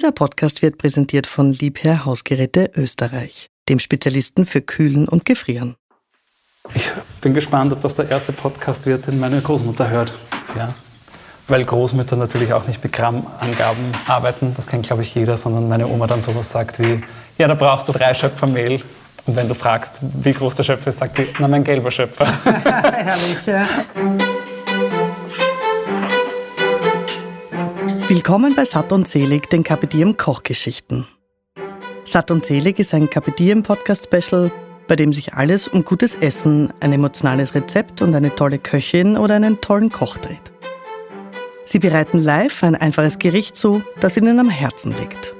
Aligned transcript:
Dieser 0.00 0.12
Podcast 0.12 0.62
wird 0.62 0.78
präsentiert 0.78 1.26
von 1.26 1.52
Liebherr 1.52 2.06
Hausgeräte 2.06 2.70
Österreich, 2.74 3.50
dem 3.68 3.78
Spezialisten 3.78 4.46
für 4.46 4.62
Kühlen 4.62 5.06
und 5.06 5.26
Gefrieren. 5.26 5.76
Ich 6.74 6.90
bin 7.20 7.34
gespannt, 7.34 7.70
ob 7.74 7.82
das 7.82 7.96
der 7.96 8.08
erste 8.08 8.32
Podcast 8.32 8.86
wird, 8.86 9.08
den 9.08 9.20
meine 9.20 9.42
Großmutter 9.42 9.90
hört. 9.90 10.14
Ja. 10.56 10.72
Weil 11.48 11.66
Großmütter 11.66 12.16
natürlich 12.16 12.54
auch 12.54 12.66
nicht 12.66 12.82
mit 12.82 12.94
Grammangaben 12.94 13.92
arbeiten, 14.06 14.54
das 14.56 14.68
kennt 14.68 14.86
glaube 14.86 15.02
ich 15.02 15.14
jeder, 15.14 15.36
sondern 15.36 15.68
meine 15.68 15.86
Oma 15.86 16.06
dann 16.06 16.22
sowas 16.22 16.50
sagt 16.50 16.80
wie, 16.80 17.02
ja, 17.36 17.46
da 17.46 17.52
brauchst 17.52 17.86
du 17.86 17.92
drei 17.92 18.14
Schöpfer 18.14 18.46
Mehl. 18.46 18.80
Und 19.26 19.36
wenn 19.36 19.48
du 19.48 19.54
fragst, 19.54 20.00
wie 20.00 20.32
groß 20.32 20.54
der 20.54 20.62
Schöpfer 20.62 20.88
ist, 20.88 20.96
sagt 20.96 21.16
sie, 21.16 21.26
na, 21.38 21.46
mein 21.46 21.62
gelber 21.62 21.90
Schöpfer. 21.90 22.24
Herrlich, 22.44 23.44
ja. 23.44 23.68
Willkommen 28.20 28.54
bei 28.54 28.66
Satt 28.66 28.92
und 28.92 29.08
Selig, 29.08 29.48
den 29.48 29.62
Kapitiem 29.62 30.14
Kochgeschichten. 30.14 31.06
Satt 32.04 32.30
und 32.30 32.44
Selig 32.44 32.78
ist 32.78 32.92
ein 32.92 33.08
Kapitiem 33.08 33.62
Podcast 33.62 34.10
Special, 34.12 34.52
bei 34.86 34.94
dem 34.94 35.10
sich 35.14 35.32
alles 35.32 35.68
um 35.68 35.86
gutes 35.86 36.16
Essen, 36.16 36.70
ein 36.80 36.92
emotionales 36.92 37.54
Rezept 37.54 38.02
und 38.02 38.14
eine 38.14 38.34
tolle 38.34 38.58
Köchin 38.58 39.16
oder 39.16 39.36
einen 39.36 39.62
tollen 39.62 39.90
Koch 39.90 40.18
dreht. 40.18 40.52
Sie 41.64 41.78
bereiten 41.78 42.18
live 42.18 42.62
ein 42.62 42.74
einfaches 42.74 43.18
Gericht 43.18 43.56
zu, 43.56 43.82
das 44.00 44.18
ihnen 44.18 44.38
am 44.38 44.50
Herzen 44.50 44.94
liegt. 44.98 45.34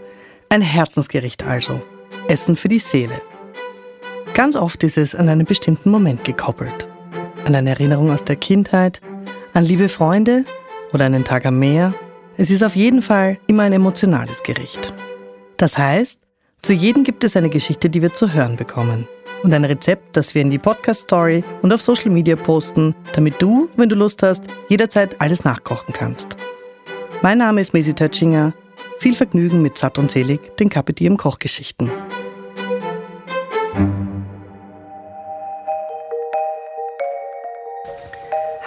Ein 0.49 0.63
Herzensgericht 0.63 1.45
also. 1.45 1.83
Essen 2.29 2.57
für 2.57 2.69
die 2.69 2.79
Seele. 2.79 3.21
Ganz 4.33 4.57
oft 4.57 4.83
ist 4.85 4.97
es 4.97 5.15
an 5.15 5.29
einen 5.29 5.45
bestimmten 5.45 5.91
Moment 5.91 6.25
gekoppelt. 6.25 6.89
An 7.45 7.55
eine 7.55 7.69
Erinnerung 7.69 8.11
aus 8.11 8.25
der 8.25 8.37
Kindheit, 8.37 9.03
an 9.53 9.67
liebe 9.67 9.91
Freunde 9.91 10.47
oder 10.95 11.05
einen 11.05 11.25
Tag 11.25 11.45
am 11.45 11.59
Meer 11.59 11.93
es 12.41 12.51
ist 12.51 12.63
auf 12.63 12.75
jeden 12.75 13.03
Fall 13.03 13.37
immer 13.49 13.65
ein 13.65 13.75
emotionales 13.75 14.43
Gericht. 14.43 14.95
Das 15.59 15.77
heißt, 15.77 16.23
zu 16.63 16.73
jedem 16.73 17.05
gibt 17.05 17.23
es 17.23 17.37
eine 17.37 17.51
Geschichte, 17.51 17.91
die 17.91 18.01
wir 18.01 18.15
zu 18.15 18.33
hören 18.33 18.57
bekommen. 18.57 19.07
Und 19.43 19.53
ein 19.53 19.67
Rezept, 19.67 20.17
das 20.17 20.35
wir 20.35 20.41
in 20.41 20.49
die 20.49 20.59
Podcast-Story 20.59 21.45
und 21.61 21.71
auf 21.71 21.83
Social 21.83 22.09
Media 22.09 22.37
posten, 22.37 22.95
damit 23.13 23.43
du, 23.43 23.69
wenn 23.77 23.91
du 23.91 23.95
Lust 23.95 24.23
hast, 24.23 24.45
jederzeit 24.71 25.21
alles 25.21 25.45
nachkochen 25.45 25.93
kannst. 25.93 26.39
Mein 27.21 27.37
Name 27.37 27.61
ist 27.61 27.75
Mesi 27.75 27.93
Tötschinger. 27.93 28.55
Viel 29.01 29.15
Vergnügen 29.15 29.61
mit 29.61 29.77
Satt 29.77 29.99
und 29.99 30.11
Selig, 30.11 30.57
den 30.57 30.71
Kapitän 30.71 31.09
im 31.09 31.17
Kochgeschichten. 31.19 31.91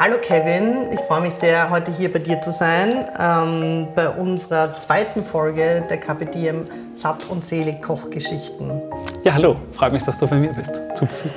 Hallo 0.06 0.18
Kevin, 0.22 0.92
ich 0.92 1.00
freue 1.00 1.22
mich 1.22 1.34
sehr, 1.34 1.70
heute 1.70 1.90
hier 1.90 2.12
bei 2.12 2.20
dir 2.20 2.42
zu 2.42 2.52
sein, 2.52 3.06
ähm, 3.18 3.88
bei 3.96 4.10
unserer 4.10 4.74
zweiten 4.74 5.24
Folge 5.24 5.82
der 5.90 5.98
KPDM 5.98 6.68
Satt 6.92 7.24
und 7.30 7.46
Selig 7.46 7.82
Kochgeschichten. 7.82 8.82
Ja, 9.24 9.34
hallo, 9.34 9.56
freut 9.72 9.94
mich, 9.94 10.04
dass 10.04 10.18
du 10.18 10.28
bei 10.28 10.36
mir 10.36 10.52
bist, 10.52 10.82
zu 10.96 11.06
Besuch. 11.06 11.32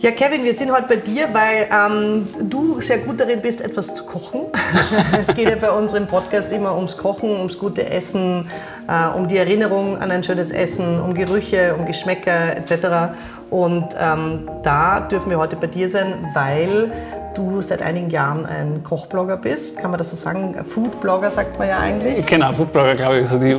Ja, 0.00 0.10
Kevin, 0.10 0.44
wir 0.44 0.52
sind 0.52 0.70
heute 0.70 0.86
bei 0.86 0.96
dir, 0.96 1.32
weil 1.32 1.66
ähm, 1.72 2.28
du 2.50 2.78
sehr 2.82 2.98
gut 2.98 3.18
darin 3.20 3.40
bist, 3.40 3.62
etwas 3.62 3.94
zu 3.94 4.04
kochen. 4.04 4.48
es 5.26 5.34
geht 5.34 5.48
ja 5.48 5.56
bei 5.56 5.70
unserem 5.70 6.06
Podcast 6.06 6.52
immer 6.52 6.76
ums 6.76 6.98
Kochen, 6.98 7.30
ums 7.38 7.58
gute 7.58 7.88
Essen, 7.88 8.50
äh, 8.86 9.16
um 9.16 9.28
die 9.28 9.38
Erinnerung 9.38 9.96
an 9.96 10.10
ein 10.10 10.22
schönes 10.22 10.50
Essen, 10.50 11.00
um 11.00 11.14
Gerüche, 11.14 11.74
um 11.78 11.86
Geschmäcker 11.86 12.54
etc. 12.54 13.16
Und 13.48 13.94
ähm, 13.98 14.50
da 14.62 15.00
dürfen 15.00 15.30
wir 15.30 15.38
heute 15.38 15.56
bei 15.56 15.68
dir 15.68 15.88
sein, 15.88 16.28
weil 16.34 16.90
du 17.34 17.62
seit 17.62 17.82
einigen 17.82 18.10
Jahren 18.10 18.46
ein 18.46 18.82
Kochblogger 18.82 19.36
bist. 19.36 19.78
Kann 19.78 19.90
man 19.90 19.98
das 19.98 20.10
so 20.10 20.16
sagen? 20.16 20.54
Foodblogger 20.64 21.30
sagt 21.30 21.58
man 21.58 21.68
ja 21.68 21.78
eigentlich. 21.78 22.26
Genau, 22.26 22.52
Foodblogger, 22.52 22.94
glaube 22.94 23.20
ich, 23.20 23.28
so 23.28 23.38
die, 23.38 23.56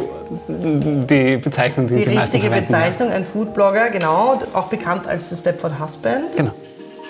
die 0.48 1.38
Bezeichnung, 1.38 1.88
die 1.88 1.96
die, 1.96 2.06
die 2.06 2.18
richtige 2.18 2.50
Bezeichnung, 2.50 3.10
ein 3.10 3.26
Foodblogger, 3.26 3.90
genau, 3.90 4.40
auch 4.54 4.68
bekannt 4.68 5.08
als 5.08 5.30
The 5.30 5.36
Stepford 5.36 5.80
Husband. 5.80 6.36
Genau. 6.36 6.52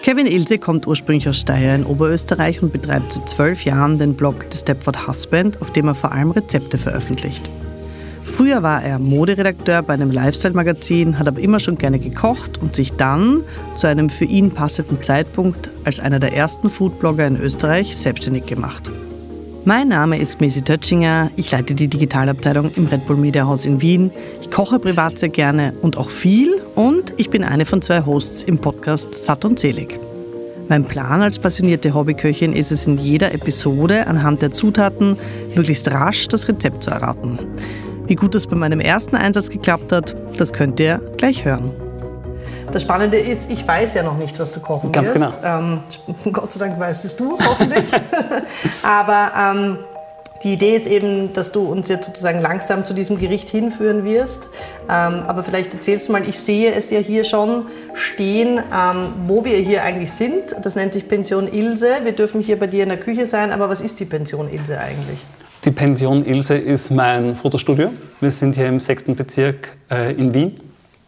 Kevin 0.04 0.28
Ilse 0.28 0.58
kommt 0.58 0.86
ursprünglich 0.86 1.30
aus 1.30 1.38
Steyr 1.38 1.76
in 1.76 1.86
Oberösterreich 1.86 2.62
und 2.62 2.74
betreibt 2.74 3.14
seit 3.14 3.30
zwölf 3.30 3.64
Jahren 3.64 4.00
den 4.00 4.16
Blog 4.16 4.46
The 4.52 4.58
Stepford 4.58 5.08
Husband, 5.08 5.62
auf 5.62 5.72
dem 5.72 5.88
er 5.88 5.96
vor 5.96 6.12
allem 6.12 6.32
Rezepte 6.32 6.78
veröffentlicht. 6.78 7.50
Früher 8.36 8.64
war 8.64 8.82
er 8.82 8.98
Moderedakteur 8.98 9.84
bei 9.84 9.94
einem 9.94 10.10
Lifestyle-Magazin, 10.10 11.20
hat 11.20 11.28
aber 11.28 11.40
immer 11.40 11.60
schon 11.60 11.78
gerne 11.78 12.00
gekocht 12.00 12.60
und 12.60 12.76
sich 12.76 12.92
dann 12.94 13.44
zu 13.76 13.86
einem 13.86 14.10
für 14.10 14.26
ihn 14.26 14.50
passenden 14.50 15.04
Zeitpunkt 15.04 15.70
als 15.84 16.00
einer 16.00 16.18
der 16.18 16.36
ersten 16.36 16.68
Foodblogger 16.68 17.28
in 17.28 17.38
Österreich 17.40 17.96
selbstständig 17.96 18.48
gemacht. 18.48 18.90
Mein 19.66 19.90
Name 19.90 20.18
ist 20.18 20.42
Mesi 20.42 20.64
Tötschinger, 20.64 21.30
ich 21.36 21.52
leite 21.52 21.76
die 21.76 21.88
Digitalabteilung 21.88 22.72
im 22.76 22.88
Red 22.88 23.06
Bull 23.06 23.18
Media 23.18 23.46
House 23.46 23.66
in 23.66 23.82
Wien. 23.82 24.10
Ich 24.42 24.50
koche 24.50 24.80
privat 24.80 25.20
sehr 25.20 25.30
gerne 25.30 25.74
und 25.84 25.98
auch 25.98 26.10
viel 26.10 26.60
und 26.74 27.14
ich 27.18 27.30
bin 27.30 27.44
eine 27.44 27.68
von 27.68 27.84
zwei 27.84 28.04
Hosts 28.04 28.42
im 28.42 28.58
Podcast 28.58 29.14
Satt 29.14 29.46
und 29.46 29.60
Selig. 29.60 30.00
Mein 30.70 30.86
Plan 30.86 31.22
als 31.22 31.38
passionierte 31.38 31.94
Hobbyköchin 31.94 32.54
ist 32.54 32.72
es 32.72 32.88
in 32.88 32.98
jeder 32.98 33.32
Episode 33.32 34.08
anhand 34.08 34.42
der 34.42 34.52
Zutaten 34.52 35.18
möglichst 35.54 35.92
rasch 35.92 36.28
das 36.30 36.48
Rezept 36.48 36.84
zu 36.84 36.90
erraten. 36.90 37.38
Wie 38.06 38.16
gut 38.16 38.36
es 38.36 38.48
bei 38.48 38.56
meinem 38.56 38.80
ersten 38.80 39.16
Einsatz 39.16 39.50
geklappt 39.50 39.92
hat, 39.92 40.16
das 40.38 40.52
könnt 40.52 40.80
ihr 40.80 41.00
gleich 41.18 41.46
hören. 41.46 41.72
Das 42.72 42.82
Spannende 42.82 43.18
ist, 43.18 43.52
ich 43.52 43.68
weiß 43.68 43.94
ja 43.94 44.04
noch 44.04 44.18
nicht, 44.18 44.40
was 44.40 44.52
du 44.52 44.60
kochen 44.60 44.92
Ganz 44.92 45.14
wirst. 45.14 45.42
Genau. 45.42 45.60
Ähm, 45.60 45.84
Gott 46.32 46.52
sei 46.52 46.60
Dank 46.60 46.80
weißt 46.80 47.06
es 47.06 47.16
du, 47.16 47.38
hoffentlich. 47.40 47.86
Aber 48.84 49.32
ähm, 49.38 49.78
die 50.44 50.54
Idee 50.54 50.76
ist 50.76 50.88
eben, 50.88 51.32
dass 51.32 51.54
du 51.54 51.62
uns 51.62 51.88
jetzt 51.88 52.08
sozusagen 52.08 52.42
langsam 52.42 52.86
zu 52.86 52.94
diesem 52.94 53.18
Gericht 53.18 53.50
hinführen 53.50 54.04
wirst. 54.04 54.50
Ähm, 54.90 55.24
aber 55.26 55.42
vielleicht 55.42 55.74
erzählst 55.74 56.10
du 56.10 56.12
mal, 56.12 56.28
ich 56.28 56.38
sehe 56.38 56.74
es 56.74 56.90
ja 56.90 57.00
hier 57.00 57.24
schon 57.24 57.68
stehen, 57.94 58.58
ähm, 58.58 59.14
wo 59.28 59.46
wir 59.46 59.56
hier 59.58 59.84
eigentlich 59.84 60.12
sind. 60.12 60.54
Das 60.62 60.76
nennt 60.76 60.94
sich 60.94 61.08
Pension 61.08 61.48
Ilse. 61.48 62.00
Wir 62.04 62.12
dürfen 62.12 62.42
hier 62.42 62.60
bei 62.60 62.68
dir 62.68 62.84
in 62.84 62.90
der 62.90 63.00
Küche 63.00 63.26
sein, 63.26 63.54
aber 63.54 63.70
was 63.70 63.80
ist 63.80 64.02
die 64.02 64.06
Pension 64.06 64.50
Ilse 64.50 64.78
eigentlich? 64.80 65.26
Die 65.66 65.72
Pension 65.72 66.26
Ilse 66.26 66.58
ist 66.58 66.92
mein 66.92 67.36
Fotostudio. 67.36 67.94
Wir 68.20 68.32
sind 68.32 68.56
hier 68.56 68.68
im 68.68 68.82
sechsten 68.82 69.16
Bezirk 69.16 69.78
äh, 69.90 70.12
in 70.12 70.34
Wien. 70.34 70.56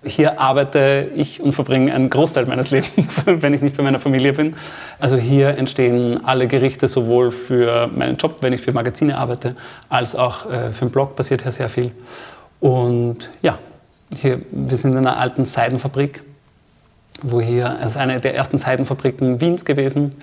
Hier 0.01 0.39
arbeite 0.39 1.11
ich 1.13 1.41
und 1.41 1.51
verbringe 1.51 1.93
einen 1.93 2.09
Großteil 2.09 2.45
meines 2.45 2.71
Lebens, 2.71 3.25
wenn 3.25 3.53
ich 3.53 3.61
nicht 3.61 3.75
bei 3.75 3.83
meiner 3.83 3.99
Familie 3.99 4.31
bin. 4.31 4.55
Also 4.97 5.17
hier 5.17 5.57
entstehen 5.57 6.23
alle 6.23 6.47
Gerichte 6.47 6.87
sowohl 6.87 7.31
für 7.31 7.87
meinen 7.87 8.15
Job, 8.15 8.37
wenn 8.43 8.53
ich 8.53 8.61
für 8.61 8.71
Magazine 8.71 9.17
arbeite, 9.17 9.57
als 9.89 10.15
auch 10.15 10.49
äh, 10.49 10.71
für 10.71 10.85
den 10.85 10.91
Blog 10.91 11.17
passiert 11.17 11.41
hier 11.41 11.51
sehr 11.51 11.67
viel. 11.67 11.91
Und 12.61 13.31
ja, 13.41 13.59
hier, 14.15 14.41
wir 14.51 14.77
sind 14.77 14.93
in 14.93 14.99
einer 14.99 15.17
alten 15.17 15.43
Seidenfabrik, 15.43 16.23
wo 17.23 17.41
hier, 17.41 17.77
ist 17.83 17.97
eine 17.97 18.21
der 18.21 18.35
ersten 18.35 18.57
Seidenfabriken 18.57 19.41
Wiens 19.41 19.65
gewesen. 19.65 20.13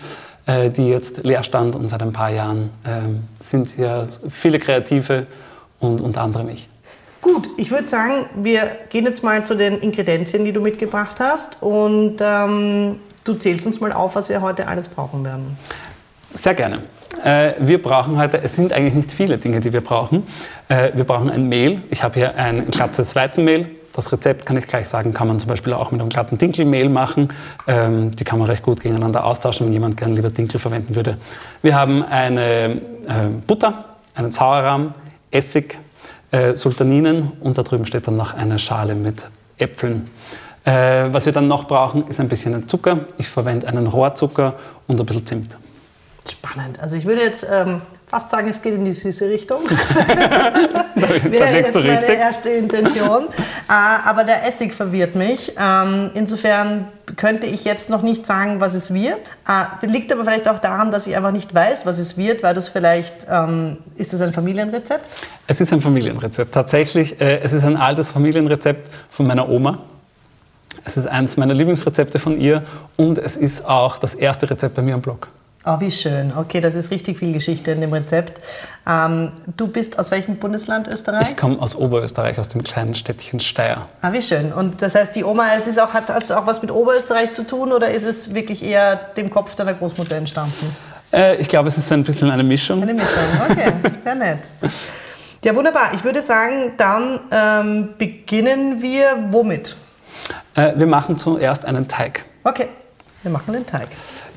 Äh, 0.44 0.70
die 0.70 0.88
jetzt 0.88 1.24
leer 1.24 1.44
stand 1.44 1.76
und 1.76 1.86
seit 1.86 2.02
ein 2.02 2.12
paar 2.12 2.30
Jahren 2.30 2.70
ähm, 2.84 3.22
sind 3.40 3.68
hier 3.68 4.08
viele 4.28 4.58
Kreative 4.58 5.28
und 5.78 6.00
unter 6.00 6.22
anderem 6.22 6.48
ich. 6.48 6.68
Gut, 7.20 7.48
ich 7.56 7.70
würde 7.70 7.86
sagen, 7.86 8.26
wir 8.34 8.62
gehen 8.90 9.04
jetzt 9.04 9.22
mal 9.22 9.44
zu 9.44 9.54
den 9.54 9.78
Ingredienzien, 9.78 10.44
die 10.44 10.50
du 10.52 10.60
mitgebracht 10.60 11.20
hast 11.20 11.62
und 11.62 12.16
ähm, 12.20 12.98
du 13.22 13.34
zählst 13.34 13.66
uns 13.68 13.80
mal 13.80 13.92
auf, 13.92 14.16
was 14.16 14.30
wir 14.30 14.42
heute 14.42 14.66
alles 14.66 14.88
brauchen 14.88 15.24
werden. 15.24 15.56
Sehr 16.34 16.54
gerne. 16.54 16.82
Äh, 17.22 17.52
wir 17.60 17.80
brauchen 17.80 18.18
heute, 18.18 18.42
es 18.42 18.56
sind 18.56 18.72
eigentlich 18.72 18.94
nicht 18.94 19.12
viele 19.12 19.38
Dinge, 19.38 19.60
die 19.60 19.72
wir 19.72 19.80
brauchen. 19.80 20.26
Äh, 20.68 20.90
wir 20.94 21.04
brauchen 21.04 21.30
ein 21.30 21.48
Mehl. 21.48 21.82
Ich 21.90 22.02
habe 22.02 22.14
hier 22.14 22.34
ein 22.34 22.68
glattes 22.68 23.14
Weizenmehl, 23.14 23.70
das 23.92 24.12
Rezept 24.12 24.46
kann 24.46 24.56
ich 24.56 24.66
gleich 24.66 24.88
sagen, 24.88 25.12
kann 25.12 25.28
man 25.28 25.38
zum 25.38 25.48
Beispiel 25.48 25.72
auch 25.72 25.90
mit 25.90 26.00
einem 26.00 26.08
glatten 26.08 26.38
Dinkelmehl 26.38 26.88
machen. 26.88 27.28
Ähm, 27.66 28.10
die 28.10 28.24
kann 28.24 28.38
man 28.38 28.48
recht 28.48 28.62
gut 28.62 28.80
gegeneinander 28.80 29.24
austauschen, 29.24 29.66
wenn 29.66 29.72
jemand 29.72 29.96
gerne 29.96 30.14
lieber 30.14 30.30
Dinkel 30.30 30.58
verwenden 30.58 30.94
würde. 30.94 31.18
Wir 31.62 31.74
haben 31.74 32.02
eine 32.02 32.80
äh, 33.06 33.28
Butter, 33.46 33.84
einen 34.14 34.32
Sauerrahm, 34.32 34.94
Essig, 35.30 35.78
äh, 36.30 36.56
Sultaninen 36.56 37.32
und 37.40 37.58
da 37.58 37.62
drüben 37.62 37.86
steht 37.86 38.06
dann 38.06 38.16
noch 38.16 38.34
eine 38.34 38.58
Schale 38.58 38.94
mit 38.94 39.28
Äpfeln. 39.58 40.08
Äh, 40.64 41.12
was 41.12 41.26
wir 41.26 41.32
dann 41.32 41.46
noch 41.46 41.66
brauchen, 41.66 42.06
ist 42.08 42.20
ein 42.20 42.28
bisschen 42.28 42.68
Zucker. 42.68 43.00
Ich 43.18 43.28
verwende 43.28 43.66
einen 43.68 43.86
Rohrzucker 43.86 44.54
und 44.86 45.00
ein 45.00 45.06
bisschen 45.06 45.26
Zimt. 45.26 45.56
Spannend. 46.30 46.80
Also 46.80 46.96
ich 46.96 47.04
würde 47.04 47.22
jetzt 47.22 47.46
ähm, 47.50 47.82
fast 48.06 48.30
sagen, 48.30 48.48
es 48.48 48.62
geht 48.62 48.74
in 48.74 48.84
die 48.84 48.92
süße 48.92 49.28
Richtung. 49.28 49.62
Wäre 51.24 51.56
jetzt 51.56 51.74
meine 51.74 51.98
richtig. 51.98 52.18
erste 52.18 52.48
Intention. 52.50 53.26
Äh, 53.68 54.08
aber 54.08 54.24
der 54.24 54.46
Essig 54.46 54.74
verwirrt 54.74 55.14
mich. 55.14 55.54
Ähm, 55.58 56.10
insofern 56.14 56.88
könnte 57.16 57.46
ich 57.46 57.64
jetzt 57.64 57.88
noch 57.88 58.02
nicht 58.02 58.26
sagen, 58.26 58.60
was 58.60 58.74
es 58.74 58.92
wird. 58.92 59.30
Äh, 59.48 59.86
liegt 59.86 60.12
aber 60.12 60.24
vielleicht 60.24 60.46
auch 60.48 60.58
daran, 60.58 60.90
dass 60.90 61.06
ich 61.06 61.16
einfach 61.16 61.30
nicht 61.30 61.54
weiß, 61.54 61.86
was 61.86 61.98
es 61.98 62.18
wird, 62.18 62.42
weil 62.42 62.52
das 62.52 62.68
vielleicht, 62.68 63.26
ähm, 63.30 63.78
ist 63.96 64.12
das 64.12 64.20
ein 64.20 64.32
Familienrezept? 64.32 65.06
Es 65.46 65.60
ist 65.62 65.72
ein 65.72 65.80
Familienrezept. 65.80 66.52
Tatsächlich, 66.52 67.18
äh, 67.18 67.38
es 67.38 67.54
ist 67.54 67.64
ein 67.64 67.78
altes 67.78 68.12
Familienrezept 68.12 68.90
von 69.08 69.26
meiner 69.26 69.48
Oma. 69.48 69.78
Es 70.84 70.98
ist 70.98 71.06
eines 71.06 71.38
meiner 71.38 71.54
Lieblingsrezepte 71.54 72.18
von 72.18 72.38
ihr 72.38 72.64
und 72.96 73.18
es 73.18 73.38
ist 73.38 73.64
auch 73.64 73.96
das 73.96 74.14
erste 74.14 74.50
Rezept 74.50 74.74
bei 74.74 74.82
mir 74.82 74.94
am 74.94 75.00
Blog. 75.00 75.28
Oh, 75.64 75.78
wie 75.78 75.92
schön. 75.92 76.32
Okay, 76.36 76.60
das 76.60 76.74
ist 76.74 76.90
richtig 76.90 77.18
viel 77.18 77.32
Geschichte 77.32 77.70
in 77.70 77.80
dem 77.80 77.92
Rezept. 77.92 78.40
Ähm, 78.88 79.30
du 79.56 79.68
bist 79.68 79.96
aus 79.96 80.10
welchem 80.10 80.36
Bundesland 80.36 80.88
Österreichs? 80.88 81.30
Ich 81.30 81.36
komme 81.36 81.60
aus 81.60 81.76
Oberösterreich, 81.76 82.38
aus 82.40 82.48
dem 82.48 82.64
kleinen 82.64 82.96
Städtchen 82.96 83.38
Steyr. 83.38 83.82
Ah, 84.00 84.12
wie 84.12 84.22
schön. 84.22 84.52
Und 84.52 84.82
das 84.82 84.96
heißt, 84.96 85.14
die 85.14 85.22
Oma, 85.22 85.44
es 85.56 85.68
ist 85.68 85.80
auch, 85.80 85.94
hat 85.94 86.10
es 86.10 86.32
auch 86.32 86.48
was 86.48 86.62
mit 86.62 86.72
Oberösterreich 86.72 87.30
zu 87.30 87.46
tun 87.46 87.70
oder 87.70 87.90
ist 87.90 88.02
es 88.02 88.34
wirklich 88.34 88.64
eher 88.64 88.96
dem 89.16 89.30
Kopf 89.30 89.54
deiner 89.54 89.74
Großmutter 89.74 90.16
entstanden? 90.16 90.76
Äh, 91.12 91.36
ich 91.36 91.48
glaube, 91.48 91.68
es 91.68 91.78
ist 91.78 91.86
so 91.86 91.94
ein 91.94 92.02
bisschen 92.02 92.30
eine 92.30 92.42
Mischung. 92.42 92.82
Eine 92.82 92.94
Mischung, 92.94 93.22
okay. 93.48 93.72
Sehr 94.02 94.14
nett. 94.16 94.38
Ja, 95.44 95.54
wunderbar. 95.54 95.90
Ich 95.94 96.02
würde 96.02 96.22
sagen, 96.22 96.72
dann 96.76 97.20
ähm, 97.30 97.88
beginnen 97.98 98.82
wir 98.82 99.28
womit? 99.28 99.76
Äh, 100.56 100.72
wir 100.76 100.86
machen 100.88 101.18
zuerst 101.18 101.64
einen 101.64 101.86
Teig. 101.86 102.24
Okay, 102.42 102.68
wir 103.22 103.30
machen 103.30 103.52
den 103.52 103.66
Teig. 103.66 103.88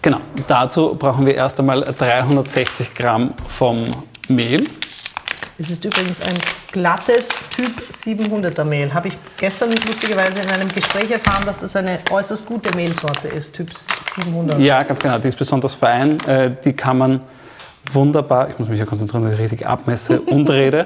Genau, 0.02 0.20
dazu 0.48 0.96
brauchen 0.96 1.26
wir 1.26 1.36
erst 1.36 1.60
einmal 1.60 1.82
360 1.82 2.94
Gramm 2.94 3.34
vom 3.48 3.88
Mehl. 4.28 4.66
Es 5.58 5.70
ist 5.70 5.86
übrigens 5.86 6.20
ein 6.22 6.34
glattes 6.72 7.30
Typ 7.50 7.72
700er 7.90 8.66
Mehl. 8.66 8.94
Habe 8.94 9.08
ich 9.08 9.18
gestern 9.38 9.72
lustigerweise 9.72 10.42
in 10.42 10.50
einem 10.50 10.68
Gespräch 10.68 11.10
erfahren, 11.10 11.46
dass 11.46 11.60
das 11.60 11.76
eine 11.78 12.00
äußerst 12.12 12.46
gute 12.46 12.76
Mehlsorte 12.76 13.30
ist, 13.30 13.54
Typ 13.54 13.70
700. 14.16 14.60
Ja, 14.60 14.80
ganz 14.80 15.00
genau. 15.00 15.18
Die 15.18 15.30
ist 15.30 15.38
besonders 15.38 15.74
fein. 15.74 16.20
Äh, 16.28 16.52
die 16.64 16.74
kann 16.74 16.98
man 16.98 17.22
wunderbar, 17.94 18.50
ich 18.50 18.60
muss 18.60 18.68
mich 18.68 18.80
ja 18.80 18.86
konzentrieren, 18.86 19.24
dass 19.24 19.34
ich 19.34 19.40
richtig 19.40 19.66
abmesse 19.66 20.20
und 20.26 20.50
rede. 20.50 20.86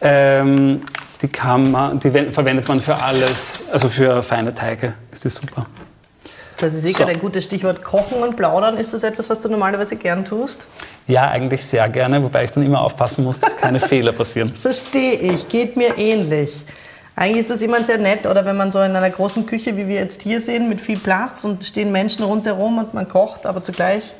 Ähm, 0.00 0.82
die, 1.20 1.28
kann 1.28 1.72
man, 1.72 1.98
die 1.98 2.10
verwendet 2.10 2.68
man 2.68 2.78
für 2.78 2.94
alles, 3.02 3.64
also 3.72 3.88
für 3.88 4.22
feine 4.22 4.54
Teige 4.54 4.94
ist 5.10 5.24
die 5.24 5.30
super. 5.30 5.66
Das 6.58 6.74
ist 6.74 6.84
eh 6.84 6.92
so. 6.92 7.04
ein 7.04 7.18
gutes 7.18 7.44
Stichwort. 7.44 7.82
Kochen 7.82 8.22
und 8.22 8.36
Plaudern, 8.36 8.76
ist 8.76 8.94
das 8.94 9.02
etwas, 9.02 9.28
was 9.30 9.38
du 9.38 9.48
normalerweise 9.48 9.96
gern 9.96 10.24
tust? 10.24 10.68
Ja, 11.06 11.28
eigentlich 11.28 11.64
sehr 11.64 11.88
gerne, 11.88 12.22
wobei 12.22 12.44
ich 12.44 12.52
dann 12.52 12.64
immer 12.64 12.80
aufpassen 12.80 13.24
muss, 13.24 13.40
dass 13.40 13.56
keine 13.56 13.80
Fehler 13.88 14.12
passieren. 14.12 14.54
Verstehe 14.54 15.14
ich, 15.14 15.48
geht 15.48 15.76
mir 15.76 15.98
ähnlich. 15.98 16.64
Eigentlich 17.16 17.42
ist 17.42 17.50
das 17.50 17.62
immer 17.62 17.82
sehr 17.84 17.98
nett, 17.98 18.26
oder 18.26 18.44
wenn 18.44 18.56
man 18.56 18.72
so 18.72 18.80
in 18.80 18.96
einer 18.96 19.10
großen 19.10 19.46
Küche, 19.46 19.76
wie 19.76 19.86
wir 19.86 19.96
jetzt 19.96 20.22
hier 20.22 20.40
sehen, 20.40 20.68
mit 20.68 20.80
viel 20.80 20.98
Platz 20.98 21.44
und 21.44 21.62
stehen 21.62 21.92
Menschen 21.92 22.24
rundherum 22.24 22.78
und 22.78 22.92
man 22.92 23.06
kocht, 23.06 23.46
aber 23.46 23.62
zugleich 23.62 24.14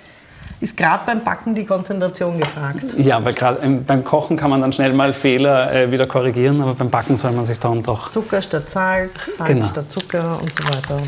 ist 0.60 0.76
gerade 0.76 1.02
beim 1.04 1.24
Backen 1.24 1.54
die 1.54 1.64
Konzentration 1.64 2.38
gefragt. 2.38 2.94
Ja, 2.98 3.24
weil 3.24 3.34
gerade 3.34 3.66
beim 3.86 4.04
Kochen 4.04 4.36
kann 4.36 4.50
man 4.50 4.60
dann 4.60 4.72
schnell 4.72 4.92
mal 4.92 5.12
Fehler 5.12 5.72
äh, 5.72 5.90
wieder 5.90 6.06
korrigieren, 6.06 6.60
aber 6.62 6.74
beim 6.74 6.90
Backen 6.90 7.16
soll 7.16 7.32
man 7.32 7.44
sich 7.44 7.58
dann 7.58 7.82
doch... 7.82 8.08
Zucker 8.08 8.40
statt 8.40 8.70
Salz, 8.70 9.36
Salz 9.36 9.48
genau. 9.48 9.66
statt 9.66 9.90
Zucker 9.90 10.38
und 10.40 10.54
so 10.54 10.64
weiter. 10.64 10.98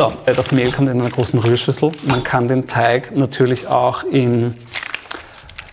So, 0.00 0.14
äh, 0.24 0.32
das 0.32 0.50
Mehl 0.50 0.72
kommt 0.72 0.88
in 0.88 0.98
einer 0.98 1.10
großen 1.10 1.38
Rührschüssel. 1.38 1.92
Man 2.04 2.24
kann 2.24 2.48
den 2.48 2.66
Teig 2.66 3.14
natürlich 3.14 3.66
auch 3.66 4.02
in, 4.02 4.54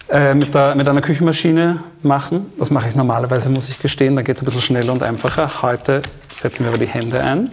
äh, 0.10 0.34
mit, 0.34 0.54
der, 0.54 0.76
mit, 0.76 0.86
einer 0.90 1.00
Küchenmaschine 1.00 1.82
machen. 2.04 2.52
Das 2.60 2.70
mache 2.70 2.90
ich 2.90 2.96
normalerweise, 2.96 3.50
muss 3.50 3.70
ich 3.70 3.80
gestehen. 3.80 4.18
Da 4.18 4.24
geht 4.24 4.36
es 4.36 4.42
ein 4.42 4.46
bisschen 4.46 4.60
schneller 4.60 4.92
und 4.92 5.02
einfacher. 5.02 5.62
Heute 5.62 6.02
setzen 6.34 6.66
wir 6.66 6.72
aber 6.72 6.78
die 6.78 6.90
Hände 6.90 7.24
ein. 7.24 7.52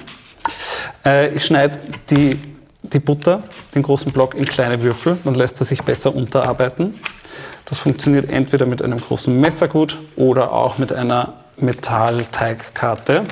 Äh, 1.06 1.32
ich 1.36 1.44
schneide 1.44 1.78
die, 2.10 2.40
die 2.82 2.98
Butter, 2.98 3.44
den 3.72 3.84
großen 3.84 4.10
Block, 4.10 4.34
in 4.34 4.44
kleine 4.44 4.82
Würfel. 4.82 5.16
Dann 5.22 5.36
lässt 5.36 5.60
er 5.62 5.66
sich 5.66 5.80
besser 5.80 6.12
unterarbeiten. 6.12 6.94
Das 7.66 7.78
funktioniert 7.78 8.28
entweder 8.28 8.66
mit 8.66 8.82
einem 8.82 8.98
großen 8.98 9.40
Messergut 9.40 9.96
oder 10.16 10.52
auch 10.52 10.78
mit 10.78 10.92
einer 10.92 11.34
Metallteigkarte. 11.56 13.26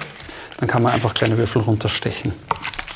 Dann 0.59 0.69
kann 0.69 0.85
man 0.85 0.93
einfach 0.93 1.13
kleine 1.13 1.37
Würfel 1.39 1.63
runterstechen. 1.63 2.35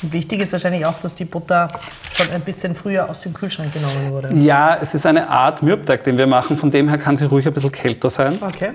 Wichtig 0.01 0.41
ist 0.41 0.51
wahrscheinlich 0.51 0.85
auch, 0.85 0.99
dass 0.99 1.15
die 1.15 1.25
Butter 1.25 1.71
schon 2.13 2.29
ein 2.29 2.41
bisschen 2.41 2.75
früher 2.75 3.09
aus 3.09 3.21
dem 3.21 3.33
Kühlschrank 3.33 3.73
genommen 3.73 4.11
wurde. 4.11 4.33
Ja, 4.33 4.77
es 4.79 4.93
ist 4.93 5.05
eine 5.05 5.27
Art 5.27 5.63
Mürbteig, 5.63 6.03
den 6.03 6.17
wir 6.17 6.27
machen. 6.27 6.57
Von 6.57 6.69
dem 6.69 6.87
her 6.89 6.97
kann 6.97 7.17
sie 7.17 7.25
ruhig 7.25 7.47
ein 7.47 7.53
bisschen 7.53 7.71
kälter 7.71 8.09
sein. 8.09 8.37
Okay. 8.41 8.71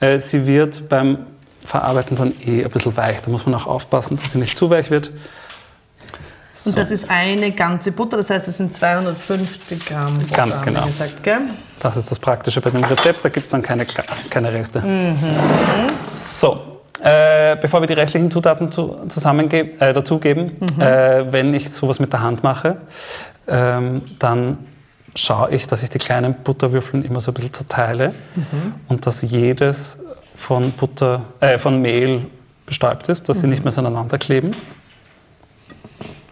Äh, 0.00 0.18
sie 0.18 0.46
wird 0.46 0.88
beim 0.88 1.26
Verarbeiten 1.64 2.16
dann 2.16 2.32
eh 2.44 2.64
ein 2.64 2.70
bisschen 2.70 2.96
weich. 2.96 3.20
Da 3.20 3.30
muss 3.30 3.44
man 3.44 3.54
auch 3.54 3.66
aufpassen, 3.66 4.16
dass 4.16 4.32
sie 4.32 4.38
nicht 4.38 4.58
zu 4.58 4.70
weich 4.70 4.90
wird. 4.90 5.10
So. 6.54 6.70
Und 6.70 6.78
das 6.78 6.90
ist 6.90 7.08
eine 7.08 7.52
ganze 7.52 7.92
Butter, 7.92 8.18
das 8.18 8.28
heißt, 8.28 8.46
es 8.46 8.58
sind 8.58 8.74
250 8.74 9.86
Gramm 9.86 10.18
Butter. 10.18 10.36
Ganz 10.36 10.60
genau. 10.60 10.84
Gesagt? 10.84 11.14
Das 11.80 11.96
ist 11.96 12.10
das 12.10 12.18
Praktische 12.18 12.60
bei 12.60 12.70
dem 12.70 12.84
Rezept, 12.84 13.24
da 13.24 13.30
gibt 13.30 13.46
es 13.46 13.52
dann 13.52 13.62
keine, 13.62 13.86
keine 14.28 14.52
Reste. 14.52 14.80
Mhm. 14.80 15.16
So, 16.12 16.71
äh, 17.02 17.56
bevor 17.60 17.80
wir 17.80 17.86
die 17.88 17.94
restlichen 17.94 18.30
Zutaten 18.30 18.70
zu, 18.70 18.96
äh, 18.98 19.92
dazugeben, 19.92 20.52
mhm. 20.60 20.80
äh, 20.80 21.32
wenn 21.32 21.52
ich 21.52 21.72
sowas 21.72 21.98
mit 21.98 22.12
der 22.12 22.22
Hand 22.22 22.42
mache, 22.42 22.76
ähm, 23.48 24.02
dann 24.18 24.58
schaue 25.14 25.50
ich, 25.50 25.66
dass 25.66 25.82
ich 25.82 25.90
die 25.90 25.98
kleinen 25.98 26.34
Butterwürfeln 26.34 27.04
immer 27.04 27.20
so 27.20 27.32
ein 27.32 27.34
bisschen 27.34 27.52
zerteile 27.52 28.14
mhm. 28.34 28.74
und 28.88 29.06
dass 29.06 29.22
jedes 29.22 29.98
von, 30.34 30.72
Butter, 30.72 31.22
äh, 31.40 31.58
von 31.58 31.82
Mehl 31.82 32.26
bestäubt 32.66 33.08
ist, 33.08 33.28
dass 33.28 33.38
mhm. 33.38 33.40
sie 33.40 33.46
nicht 33.48 33.64
mehr 33.64 33.72
so 33.72 33.80
aneinander 33.80 34.18
kleben. 34.18 34.52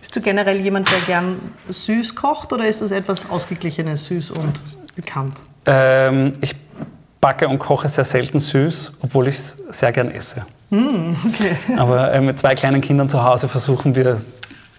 Bist 0.01 0.15
du 0.15 0.21
generell 0.21 0.61
jemand, 0.61 0.91
der 0.91 1.01
gern 1.01 1.37
süß 1.69 2.15
kocht 2.15 2.53
oder 2.53 2.67
ist 2.67 2.81
das 2.81 2.93
etwas 2.93 3.29
Ausgeglichenes, 3.29 4.05
süß 4.05 4.31
und 4.31 4.61
bekannt? 4.95 5.41
Ähm, 5.67 6.33
ich 6.41 6.55
backe 7.21 7.49
und 7.49 7.59
koche 7.59 7.89
sehr 7.89 8.05
selten 8.05 8.41
süß, 8.41 8.93
obwohl 9.03 9.29
ich 9.29 9.35
es 9.35 9.57
sehr 9.71 9.93
gern 9.93 10.11
esse. 10.11 10.47
Mm, 10.71 11.15
okay. 11.27 11.57
Aber 11.77 12.13
äh, 12.13 12.21
mit 12.21 12.39
zwei 12.39 12.55
kleinen 12.55 12.81
Kindern 12.81 13.09
zu 13.09 13.23
Hause 13.23 13.49
versuchen 13.49 13.95
wir 13.95 14.19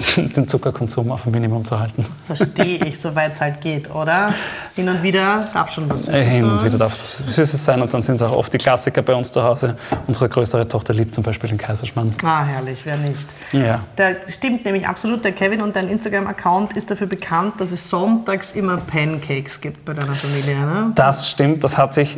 den 0.17 0.47
Zuckerkonsum 0.47 1.11
auf 1.11 1.25
ein 1.25 1.31
Minimum 1.31 1.65
zu 1.65 1.79
halten. 1.79 2.05
Verstehe 2.23 2.85
ich, 2.85 2.99
soweit 2.99 3.33
es 3.33 3.41
halt 3.41 3.61
geht, 3.61 3.93
oder? 3.93 4.33
Hin 4.75 4.89
und 4.89 5.03
wieder 5.03 5.47
darf 5.53 5.71
schon 5.71 5.89
was 5.89 6.05
Süßes 6.05 6.13
sein. 6.13 6.27
Hin 6.27 6.45
und 6.45 6.63
wieder 6.63 6.77
darf 6.77 7.21
Süßes 7.27 7.63
sein 7.63 7.81
und 7.81 7.93
dann 7.93 8.03
sind 8.03 8.15
es 8.15 8.21
auch 8.21 8.35
oft 8.35 8.51
die 8.53 8.57
Klassiker 8.57 9.01
bei 9.01 9.13
uns 9.13 9.31
zu 9.31 9.43
Hause. 9.43 9.75
Unsere 10.07 10.29
größere 10.29 10.67
Tochter 10.67 10.93
liebt 10.93 11.13
zum 11.13 11.23
Beispiel 11.23 11.49
den 11.49 11.57
Kaiserschmarrn. 11.57 12.13
Ah, 12.23 12.43
herrlich, 12.43 12.85
wer 12.85 12.97
nicht. 12.97 13.27
Ja. 13.51 13.81
Da 13.95 14.11
stimmt 14.27 14.65
nämlich 14.65 14.87
absolut, 14.87 15.23
der 15.23 15.33
Kevin 15.33 15.61
und 15.61 15.75
dein 15.75 15.87
Instagram-Account 15.87 16.73
ist 16.73 16.89
dafür 16.89 17.07
bekannt, 17.07 17.59
dass 17.59 17.71
es 17.71 17.89
sonntags 17.89 18.51
immer 18.51 18.77
Pancakes 18.77 19.61
gibt 19.61 19.85
bei 19.85 19.93
deiner 19.93 20.15
Familie, 20.15 20.59
ne? 20.59 20.91
Das 20.95 21.29
stimmt, 21.29 21.63
das 21.63 21.77
hat 21.77 21.93
sich 21.93 22.17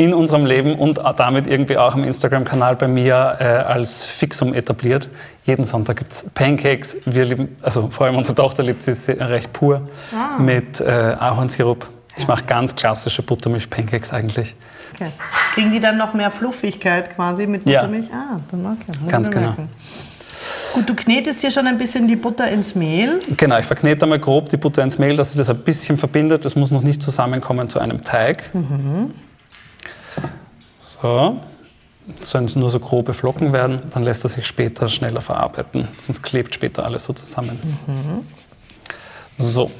in 0.00 0.14
unserem 0.14 0.46
Leben 0.46 0.76
und 0.76 0.98
damit 1.18 1.46
irgendwie 1.46 1.76
auch 1.76 1.94
im 1.94 2.04
Instagram-Kanal 2.04 2.76
bei 2.76 2.88
mir 2.88 3.36
äh, 3.38 3.44
als 3.44 4.06
Fixum 4.06 4.54
etabliert. 4.54 5.10
Jeden 5.44 5.62
Sonntag 5.62 5.98
gibt 5.98 6.12
es 6.12 6.24
Pancakes. 6.32 6.96
Wir 7.04 7.26
lieben, 7.26 7.54
also 7.60 7.90
vor 7.90 8.06
allem 8.06 8.16
unsere 8.16 8.34
Tochter 8.34 8.62
liebt 8.62 8.82
sie 8.82 9.12
recht 9.12 9.52
pur 9.52 9.82
ah. 10.16 10.40
mit 10.40 10.80
äh, 10.80 10.84
Ahornsirup. 10.90 11.86
Ich 12.16 12.26
mache 12.26 12.44
ganz 12.44 12.74
klassische 12.74 13.22
Buttermilch-Pancakes 13.22 14.14
eigentlich. 14.14 14.56
Okay. 14.94 15.10
Kriegen 15.52 15.70
die 15.70 15.80
dann 15.80 15.98
noch 15.98 16.14
mehr 16.14 16.30
Fluffigkeit 16.30 17.14
quasi 17.14 17.46
mit 17.46 17.66
Buttermilch? 17.66 18.08
Ja. 18.08 18.36
Ah, 18.36 18.40
dann 18.50 18.66
okay. 18.66 18.98
Ganz 19.06 19.30
genau. 19.30 19.54
Gut, 20.72 20.88
du 20.88 20.94
knetest 20.94 21.42
hier 21.42 21.50
schon 21.50 21.66
ein 21.66 21.76
bisschen 21.76 22.08
die 22.08 22.16
Butter 22.16 22.50
ins 22.50 22.74
Mehl. 22.74 23.20
Genau, 23.36 23.58
ich 23.58 23.66
verknete 23.66 24.06
einmal 24.06 24.18
grob 24.18 24.48
die 24.48 24.56
Butter 24.56 24.82
ins 24.82 24.98
Mehl, 24.98 25.14
dass 25.14 25.32
sich 25.32 25.38
das 25.38 25.50
ein 25.50 25.58
bisschen 25.58 25.98
verbindet. 25.98 26.46
Das 26.46 26.56
muss 26.56 26.70
noch 26.70 26.82
nicht 26.82 27.02
zusammenkommen 27.02 27.68
zu 27.68 27.78
einem 27.80 28.02
Teig. 28.02 28.48
Mhm. 28.54 29.12
So. 31.02 31.40
Sollen 32.20 32.46
es 32.46 32.56
nur 32.56 32.70
so 32.70 32.80
grobe 32.80 33.14
Flocken 33.14 33.52
werden, 33.52 33.82
dann 33.92 34.02
lässt 34.02 34.24
er 34.24 34.30
sich 34.30 34.46
später 34.46 34.88
schneller 34.88 35.20
verarbeiten, 35.20 35.86
sonst 36.00 36.22
klebt 36.22 36.54
später 36.54 36.84
alles 36.84 37.04
so 37.04 37.12
zusammen. 37.12 37.60
Mhm. 37.86 38.24
So. 39.38 39.70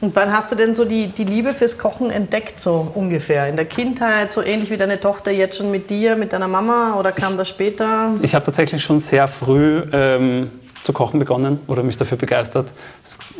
Und 0.00 0.14
wann 0.14 0.32
hast 0.32 0.52
du 0.52 0.54
denn 0.54 0.76
so 0.76 0.84
die, 0.84 1.08
die 1.08 1.24
Liebe 1.24 1.52
fürs 1.52 1.76
Kochen 1.76 2.10
entdeckt, 2.10 2.60
so 2.60 2.90
ungefähr? 2.94 3.48
In 3.48 3.56
der 3.56 3.64
Kindheit, 3.64 4.30
so 4.30 4.42
ähnlich 4.42 4.70
wie 4.70 4.76
deine 4.76 5.00
Tochter 5.00 5.32
jetzt 5.32 5.56
schon 5.56 5.72
mit 5.72 5.90
dir, 5.90 6.14
mit 6.14 6.32
deiner 6.32 6.48
Mama 6.48 6.94
oder 6.98 7.10
kam 7.10 7.36
das 7.36 7.48
später? 7.48 8.14
Ich 8.22 8.34
habe 8.34 8.44
tatsächlich 8.44 8.82
schon 8.82 9.00
sehr 9.00 9.26
früh 9.26 9.82
ähm, 9.92 10.52
zu 10.82 10.92
kochen 10.92 11.18
begonnen 11.18 11.60
oder 11.66 11.82
mich 11.82 11.96
dafür 11.96 12.18
begeistert. 12.18 12.72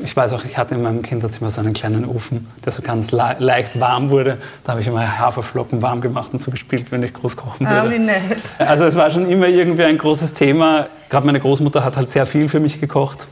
Ich 0.03 0.17
weiß 0.17 0.33
auch, 0.33 0.45
ich 0.45 0.59
hatte 0.59 0.75
in 0.75 0.83
meinem 0.83 1.03
Kinderzimmer 1.03 1.51
so 1.51 1.61
einen 1.61 1.73
kleinen 1.73 2.05
Ofen, 2.05 2.47
der 2.65 2.73
so 2.73 2.83
ganz 2.83 3.13
le 3.13 3.37
leicht 3.39 3.81
warm 3.81 4.11
wurde. 4.11 4.39
Da 4.65 4.73
habe 4.73 4.81
ich 4.81 4.87
immer 4.87 5.19
Haferflocken 5.19 5.83
warm 5.83 6.01
gemacht 6.01 6.33
und 6.33 6.43
so 6.43 6.51
gespielt, 6.51 6.91
wenn 6.91 7.03
ich 7.03 7.15
groß 7.15 7.37
kochen 7.37 7.67
ah, 7.67 7.83
würde. 7.83 7.97
wie 7.97 7.99
nett. 8.01 8.39
Also 8.59 8.85
es 8.85 8.97
war 8.97 9.11
schon 9.11 9.29
immer 9.29 9.49
irgendwie 9.49 9.85
ein 9.85 9.99
großes 9.99 10.35
Thema. 10.35 10.89
Gerade 11.09 11.27
meine 11.27 11.41
Großmutter 11.41 11.85
hat 11.85 11.97
halt 11.97 12.11
sehr 12.11 12.27
viel 12.27 12.49
für 12.49 12.61
mich 12.61 12.81
gekocht. 12.81 13.29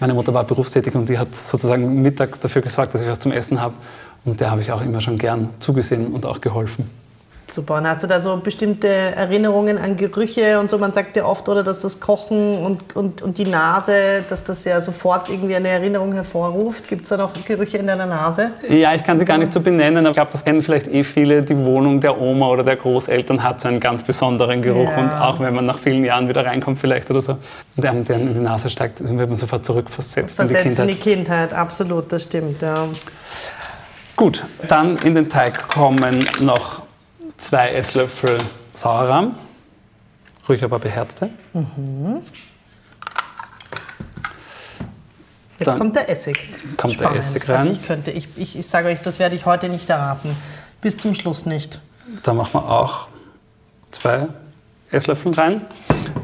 Meine 0.00 0.14
Mutter 0.14 0.32
war 0.32 0.44
berufstätig 0.44 0.94
und 0.94 1.08
die 1.08 1.18
hat 1.18 1.34
sozusagen 1.34 2.02
mittags 2.02 2.38
dafür 2.40 2.62
gesorgt, 2.62 2.94
dass 2.94 3.02
ich 3.02 3.08
was 3.08 3.18
zum 3.18 3.32
Essen 3.32 3.60
habe. 3.60 3.74
Und 4.24 4.40
der 4.40 4.50
habe 4.50 4.60
ich 4.60 4.70
auch 4.72 4.80
immer 4.80 5.00
schon 5.00 5.18
gern 5.18 5.50
zugesehen 5.58 6.08
und 6.08 6.26
auch 6.26 6.40
geholfen. 6.40 6.88
Super. 7.50 7.76
Und 7.76 7.88
hast 7.88 8.02
du 8.02 8.06
da 8.06 8.20
so 8.20 8.36
bestimmte 8.36 8.88
Erinnerungen 8.88 9.78
an 9.78 9.96
Gerüche 9.96 10.60
und 10.60 10.70
so? 10.70 10.78
Man 10.78 10.92
sagt 10.92 11.16
ja 11.16 11.24
oft, 11.24 11.48
oder, 11.48 11.62
dass 11.62 11.80
das 11.80 11.98
Kochen 11.98 12.64
und, 12.64 12.94
und, 12.94 13.22
und 13.22 13.38
die 13.38 13.46
Nase, 13.46 14.22
dass 14.28 14.44
das 14.44 14.64
ja 14.64 14.80
sofort 14.80 15.28
irgendwie 15.28 15.56
eine 15.56 15.68
Erinnerung 15.68 16.12
hervorruft. 16.12 16.88
Gibt 16.88 17.02
es 17.02 17.08
da 17.08 17.16
noch 17.16 17.32
Gerüche 17.44 17.78
in 17.78 17.86
deiner 17.86 18.06
Nase? 18.06 18.52
Ja, 18.68 18.94
ich 18.94 19.02
kann 19.02 19.18
sie 19.18 19.24
gar 19.24 19.38
nicht 19.38 19.52
so 19.52 19.60
benennen, 19.60 19.98
aber 19.98 20.10
ich 20.10 20.16
glaube, 20.16 20.30
das 20.32 20.44
kennen 20.44 20.60
vielleicht 20.62 20.88
eh 20.88 21.02
viele. 21.02 21.42
Die 21.42 21.64
Wohnung 21.64 22.00
der 22.00 22.20
Oma 22.20 22.48
oder 22.48 22.64
der 22.64 22.76
Großeltern 22.76 23.42
hat 23.42 23.60
so 23.60 23.68
einen 23.68 23.80
ganz 23.80 24.02
besonderen 24.02 24.60
Geruch. 24.62 24.90
Ja. 24.90 24.98
Und 24.98 25.12
auch 25.12 25.40
wenn 25.40 25.54
man 25.54 25.64
nach 25.64 25.78
vielen 25.78 26.04
Jahren 26.04 26.28
wieder 26.28 26.44
reinkommt 26.44 26.78
vielleicht 26.78 27.10
oder 27.10 27.22
so 27.22 27.38
und 27.76 27.86
einem 27.86 28.04
der 28.04 28.16
in 28.16 28.34
die 28.34 28.40
Nase 28.40 28.68
steigt, 28.68 29.00
wird 29.00 29.28
man 29.28 29.36
sofort 29.36 29.64
zurückversetzt 29.64 30.36
Versetzt 30.36 30.64
in 30.64 30.68
die 30.68 30.68
Kindheit. 30.68 30.88
in 30.88 30.94
die 30.94 31.00
Kindheit, 31.00 31.54
absolut, 31.54 32.12
das 32.12 32.24
stimmt. 32.24 32.60
Ja. 32.60 32.88
Gut, 34.16 34.44
dann 34.66 34.96
in 34.98 35.14
den 35.14 35.28
Teig 35.28 35.68
kommen 35.68 36.24
noch 36.40 36.87
zwei 37.38 37.70
Esslöffel 37.70 38.38
Sauerrahm, 38.74 39.36
ruhig 40.48 40.62
aber 40.62 40.78
beherzte. 40.78 41.30
Mhm. 41.54 42.22
Jetzt 45.58 45.66
Dann 45.66 45.78
kommt 45.78 45.96
der 45.96 46.08
Essig. 46.08 46.52
Kommt 46.76 46.94
Spannend. 46.94 47.14
der 47.14 47.18
Essig 47.18 47.48
rein. 47.48 47.56
Also 47.56 47.72
ich 47.72 47.82
könnte, 47.82 48.10
ich, 48.12 48.28
ich, 48.36 48.58
ich 48.58 48.66
sage 48.66 48.88
euch, 48.88 49.00
das 49.00 49.18
werde 49.18 49.34
ich 49.34 49.44
heute 49.44 49.68
nicht 49.68 49.90
erraten. 49.90 50.36
Bis 50.80 50.98
zum 50.98 51.14
Schluss 51.14 51.46
nicht. 51.46 51.80
Da 52.22 52.32
machen 52.32 52.54
wir 52.54 52.70
auch 52.70 53.08
zwei 53.90 54.28
Esslöffel 54.90 55.34
rein. 55.34 55.62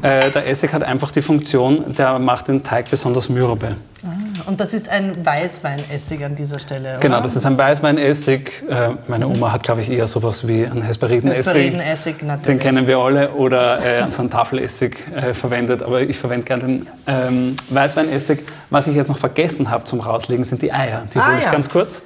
Äh, 0.01 0.31
der 0.31 0.47
Essig 0.47 0.71
hat 0.71 0.83
einfach 0.83 1.11
die 1.11 1.21
Funktion, 1.21 1.93
der 1.95 2.17
macht 2.19 2.47
den 2.47 2.63
Teig 2.63 2.89
besonders 2.89 3.27
mürbe. 3.27 3.75
Ah, 4.05 4.49
und 4.49 4.59
das 4.59 4.73
ist 4.73 4.87
ein 4.87 5.25
Weißweinessig 5.25 6.23
an 6.23 6.35
dieser 6.35 6.59
Stelle, 6.59 6.91
oder? 6.91 6.99
Genau, 6.99 7.21
das 7.21 7.35
ist 7.35 7.45
ein 7.45 7.57
Weißweinessig. 7.57 8.63
Äh, 8.69 8.89
meine 9.07 9.27
Oma 9.27 9.51
hat, 9.51 9.63
glaube 9.63 9.81
ich, 9.81 9.89
eher 9.89 10.05
sowas 10.05 10.47
wie 10.47 10.65
einen 10.65 10.83
Hesperidenessig. 10.83 11.45
Hesperidenessig, 11.45 12.21
natürlich. 12.21 12.45
Den 12.45 12.59
kennen 12.59 12.85
wir 12.85 12.99
alle. 12.99 13.31
Oder 13.31 13.83
äh, 13.83 14.11
so 14.11 14.21
einen 14.21 14.29
Tafelessig 14.29 15.07
äh, 15.15 15.33
verwendet. 15.33 15.81
Aber 15.81 16.01
ich 16.01 16.19
verwende 16.19 16.45
gerne 16.45 16.63
den 16.63 16.87
ähm, 17.07 17.55
Weißweinessig. 17.69 18.41
Was 18.69 18.87
ich 18.87 18.95
jetzt 18.95 19.07
noch 19.07 19.17
vergessen 19.17 19.71
habe 19.71 19.85
zum 19.85 20.01
Rauslegen, 20.01 20.43
sind 20.43 20.61
die 20.61 20.71
Eier. 20.71 21.03
Die 21.11 21.17
ah, 21.17 21.27
hole 21.27 21.37
ich 21.39 21.45
ja. 21.45 21.51
ganz 21.51 21.67
kurz. 21.67 22.03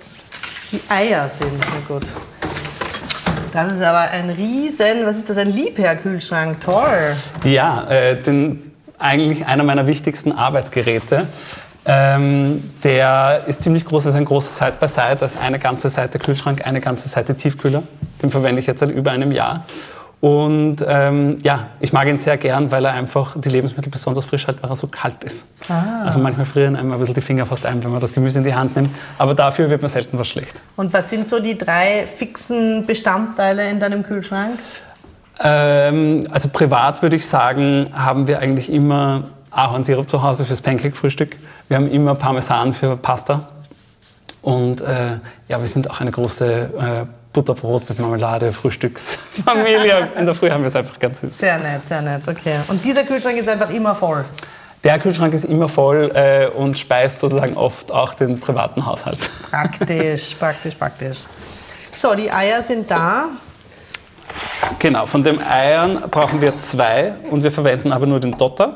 Die 0.71 0.79
Eier 0.87 1.27
sind, 1.27 1.51
na 1.59 1.93
gut. 1.93 2.05
Das 3.51 3.73
ist 3.73 3.81
aber 3.81 4.11
ein 4.11 4.29
riesen, 4.29 5.05
was 5.05 5.17
ist 5.17 5.29
das, 5.29 5.37
ein 5.37 5.51
Liebherr-Kühlschrank, 5.51 6.61
toll. 6.61 7.13
Ja, 7.43 7.89
äh, 7.89 8.15
den, 8.21 8.71
eigentlich 8.99 9.45
einer 9.45 9.63
meiner 9.63 9.87
wichtigsten 9.87 10.31
Arbeitsgeräte. 10.31 11.27
Ähm, 11.91 12.63
der 12.83 13.45
ist 13.47 13.63
ziemlich 13.63 13.83
groß, 13.83 14.05
ist 14.05 14.15
ein 14.15 14.25
großer 14.25 14.65
Side-by-Side, 14.65 15.17
-Side, 15.17 15.25
ist 15.25 15.41
eine 15.41 15.57
ganze 15.57 15.89
Seite 15.89 16.19
Kühlschrank, 16.19 16.67
eine 16.67 16.81
ganze 16.81 17.09
Seite 17.09 17.33
Tiefkühler. 17.33 17.81
Den 18.21 18.29
verwende 18.29 18.59
ich 18.59 18.67
jetzt 18.67 18.81
seit 18.81 18.91
über 18.91 19.09
einem 19.09 19.31
Jahr. 19.31 19.65
Und 20.21 20.85
ähm, 20.87 21.37
ja, 21.41 21.69
ich 21.79 21.91
mag 21.93 22.07
ihn 22.07 22.17
sehr 22.17 22.37
gern, 22.37 22.71
weil 22.71 22.85
er 22.85 22.91
einfach 22.91 23.39
die 23.39 23.49
Lebensmittel 23.49 23.89
besonders 23.89 24.25
frisch 24.25 24.45
hält, 24.45 24.61
weil 24.61 24.69
er 24.69 24.75
so 24.75 24.87
kalt 24.87 25.23
ist. 25.23 25.47
Ah. 25.67 26.03
Also 26.05 26.19
manchmal 26.19 26.45
frieren 26.45 26.75
einem 26.75 26.91
ein 26.91 26.99
bisschen 26.99 27.15
die 27.15 27.21
Finger 27.21 27.45
fast 27.45 27.65
ein, 27.65 27.83
wenn 27.83 27.91
man 27.91 28.01
das 28.01 28.13
Gemüse 28.13 28.37
in 28.37 28.43
die 28.43 28.53
Hand 28.53 28.75
nimmt. 28.75 28.93
Aber 29.17 29.33
dafür 29.33 29.69
wird 29.69 29.81
man 29.81 29.89
selten 29.89 30.19
was 30.19 30.27
schlecht. 30.27 30.61
Und 30.75 30.93
was 30.93 31.09
sind 31.09 31.27
so 31.27 31.39
die 31.39 31.57
drei 31.57 32.05
fixen 32.05 32.85
Bestandteile 32.85 33.69
in 33.69 33.79
deinem 33.79 34.03
Kühlschrank? 34.03 34.59
Ähm, 35.41 36.27
also 36.29 36.49
privat 36.49 37.01
würde 37.01 37.15
ich 37.15 37.25
sagen, 37.25 37.89
haben 37.93 38.27
wir 38.27 38.39
eigentlich 38.39 38.71
immer 38.71 39.23
Ahornsirup 39.51 40.09
zu 40.09 40.21
Hause 40.21 40.45
fürs 40.45 40.61
Pancake-Frühstück. 40.61 41.37
Wir 41.67 41.77
haben 41.77 41.91
immer 41.91 42.15
Parmesan 42.15 42.73
für 42.73 42.95
Pasta. 42.97 43.47
Und 44.41 44.81
äh, 44.81 45.17
ja, 45.47 45.59
wir 45.59 45.67
sind 45.67 45.89
auch 45.89 45.99
eine 46.01 46.11
große 46.11 46.45
äh, 46.45 47.05
Butterbrot 47.33 47.89
mit 47.89 47.99
Marmelade, 47.99 48.51
Frühstücksfamilie. 48.51 50.09
In 50.17 50.25
der 50.25 50.33
Früh 50.33 50.49
haben 50.49 50.61
wir 50.61 50.67
es 50.67 50.75
einfach 50.75 50.97
ganz 50.97 51.19
süß. 51.19 51.37
Sehr 51.37 51.57
nett, 51.59 51.87
sehr 51.87 52.01
nett, 52.01 52.21
okay. 52.27 52.55
Und 52.67 52.83
dieser 52.83 53.03
Kühlschrank 53.03 53.37
ist 53.37 53.49
einfach 53.49 53.69
immer 53.69 53.93
voll? 53.95 54.25
Der 54.83 54.97
Kühlschrank 54.97 55.33
ist 55.33 55.43
immer 55.43 55.67
voll 55.67 56.09
äh, 56.15 56.47
und 56.47 56.79
speist 56.79 57.19
sozusagen 57.19 57.57
oft 57.57 57.91
auch 57.91 58.13
den 58.13 58.39
privaten 58.39 58.85
Haushalt. 58.85 59.19
Praktisch, 59.49 60.35
praktisch, 60.39 60.75
praktisch. 60.75 61.25
So, 61.91 62.15
die 62.15 62.31
Eier 62.31 62.63
sind 62.63 62.89
da. 62.89 63.25
Genau, 64.77 65.05
von 65.05 65.23
den 65.23 65.41
Eiern 65.41 66.01
brauchen 66.09 66.39
wir 66.39 66.57
zwei 66.59 67.13
und 67.29 67.43
wir 67.43 67.51
verwenden 67.51 67.91
aber 67.91 68.05
nur 68.05 68.21
den 68.21 68.31
Dotter. 68.31 68.75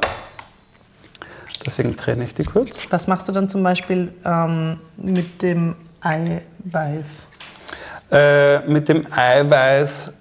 Deswegen 1.65 1.95
trenne 1.95 2.23
ich 2.23 2.33
die 2.33 2.43
kurz. 2.43 2.85
Was 2.89 3.07
machst 3.07 3.27
du 3.27 3.31
dann 3.31 3.49
zum 3.49 3.63
Beispiel 3.63 4.13
ähm, 4.25 4.79
mit 4.97 5.41
dem 5.41 5.75
Eiweiß? 6.01 7.29
Äh, 8.11 8.59
mit 8.67 8.89
dem 8.89 9.07
Eiweiß, 9.11 10.11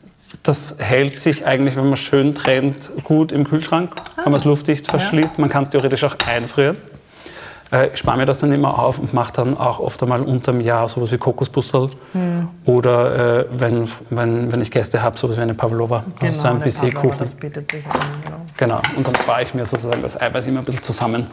das 0.43 0.77
hält 0.79 1.21
sich 1.21 1.45
eigentlich, 1.45 1.77
wenn 1.77 1.87
man 1.87 1.97
schön 1.97 2.35
trennt, 2.35 2.91
gut 3.05 3.33
im 3.33 3.45
Kühlschrank, 3.45 3.93
ah. 3.97 4.23
wenn 4.25 4.33
man 4.33 4.41
es 4.41 4.45
luftdicht 4.45 4.89
verschließt. 4.89 5.39
Man 5.39 5.51
kann 5.51 5.65
es 5.65 5.71
theoretisch 5.71 6.05
auch 6.05 6.17
einfrieren. 6.27 6.77
Äh, 7.73 7.89
ich 7.89 7.99
spare 7.99 8.19
mir 8.19 8.27
das 8.27 8.39
dann 8.39 8.53
immer 8.53 8.79
auf 8.79 8.99
und 8.99 9.15
mache 9.15 9.33
dann 9.33 9.57
auch 9.57 9.81
oft 9.81 10.03
einmal 10.03 10.23
unterm 10.23 10.61
Jahr 10.61 10.89
sowas 10.89 11.11
wie 11.11 11.19
Kokosbussel 11.19 11.89
hm. 12.13 12.49
oder 12.67 13.41
äh, 13.41 13.47
wenn, 13.51 13.89
wenn, 14.11 14.53
wenn 14.53 14.61
ich 14.61 14.71
Gäste 14.71 15.03
habe, 15.03 15.19
sowas 15.19 15.39
wie 15.39 15.41
eine 15.41 15.55
Pavlova, 15.55 16.05
genau, 16.19 16.31
also 16.31 16.43
so 16.43 16.49
ein 16.49 16.61
Baiser-Kuchen. 16.61 17.19
Das 17.19 17.35
bietet 17.35 17.71
sich 17.71 17.85
an, 17.87 18.01
genau. 18.63 18.83
und 18.97 19.07
dann 19.07 19.17
spare 19.17 19.43
ich 19.43 19.55
mir 19.55 19.67
sozusagen 19.67 20.03
das 20.03 20.21
Eiweiß 20.21 20.47
immer 20.47 20.61
ein 20.61 20.65
bisschen 20.65 20.83
zusammen. 20.83 21.27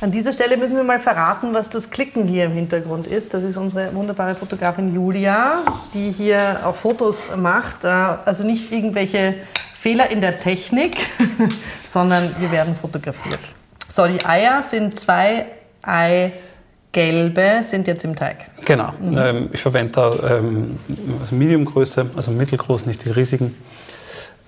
An 0.00 0.12
dieser 0.12 0.32
Stelle 0.32 0.56
müssen 0.56 0.76
wir 0.76 0.84
mal 0.84 1.00
verraten, 1.00 1.52
was 1.54 1.70
das 1.70 1.90
Klicken 1.90 2.28
hier 2.28 2.44
im 2.44 2.52
Hintergrund 2.52 3.08
ist. 3.08 3.34
Das 3.34 3.42
ist 3.42 3.56
unsere 3.56 3.92
wunderbare 3.94 4.36
Fotografin 4.36 4.94
Julia, 4.94 5.64
die 5.92 6.12
hier 6.12 6.60
auch 6.62 6.76
Fotos 6.76 7.30
macht. 7.36 7.82
Äh, 7.82 7.88
also 7.88 8.46
nicht 8.46 8.72
irgendwelche 8.72 9.34
Fehler 9.74 10.10
in 10.10 10.20
der 10.20 10.38
Technik, 10.38 10.98
sondern 11.88 12.34
wir 12.38 12.52
werden 12.52 12.76
fotografiert. 12.76 13.40
So, 13.88 14.06
die 14.06 14.24
Eier 14.24 14.62
sind 14.62 15.00
zwei 15.00 15.46
Eigelbe, 15.82 17.62
sind 17.62 17.88
jetzt 17.88 18.04
im 18.04 18.14
Teig. 18.14 18.46
Genau. 18.64 18.92
Mhm. 19.00 19.18
Ähm, 19.18 19.48
ich 19.52 19.60
verwende 19.60 19.92
da 19.92 20.38
ähm, 20.38 20.78
also 21.20 21.34
Mediumgröße, 21.34 22.10
also 22.14 22.30
mittelgroß, 22.30 22.86
nicht 22.86 23.04
die 23.04 23.10
riesigen. 23.10 23.52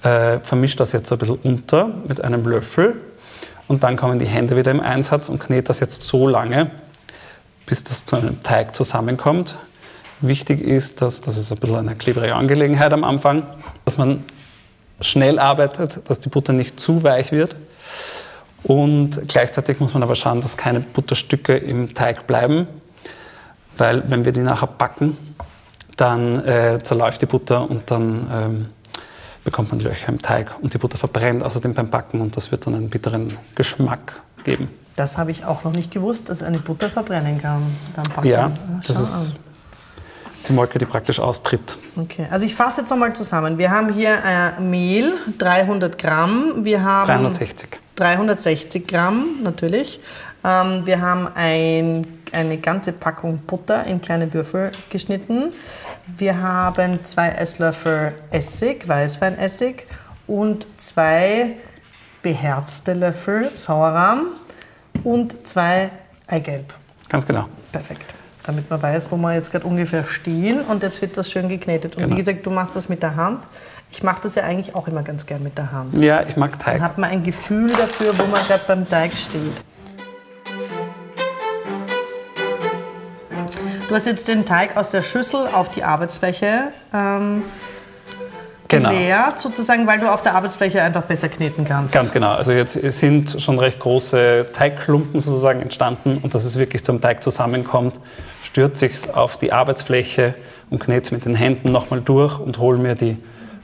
Äh, 0.02 0.38
vermische 0.40 0.76
das 0.78 0.92
jetzt 0.92 1.08
so 1.08 1.14
ein 1.14 1.18
bisschen 1.18 1.38
unter 1.42 1.88
mit 2.06 2.22
einem 2.22 2.44
Löffel 2.44 2.96
und 3.68 3.84
dann 3.84 3.96
kommen 3.96 4.18
die 4.18 4.26
Hände 4.26 4.56
wieder 4.56 4.70
im 4.70 4.80
Einsatz 4.80 5.28
und 5.28 5.40
knete 5.40 5.64
das 5.64 5.80
jetzt 5.80 6.02
so 6.02 6.26
lange, 6.26 6.70
bis 7.66 7.84
das 7.84 8.06
zu 8.06 8.16
einem 8.16 8.42
Teig 8.42 8.74
zusammenkommt. 8.74 9.56
Wichtig 10.22 10.62
ist, 10.62 11.02
dass 11.02 11.20
das 11.20 11.36
ist 11.36 11.52
ein 11.52 11.58
bisschen 11.58 11.76
eine 11.76 11.94
klebrige 11.96 12.34
Angelegenheit 12.34 12.94
am 12.94 13.04
Anfang, 13.04 13.46
dass 13.84 13.98
man 13.98 14.24
schnell 15.02 15.38
arbeitet, 15.38 16.00
dass 16.08 16.18
die 16.18 16.30
Butter 16.30 16.54
nicht 16.54 16.80
zu 16.80 17.02
weich 17.02 17.30
wird 17.30 17.54
und 18.62 19.28
gleichzeitig 19.28 19.80
muss 19.80 19.94
man 19.94 20.02
aber 20.02 20.14
schauen, 20.14 20.40
dass 20.40 20.56
keine 20.56 20.80
Butterstücke 20.80 21.56
im 21.56 21.94
Teig 21.94 22.26
bleiben, 22.26 22.68
weil 23.76 24.08
wenn 24.10 24.24
wir 24.24 24.32
die 24.32 24.40
nachher 24.40 24.66
backen, 24.66 25.16
dann 25.96 26.44
äh, 26.46 26.78
zerläuft 26.82 27.20
die 27.20 27.26
Butter 27.26 27.68
und 27.68 27.90
dann 27.90 28.30
ähm, 28.32 28.66
bekommt 29.44 29.70
man 29.70 29.80
Löcher 29.80 30.08
im 30.08 30.20
Teig 30.20 30.52
und 30.60 30.74
die 30.74 30.78
Butter 30.78 30.98
verbrennt 30.98 31.42
außerdem 31.42 31.74
beim 31.74 31.90
Backen 31.90 32.20
und 32.20 32.36
das 32.36 32.50
wird 32.50 32.66
dann 32.66 32.74
einen 32.74 32.90
bitteren 32.90 33.36
Geschmack 33.54 34.20
geben. 34.44 34.68
Das 34.96 35.16
habe 35.16 35.30
ich 35.30 35.44
auch 35.44 35.64
noch 35.64 35.72
nicht 35.72 35.90
gewusst, 35.90 36.28
dass 36.28 36.42
eine 36.42 36.58
Butter 36.58 36.90
verbrennen 36.90 37.40
kann 37.40 37.76
beim 37.94 38.04
Backen. 38.14 38.28
Ja, 38.28 38.50
das 38.86 39.00
ist 39.00 39.34
die 40.48 40.52
Molke, 40.52 40.78
die 40.78 40.86
praktisch 40.86 41.20
austritt. 41.20 41.76
Okay, 41.96 42.26
also 42.30 42.46
ich 42.46 42.54
fasse 42.54 42.80
jetzt 42.80 42.90
nochmal 42.90 43.12
zusammen. 43.12 43.58
Wir 43.58 43.70
haben 43.70 43.92
hier 43.92 44.18
äh, 44.24 44.60
Mehl, 44.60 45.12
300 45.38 45.98
Gramm. 45.98 46.64
Wir 46.64 46.82
haben 46.82 47.06
360. 47.06 47.80
360 47.96 48.88
Gramm 48.88 49.42
natürlich. 49.42 50.00
Ähm, 50.44 50.86
wir 50.86 51.00
haben 51.00 51.28
ein, 51.34 52.06
eine 52.32 52.58
ganze 52.58 52.92
Packung 52.92 53.38
Butter 53.46 53.86
in 53.86 54.00
kleine 54.00 54.32
Würfel 54.32 54.72
geschnitten. 54.88 55.52
Wir 56.16 56.40
haben 56.40 57.02
zwei 57.04 57.28
Esslöffel 57.28 58.14
Essig, 58.30 58.86
Weißweinessig 58.88 59.86
und 60.26 60.66
zwei 60.80 61.56
beherzte 62.22 62.94
Löffel 62.94 63.54
Sauerrahm 63.54 64.26
und 65.04 65.46
zwei 65.46 65.90
Eigelb. 66.26 66.74
Ganz 67.08 67.26
genau. 67.26 67.46
Perfekt 67.72 68.14
damit 68.50 68.70
man 68.70 68.82
weiß, 68.82 69.12
wo 69.12 69.16
wir 69.16 69.34
jetzt 69.34 69.52
gerade 69.52 69.66
ungefähr 69.66 70.04
stehen. 70.04 70.60
Und 70.62 70.82
jetzt 70.82 71.00
wird 71.02 71.16
das 71.16 71.30
schön 71.30 71.48
geknetet. 71.48 71.96
Und 71.96 72.02
genau. 72.02 72.14
wie 72.14 72.18
gesagt, 72.18 72.44
du 72.44 72.50
machst 72.50 72.76
das 72.76 72.88
mit 72.88 73.02
der 73.02 73.16
Hand. 73.16 73.48
Ich 73.90 74.02
mache 74.02 74.22
das 74.22 74.34
ja 74.34 74.44
eigentlich 74.44 74.74
auch 74.74 74.88
immer 74.88 75.02
ganz 75.02 75.26
gern 75.26 75.42
mit 75.42 75.58
der 75.58 75.72
Hand. 75.72 75.98
Ja, 75.98 76.22
ich 76.22 76.36
mag 76.36 76.58
Teig. 76.58 76.74
Dann 76.74 76.82
hat 76.82 76.98
man 76.98 77.10
ein 77.10 77.22
Gefühl 77.22 77.70
dafür, 77.70 78.16
wo 78.18 78.24
man 78.26 78.40
gerade 78.46 78.62
beim 78.66 78.88
Teig 78.88 79.12
steht. 79.16 79.64
Du 83.90 83.96
hast 83.96 84.06
jetzt 84.06 84.28
den 84.28 84.44
Teig 84.44 84.76
aus 84.76 84.90
der 84.90 85.02
Schüssel 85.02 85.48
auf 85.52 85.68
die 85.68 85.82
Arbeitsfläche 85.82 86.68
ähm, 86.94 87.42
genau. 88.68 88.90
geleert, 88.90 89.40
sozusagen, 89.40 89.84
weil 89.88 89.98
du 89.98 90.06
auf 90.06 90.22
der 90.22 90.36
Arbeitsfläche 90.36 90.80
einfach 90.80 91.02
besser 91.02 91.28
kneten 91.28 91.64
kannst. 91.64 91.92
Ganz 91.92 92.12
genau. 92.12 92.30
Also 92.30 92.52
jetzt 92.52 92.74
sind 92.74 93.42
schon 93.42 93.58
recht 93.58 93.80
große 93.80 94.46
Teigklumpen 94.52 95.18
sozusagen 95.18 95.60
entstanden 95.60 96.18
und 96.22 96.32
dass 96.36 96.44
es 96.44 96.56
wirklich 96.56 96.84
zum 96.84 97.00
Teig 97.00 97.24
zusammenkommt, 97.24 97.98
stürzt 98.44 98.76
sich 98.76 99.12
auf 99.12 99.38
die 99.38 99.52
Arbeitsfläche 99.52 100.36
und 100.70 100.78
knete 100.78 101.06
es 101.06 101.10
mit 101.10 101.24
den 101.24 101.34
Händen 101.34 101.72
nochmal 101.72 102.00
durch 102.00 102.38
und 102.38 102.58
hole 102.58 102.78
mir 102.78 102.94
die 102.94 103.16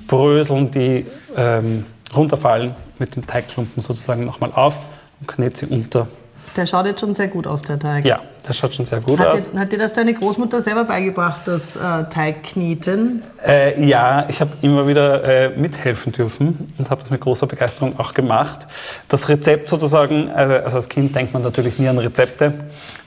Bröseln, 0.08 0.72
die 0.72 1.06
ähm, 1.36 1.86
runterfallen, 2.16 2.74
mit 2.98 3.14
dem 3.14 3.24
Teigklumpen 3.24 3.80
sozusagen 3.80 4.24
nochmal 4.24 4.50
auf 4.52 4.80
und 5.20 5.28
knete 5.28 5.66
sie 5.66 5.72
unter 5.72 6.08
der 6.56 6.66
schaut 6.66 6.86
jetzt 6.86 7.00
schon 7.00 7.14
sehr 7.14 7.28
gut 7.28 7.46
aus, 7.46 7.62
der 7.62 7.78
Teig. 7.78 8.04
Ja, 8.04 8.20
der 8.46 8.52
schaut 8.52 8.74
schon 8.74 8.86
sehr 8.86 9.00
gut 9.00 9.18
hat 9.18 9.28
aus. 9.28 9.50
Dir, 9.50 9.60
hat 9.60 9.72
dir 9.72 9.78
das 9.78 9.92
deine 9.92 10.14
Großmutter 10.14 10.62
selber 10.62 10.84
beigebracht, 10.84 11.40
das 11.44 11.76
äh, 11.76 12.04
Teigkneten? 12.10 13.22
Äh, 13.46 13.84
ja, 13.84 14.26
ich 14.28 14.40
habe 14.40 14.52
immer 14.62 14.86
wieder 14.86 15.24
äh, 15.24 15.48
mithelfen 15.50 16.12
dürfen 16.12 16.66
und 16.78 16.90
habe 16.90 17.00
das 17.00 17.10
mit 17.10 17.20
großer 17.20 17.46
Begeisterung 17.46 17.98
auch 17.98 18.14
gemacht. 18.14 18.66
Das 19.08 19.28
Rezept 19.28 19.68
sozusagen, 19.68 20.28
äh, 20.28 20.62
also 20.64 20.76
als 20.76 20.88
Kind 20.88 21.14
denkt 21.14 21.32
man 21.32 21.42
natürlich 21.42 21.78
nie 21.78 21.88
an 21.88 21.98
Rezepte. 21.98 22.52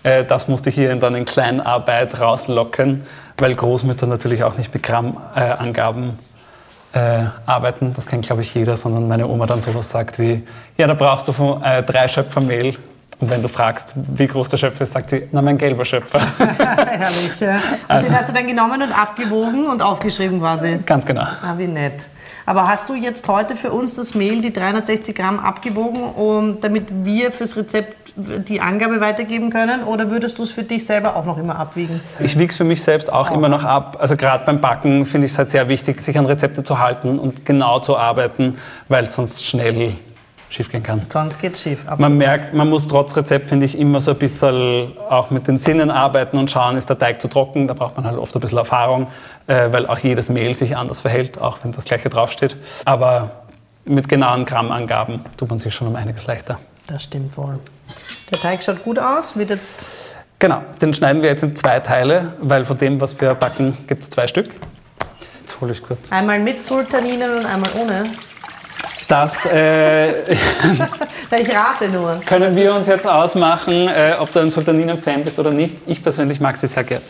Äh, 0.03 0.25
das 0.25 0.48
musste 0.48 0.70
ich 0.70 0.75
hier 0.75 0.96
dann 0.96 1.15
in 1.15 1.25
Kleinarbeit 1.25 2.20
rauslocken, 2.20 3.03
weil 3.38 3.56
Großmütter 3.56 4.08
natürlich 4.08 4.44
auch 4.44 4.58
nicht 4.58 4.74
mit 4.74 4.84
Grammangaben 4.84 6.20
äh, 6.94 7.25
arbeiten. 7.46 7.94
Das 7.96 8.08
kennt, 8.08 8.25
glaube 8.25 8.41
ich, 8.41 8.53
jeder, 8.53 8.75
sondern 8.75 9.08
meine 9.08 9.27
Oma 9.27 9.46
dann 9.46 9.62
sowas 9.62 9.89
sagt 9.89 10.20
wie, 10.20 10.44
ja, 10.77 10.88
da 10.88 10.94
brauchst 10.94 11.27
du 11.27 11.32
von, 11.32 11.62
äh, 11.63 11.84
drei 11.84 12.08
Schöpfer 12.08 12.41
Mehl 12.41 12.75
und 13.19 13.29
wenn 13.29 13.41
du 13.41 13.49
fragst, 13.49 13.93
wie 13.95 14.27
groß 14.27 14.47
der 14.47 14.55
Schöpfer 14.55 14.83
ist, 14.83 14.93
sagt 14.93 15.09
sie, 15.09 15.27
na, 15.33 15.41
mein 15.41 15.57
gelber 15.57 15.83
Schöpfer. 15.83 16.19
Herrlich, 16.38 17.39
ja. 17.39 17.55
Und 17.57 17.61
also. 17.89 18.09
den 18.09 18.17
hast 18.17 18.29
du 18.29 18.33
dann 18.33 18.47
genommen 18.47 18.81
und 18.81 18.97
abgewogen 18.97 19.67
und 19.67 19.81
aufgeschrieben 19.81 20.39
quasi? 20.39 20.79
Ganz 20.85 21.05
genau. 21.05 21.23
Ah, 21.23 21.55
wie 21.57 21.67
nett. 21.67 22.09
Aber 22.45 22.67
hast 22.67 22.89
du 22.89 22.95
jetzt 22.95 23.27
heute 23.27 23.55
für 23.55 23.71
uns 23.71 23.95
das 23.95 24.15
Mehl, 24.15 24.41
die 24.41 24.53
360 24.53 25.15
Gramm, 25.15 25.39
abgewogen, 25.39 26.01
um, 26.01 26.61
damit 26.61 27.05
wir 27.05 27.31
fürs 27.31 27.57
Rezept 27.57 28.13
die 28.15 28.61
Angabe 28.61 29.01
weitergeben 29.01 29.49
können? 29.49 29.83
Oder 29.83 30.09
würdest 30.09 30.39
du 30.39 30.43
es 30.43 30.51
für 30.51 30.63
dich 30.63 30.85
selber 30.85 31.15
auch 31.15 31.25
noch 31.25 31.38
immer 31.38 31.57
abwiegen? 31.57 31.99
Ich 32.19 32.38
wiege 32.39 32.51
es 32.51 32.57
für 32.57 32.63
mich 32.63 32.81
selbst 32.81 33.11
auch 33.11 33.31
oh. 33.31 33.33
immer 33.33 33.49
noch 33.49 33.63
ab. 33.63 33.97
Also 33.99 34.15
gerade 34.15 34.45
beim 34.45 34.61
Backen 34.61 35.05
finde 35.05 35.25
ich 35.25 35.33
es 35.33 35.38
halt 35.38 35.49
sehr 35.49 35.67
wichtig, 35.67 36.01
sich 36.01 36.17
an 36.17 36.25
Rezepte 36.25 36.63
zu 36.63 36.79
halten 36.79 37.19
und 37.19 37.45
genau 37.45 37.79
zu 37.79 37.97
arbeiten, 37.97 38.57
weil 38.88 39.05
sonst 39.07 39.45
schnell 39.45 39.93
schiefgehen 40.50 40.84
kann. 40.84 41.01
Sonst 41.10 41.39
geht 41.39 41.53
es 41.53 41.62
schief. 41.62 41.82
Absolut. 41.82 42.00
Man 42.00 42.18
merkt, 42.18 42.53
man 42.53 42.70
muss 42.70 42.88
trotz 42.88 43.15
Rezept, 43.15 43.48
finde 43.48 43.65
ich, 43.65 43.77
immer 43.77 44.01
so 44.01 44.12
ein 44.12 44.18
bisschen 44.18 44.98
auch 45.10 45.29
mit 45.29 45.48
den 45.48 45.58
Sinnen 45.58 45.91
arbeiten 45.91 46.38
und 46.38 46.50
schauen, 46.50 46.75
ist 46.75 46.89
der 46.89 46.98
Teig 46.98 47.22
zu 47.22 47.27
trocken. 47.27 47.68
Da 47.68 47.74
braucht 47.74 47.96
man 47.96 48.06
halt 48.06 48.18
oft 48.18 48.36
ein 48.36 48.41
bisschen 48.41 48.58
Erfahrung, 48.58 49.08
äh, 49.48 49.72
weil 49.72 49.88
auch 49.88 50.00
jedes 50.00 50.29
Mehl 50.29 50.53
sich 50.56 50.75
anders 50.75 51.01
verhält, 51.01 51.39
auch 51.39 51.60
wenn 51.63 51.72
das 51.72 51.86
gleiche 51.86 52.10
draufsteht. 52.10 52.58
Aber 52.86 53.32
mit 53.86 54.10
genauen 54.10 54.46
Grammangaben 54.46 55.24
tut 55.38 55.50
man 55.50 55.60
sich 55.60 55.74
schon 55.74 55.88
um 55.88 55.96
einiges 55.96 56.27
leichter. 56.27 56.60
Das 56.88 57.03
stimmt 57.03 57.38
wohl. 57.38 57.60
Der 58.32 58.39
Teig 58.39 58.63
schaut 58.63 58.84
gut 58.84 59.00
aus, 59.00 59.38
wird 59.38 59.51
jetzt. 59.51 60.15
Genau, 60.39 60.62
den 60.82 60.94
schneiden 60.94 61.22
wir 61.22 61.29
jetzt 61.29 61.44
in 61.44 61.56
zwei 61.56 61.79
Teile, 61.79 62.34
weil 62.41 62.65
von 62.65 62.77
dem, 62.77 63.01
was 63.01 63.20
wir 63.20 63.36
backen, 63.36 63.77
gibt 63.88 64.03
es 64.03 64.10
zwei 64.10 64.27
Stück. 64.27 64.50
Jetzt 65.39 65.60
hole 65.62 65.72
ich 65.72 65.84
kurz. 65.84 66.12
Einmal 66.12 66.39
mit 66.39 66.62
Sultaninen 66.62 67.39
und 67.39 67.46
einmal 67.46 67.72
ohne. 67.79 68.06
Das 69.07 69.45
äh, 69.45 70.33
ich 70.33 71.55
rate 71.55 71.89
nur. 71.89 72.19
Können 72.25 72.55
wir 72.55 72.75
uns 72.75 72.88
jetzt 72.88 73.07
ausmachen, 73.07 73.88
äh, 73.88 74.13
ob 74.19 74.31
du 74.31 74.39
ein 74.39 74.51
Sultaninen-Fan 74.51 75.24
bist 75.24 75.39
oder 75.39 75.51
nicht? 75.51 75.77
Ich 75.88 76.03
persönlich 76.03 76.39
mag 76.39 76.57
sie 76.57 76.67
sehr 76.67 76.83
gerne. 76.83 77.03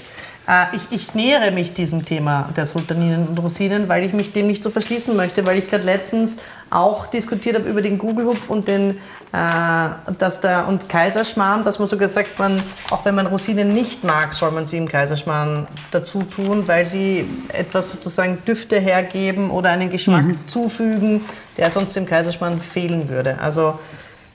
Äh, 0.50 0.76
ich, 0.76 0.82
ich, 0.90 1.14
nähere 1.14 1.52
mich 1.52 1.74
diesem 1.74 2.06
Thema 2.06 2.50
der 2.58 2.66
Sultaninen 2.66 3.28
und 3.28 3.38
Rosinen, 3.38 3.88
weil 3.88 4.04
ich 4.04 4.14
mich 4.14 4.34
dem 4.34 4.48
nicht 4.48 4.64
so 4.64 4.72
verschließen 4.72 5.16
möchte, 5.16 5.46
weil 5.46 5.60
ich 5.60 5.68
gerade 5.68 5.84
letztens 5.84 6.38
auch 6.72 7.06
diskutiert 7.06 7.56
habe 7.56 7.70
über 7.70 7.84
den 7.84 8.00
Google-Hupf 8.00 8.50
und 8.50 8.68
den 8.68 8.92
äh, 9.32 10.14
dass 10.18 10.42
der, 10.42 10.68
und 10.68 10.90
Kaiserschmarrn, 10.90 11.64
dass 11.64 11.78
man 11.78 11.88
sogar 11.88 12.10
sagt, 12.10 12.40
man, 12.40 12.64
auch 12.90 13.06
wenn 13.06 13.14
man 13.14 13.28
Rosinen 13.28 13.74
nicht 13.74 14.04
mag, 14.04 14.34
soll 14.34 14.50
man 14.50 14.68
sie 14.68 14.78
im 14.78 14.88
Kaiserschmarrn 14.88 15.68
dazu 15.92 16.24
tun, 16.24 16.68
weil 16.68 16.88
sie 16.88 17.30
etwas 17.50 17.92
sozusagen 17.92 18.40
Düfte 18.46 18.80
hergeben 18.80 19.52
oder 19.52 19.70
einen 19.70 19.92
Geschmack 19.92 20.26
mhm. 20.26 20.48
zufügen, 20.48 21.26
der 21.58 21.70
sonst 21.70 21.96
im 21.96 22.08
Kaiserschmarrn 22.08 22.60
fehlen 22.60 23.08
würde. 23.08 23.40
Also 23.40 23.78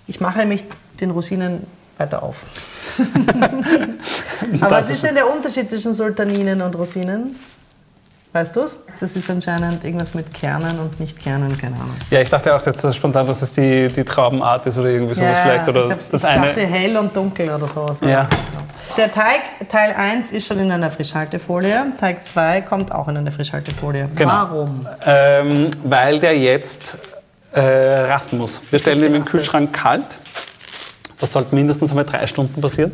ich 0.07 0.21
mache 0.21 0.47
mich 0.47 0.65
den 1.01 1.11
Rosinen 1.11 1.67
weiter 1.99 2.23
auf. 2.23 2.45
Aber 4.61 4.71
was 4.71 4.91
ist 4.91 5.05
denn 5.05 5.15
der 5.15 5.29
Unterschied 5.29 5.71
zwischen 5.71 5.95
Sultaninen 5.95 6.63
und 6.63 6.77
Rosinen? 6.77 7.35
Weißt 8.35 8.57
du 8.57 8.63
es? 8.63 8.81
Das 8.99 9.15
ist 9.15 9.31
anscheinend 9.31 9.85
irgendwas 9.85 10.13
mit 10.13 10.35
Kernen 10.35 10.81
und 10.81 10.99
nicht 10.99 11.21
Kernen, 11.21 11.57
keine 11.57 11.77
Ahnung. 11.77 11.95
Ja, 12.11 12.21
ich 12.21 12.29
dachte 12.29 12.53
auch 12.53 12.67
jetzt 12.67 12.93
spontan, 12.93 13.29
dass 13.29 13.43
es 13.43 13.53
die, 13.53 13.87
die 13.87 14.03
Traubenart 14.03 14.67
ist 14.67 14.77
oder 14.77 14.89
irgendwie 14.89 15.15
sowas 15.15 15.31
ja, 15.31 15.43
vielleicht. 15.45 15.69
Oder 15.69 15.91
ich, 15.91 16.09
das 16.11 16.13
ich 16.15 16.25
eine... 16.29 16.49
dachte 16.49 16.67
hell 16.67 16.97
und 16.97 17.17
dunkel 17.17 17.49
oder 17.49 17.69
sowas. 17.69 18.01
Ja. 18.01 18.29
Der 18.97 19.13
Teig, 19.13 19.69
Teil 19.69 19.95
1, 19.97 20.33
ist 20.33 20.49
schon 20.49 20.59
in 20.59 20.73
einer 20.73 20.91
Frischhaltefolie. 20.91 21.93
Teig 21.97 22.27
2 22.27 22.63
kommt 22.63 22.91
auch 22.91 23.07
in 23.07 23.17
eine 23.17 23.31
Frischhaltefolie. 23.31 24.09
Genau. 24.17 24.33
Warum? 24.33 24.89
Ähm, 25.07 25.71
weil 25.85 26.19
der 26.19 26.37
jetzt 26.37 26.97
äh, 27.53 27.61
rasten 27.61 28.39
muss. 28.39 28.61
Wir 28.69 28.81
stellen 28.81 28.99
ihn 29.05 29.15
im 29.15 29.25
Kühlschrank 29.25 29.73
kalt. 29.73 30.19
Das 31.21 31.33
sollte 31.33 31.55
mindestens 31.55 31.91
einmal 31.91 32.05
drei 32.05 32.27
Stunden 32.27 32.61
passieren. 32.61 32.93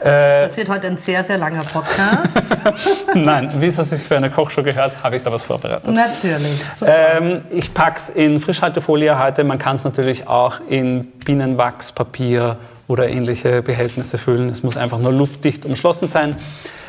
Äh, 0.00 0.42
das 0.42 0.56
wird 0.56 0.68
heute 0.68 0.86
ein 0.86 0.96
sehr, 0.96 1.22
sehr 1.24 1.38
langer 1.38 1.62
Podcast. 1.62 2.38
Nein, 3.14 3.50
wie 3.58 3.66
es 3.66 3.76
sich 3.76 4.02
für 4.02 4.16
eine 4.16 4.30
Kochshow 4.30 4.62
gehört, 4.62 5.02
habe 5.02 5.16
ich 5.16 5.22
da 5.22 5.32
was 5.32 5.44
vorbereitet. 5.44 5.88
Natürlich. 5.88 6.64
Ähm, 6.84 7.42
ich 7.50 7.72
packe 7.72 7.96
es 7.96 8.08
in 8.10 8.40
Frischhaltefolie 8.40 9.18
heute. 9.18 9.44
Man 9.44 9.58
kann 9.58 9.76
es 9.76 9.84
natürlich 9.84 10.28
auch 10.28 10.60
in 10.68 11.06
Bienenwachspapier 11.24 12.56
oder 12.86 13.08
ähnliche 13.08 13.62
Behältnisse 13.62 14.18
füllen. 14.18 14.50
Es 14.50 14.62
muss 14.62 14.76
einfach 14.76 14.98
nur 14.98 15.12
luftdicht 15.12 15.64
umschlossen 15.64 16.08
sein. 16.08 16.36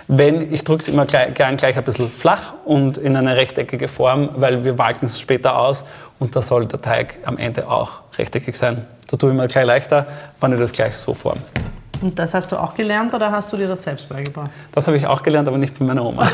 Wenn, 0.07 0.53
ich 0.53 0.63
drücke 0.63 0.81
es 0.81 0.87
immer 0.87 1.05
gleich, 1.05 1.33
gern 1.33 1.57
gleich 1.57 1.77
ein 1.77 1.83
bisschen 1.83 2.11
flach 2.11 2.53
und 2.63 2.97
in 2.97 3.15
eine 3.15 3.37
rechteckige 3.37 3.87
Form, 3.87 4.29
weil 4.35 4.63
wir 4.63 4.77
walken 4.77 5.05
es 5.07 5.19
später 5.19 5.57
aus 5.57 5.83
und 6.19 6.35
da 6.35 6.41
soll 6.41 6.67
der 6.67 6.79
Teig 6.79 7.17
am 7.25 7.37
Ende 7.37 7.67
auch 7.67 8.01
rechteckig 8.17 8.55
sein. 8.55 8.85
So 9.09 9.17
tue 9.17 9.31
ich 9.31 9.35
mir 9.35 9.47
gleich 9.47 9.65
leichter, 9.65 10.05
wenn 10.39 10.53
ich 10.53 10.59
das 10.59 10.71
gleich 10.71 10.95
so 10.95 11.13
form. 11.13 11.39
Und 12.01 12.19
das 12.19 12.33
hast 12.35 12.51
du 12.51 12.57
auch 12.57 12.75
gelernt 12.75 13.13
oder 13.13 13.31
hast 13.31 13.51
du 13.51 13.57
dir 13.57 13.67
das 13.67 13.81
selbst 13.81 14.07
beigebracht? 14.07 14.51
Das 14.73 14.85
habe 14.85 14.97
ich 14.97 15.07
auch 15.07 15.23
gelernt, 15.23 15.47
aber 15.47 15.57
nicht 15.57 15.75
von 15.75 15.87
meiner 15.87 16.05
Oma. 16.05 16.27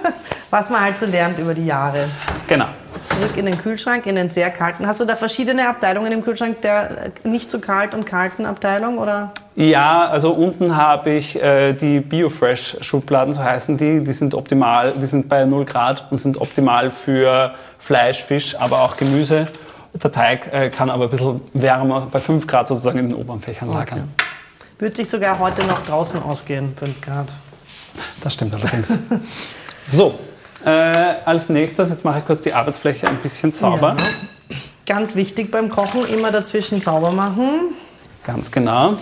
Was 0.50 0.68
man 0.68 0.80
halt 0.80 0.98
so 0.98 1.06
lernt 1.06 1.38
über 1.38 1.54
die 1.54 1.66
Jahre. 1.66 2.08
Genau. 2.48 2.66
Zurück 3.08 3.36
in 3.36 3.46
den 3.46 3.58
Kühlschrank, 3.58 4.06
in 4.06 4.14
den 4.14 4.30
sehr 4.30 4.50
kalten. 4.50 4.86
Hast 4.86 5.00
du 5.00 5.04
da 5.04 5.16
verschiedene 5.16 5.68
Abteilungen 5.68 6.12
im 6.12 6.22
Kühlschrank, 6.22 6.60
der 6.62 7.12
nicht 7.24 7.50
so 7.50 7.58
kalt 7.58 7.94
und 7.94 8.04
kalten 8.04 8.46
Abteilung? 8.46 8.98
Oder? 8.98 9.32
Ja, 9.54 10.08
also 10.08 10.32
unten 10.32 10.76
habe 10.76 11.10
ich 11.10 11.40
äh, 11.40 11.72
die 11.72 12.00
Biofresh-Schubladen, 12.00 13.32
so 13.32 13.42
heißen 13.42 13.76
die. 13.76 14.02
Die 14.02 14.12
sind 14.12 14.34
optimal, 14.34 14.92
die 14.92 15.06
sind 15.06 15.28
bei 15.28 15.44
0 15.44 15.64
Grad 15.64 16.10
und 16.10 16.18
sind 16.18 16.40
optimal 16.40 16.90
für 16.90 17.54
Fleisch, 17.78 18.22
Fisch, 18.22 18.56
aber 18.58 18.82
auch 18.82 18.96
Gemüse. 18.96 19.46
Der 19.94 20.10
Teig 20.10 20.50
äh, 20.52 20.70
kann 20.70 20.88
aber 20.88 21.04
ein 21.04 21.10
bisschen 21.10 21.42
wärmer, 21.52 22.08
bei 22.10 22.18
5 22.18 22.46
Grad 22.46 22.68
sozusagen 22.68 22.98
in 22.98 23.10
den 23.10 23.18
oberen 23.18 23.40
Fächern 23.40 23.68
lagern. 23.68 23.98
Okay. 23.98 24.28
Würde 24.78 24.96
sich 24.96 25.08
sogar 25.08 25.38
heute 25.38 25.64
noch 25.66 25.84
draußen 25.84 26.22
ausgehen, 26.22 26.74
5 26.76 27.00
Grad. 27.00 27.28
Das 28.22 28.34
stimmt 28.34 28.54
allerdings. 28.54 28.98
so, 29.86 30.14
äh, 30.64 31.14
als 31.24 31.48
nächstes, 31.48 31.90
jetzt 31.90 32.04
mache 32.04 32.20
ich 32.20 32.24
kurz 32.24 32.42
die 32.42 32.52
Arbeitsfläche 32.52 33.08
ein 33.08 33.16
bisschen 33.16 33.52
sauber. 33.52 33.96
Ja. 33.98 34.56
Ganz 34.86 35.14
wichtig 35.14 35.50
beim 35.50 35.68
Kochen, 35.68 36.06
immer 36.06 36.30
dazwischen 36.30 36.80
sauber 36.80 37.12
machen. 37.12 37.74
Ganz 38.24 38.50
genau. 38.50 38.96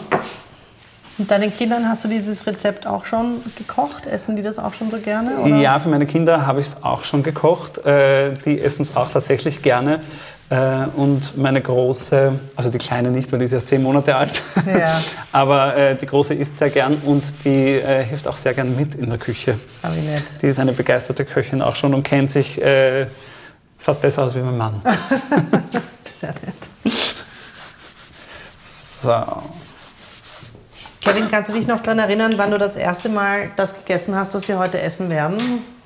Mit 1.18 1.30
deinen 1.30 1.54
Kindern 1.54 1.86
hast 1.86 2.04
du 2.04 2.08
dieses 2.08 2.46
Rezept 2.46 2.86
auch 2.86 3.04
schon 3.04 3.42
gekocht? 3.56 4.06
Essen 4.06 4.36
die 4.36 4.42
das 4.42 4.58
auch 4.58 4.72
schon 4.72 4.90
so 4.90 4.98
gerne? 4.98 5.36
Oder? 5.38 5.56
Ja, 5.56 5.78
für 5.78 5.90
meine 5.90 6.06
Kinder 6.06 6.46
habe 6.46 6.60
ich 6.60 6.68
es 6.68 6.82
auch 6.82 7.04
schon 7.04 7.22
gekocht. 7.22 7.84
Äh, 7.84 8.32
die 8.44 8.58
essen 8.58 8.82
es 8.82 8.96
auch 8.96 9.10
tatsächlich 9.10 9.60
gerne. 9.60 10.00
Äh, 10.50 10.86
und 10.96 11.36
meine 11.36 11.60
große, 11.60 12.32
also 12.56 12.70
die 12.70 12.78
kleine 12.78 13.12
nicht, 13.12 13.30
weil 13.30 13.38
die 13.38 13.44
ist 13.44 13.52
erst 13.52 13.68
zehn 13.68 13.82
Monate 13.82 14.16
alt, 14.16 14.42
ja. 14.66 15.00
aber 15.32 15.76
äh, 15.76 15.94
die 15.96 16.06
große 16.06 16.34
isst 16.34 16.58
sehr 16.58 16.70
gern 16.70 16.96
und 17.04 17.44
die 17.44 17.80
hilft 17.80 18.26
auch 18.26 18.36
sehr 18.36 18.52
gern 18.52 18.74
mit 18.74 18.96
in 18.96 19.10
der 19.10 19.18
Küche. 19.18 19.58
Aber 19.82 19.94
nett. 19.94 20.24
Die 20.42 20.48
ist 20.48 20.58
eine 20.58 20.72
begeisterte 20.72 21.24
Köchin 21.24 21.62
auch 21.62 21.76
schon 21.76 21.94
und 21.94 22.02
kennt 22.02 22.32
sich 22.32 22.60
fast 23.78 24.02
besser 24.02 24.24
aus 24.24 24.34
wie 24.34 24.40
mein 24.40 24.58
Mann. 24.58 24.82
sehr 26.20 26.30
nett. 26.30 26.94
So. 29.02 29.24
Kevin, 31.02 31.30
kannst 31.30 31.50
du 31.50 31.56
dich 31.56 31.66
noch 31.66 31.80
daran 31.80 32.00
erinnern, 32.00 32.34
wann 32.36 32.50
du 32.50 32.58
das 32.58 32.76
erste 32.76 33.08
Mal 33.08 33.50
das 33.56 33.74
gegessen 33.74 34.14
hast, 34.16 34.34
das 34.34 34.48
wir 34.48 34.58
heute 34.58 34.80
essen 34.80 35.10
werden? 35.10 35.38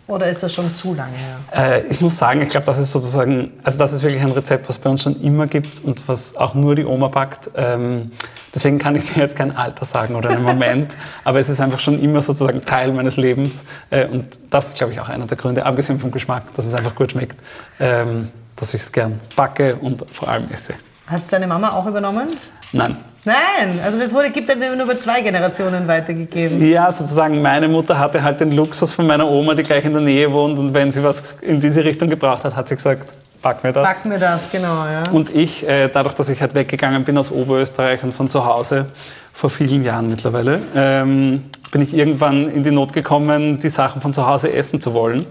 Oder 0.07 0.27
ist 0.27 0.43
das 0.43 0.53
schon 0.53 0.67
zu 0.75 0.93
lange 0.93 1.17
her? 1.17 1.79
Äh, 1.79 1.87
ich 1.87 2.01
muss 2.03 2.19
sagen, 2.19 2.43
ich 2.43 2.51
glaube, 2.51 2.67
das 2.67 2.79
ist 2.79 2.93
sozusagen, 2.93 3.53
also 3.63 3.79
das 3.79 3.95
ist 3.95 4.03
wirklich 4.03 4.21
ein 4.21 4.31
Rezept, 4.33 4.69
was 4.69 4.77
bei 4.77 4.91
uns 4.91 5.03
schon 5.03 5.21
immer 5.23 5.47
gibt 5.47 5.83
und 5.83 6.07
was 6.09 6.37
auch 6.37 6.55
nur 6.55 6.75
die 6.75 6.85
Oma 6.85 7.09
backt. 7.09 7.51
Ähm, 7.57 8.11
deswegen 8.55 8.79
kann 8.79 8.97
ich 8.97 9.11
dir 9.11 9.21
jetzt 9.21 9.35
kein 9.35 9.57
Alter 9.57 9.87
sagen 9.87 10.15
oder 10.15 10.31
einen 10.31 10.43
Moment, 10.45 10.95
aber 11.25 11.39
es 11.39 11.49
ist 11.49 11.61
einfach 11.61 11.79
schon 11.81 11.99
immer 12.03 12.21
sozusagen 12.21 12.65
Teil 12.67 12.93
meines 12.93 13.17
Lebens 13.17 13.65
äh, 13.89 14.07
und 14.07 14.39
das 14.51 14.69
ist, 14.69 14.79
glaube 14.79 14.93
ich, 14.93 15.01
auch 15.01 15.09
einer 15.09 15.27
der 15.27 15.39
Gründe, 15.39 15.65
abgesehen 15.65 15.99
vom 15.99 16.11
Geschmack, 16.11 16.55
dass 16.55 16.67
es 16.67 16.75
einfach 16.75 16.95
gut 16.95 17.13
schmeckt, 17.13 17.39
ähm, 17.81 18.31
dass 18.57 18.75
ich 18.75 18.83
es 18.83 18.93
gern 18.93 19.21
backe 19.37 19.77
und 19.77 20.05
vor 20.13 20.29
allem 20.29 20.51
esse. 20.51 20.75
Hat 21.07 21.23
es 21.23 21.29
deine 21.29 21.47
Mama 21.47 21.71
auch 21.71 21.87
übernommen? 21.87 22.29
Nein. 22.73 22.97
Nein, 23.25 23.81
also 23.83 23.99
das 23.99 24.13
wurde, 24.13 24.31
gibt 24.31 24.51
dann 24.51 24.59
nur 24.59 24.85
über 24.85 24.99
zwei 24.99 25.23
Generationen 25.23 25.89
weitergegeben. 25.89 26.67
Ja, 26.67 26.93
sozusagen 26.93 27.41
meine 27.41 27.69
Mutter 27.69 27.99
hatte 27.99 28.23
halt 28.23 28.41
den 28.41 28.53
Luxus 28.53 28.93
von 28.93 29.07
meiner 29.07 29.31
Oma, 29.31 29.55
die 29.55 29.63
gleich 29.63 29.85
in 29.85 29.95
der 29.95 30.03
Nähe 30.03 30.31
wohnt 30.31 30.59
und 30.59 30.75
wenn 30.75 30.93
sie 30.93 31.03
was 31.03 31.37
in 31.41 31.59
diese 31.59 31.85
Richtung 31.85 32.11
gebraucht 32.11 32.45
hat, 32.45 32.55
hat 32.55 32.69
sie 32.69 32.77
gesagt, 32.77 33.15
back 33.41 33.65
mir 33.65 33.73
das. 33.73 33.89
Back 33.89 34.05
mir 34.05 34.19
das, 34.19 34.51
genau, 34.51 34.85
ja. 34.85 35.05
Und 35.11 35.35
ich, 35.35 35.67
äh, 35.67 35.89
dadurch, 35.89 36.15
dass 36.15 36.29
ich 36.29 36.43
halt 36.43 36.55
weggegangen 36.55 37.05
bin 37.05 37.17
aus 37.17 37.33
Oberösterreich 37.33 38.03
und 38.03 38.13
von 38.13 38.29
zu 38.29 38.45
Hause, 38.45 38.87
vor 39.33 39.49
vielen 39.49 39.85
Jahren 39.85 40.09
mittlerweile, 40.09 40.61
ähm, 40.77 41.45
bin 41.73 41.81
ich 41.81 41.97
irgendwann 41.97 42.49
in 42.51 42.63
die 42.63 42.71
Not 42.71 42.93
gekommen, 42.93 43.59
die 43.59 43.69
Sachen 43.71 44.03
von 44.03 44.13
zu 44.13 44.27
Hause 44.27 44.53
essen 44.53 44.81
zu 44.83 44.93
wollen. 44.93 45.25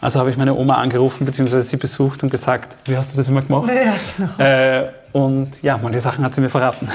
Also 0.00 0.18
habe 0.18 0.30
ich 0.30 0.36
meine 0.36 0.54
Oma 0.54 0.76
angerufen 0.76 1.24
bzw. 1.24 1.60
sie 1.60 1.76
besucht 1.76 2.22
und 2.22 2.30
gesagt, 2.30 2.78
wie 2.86 2.96
hast 2.96 3.12
du 3.12 3.16
das 3.16 3.28
immer 3.28 3.42
gemacht? 3.42 3.68
Ja, 3.68 3.94
genau. 4.16 4.50
Äh, 4.50 4.88
und 5.12 5.62
ja, 5.62 5.78
manche 5.78 6.00
Sachen 6.00 6.24
hat 6.24 6.34
sie 6.34 6.40
mir 6.40 6.50
verraten. 6.50 6.88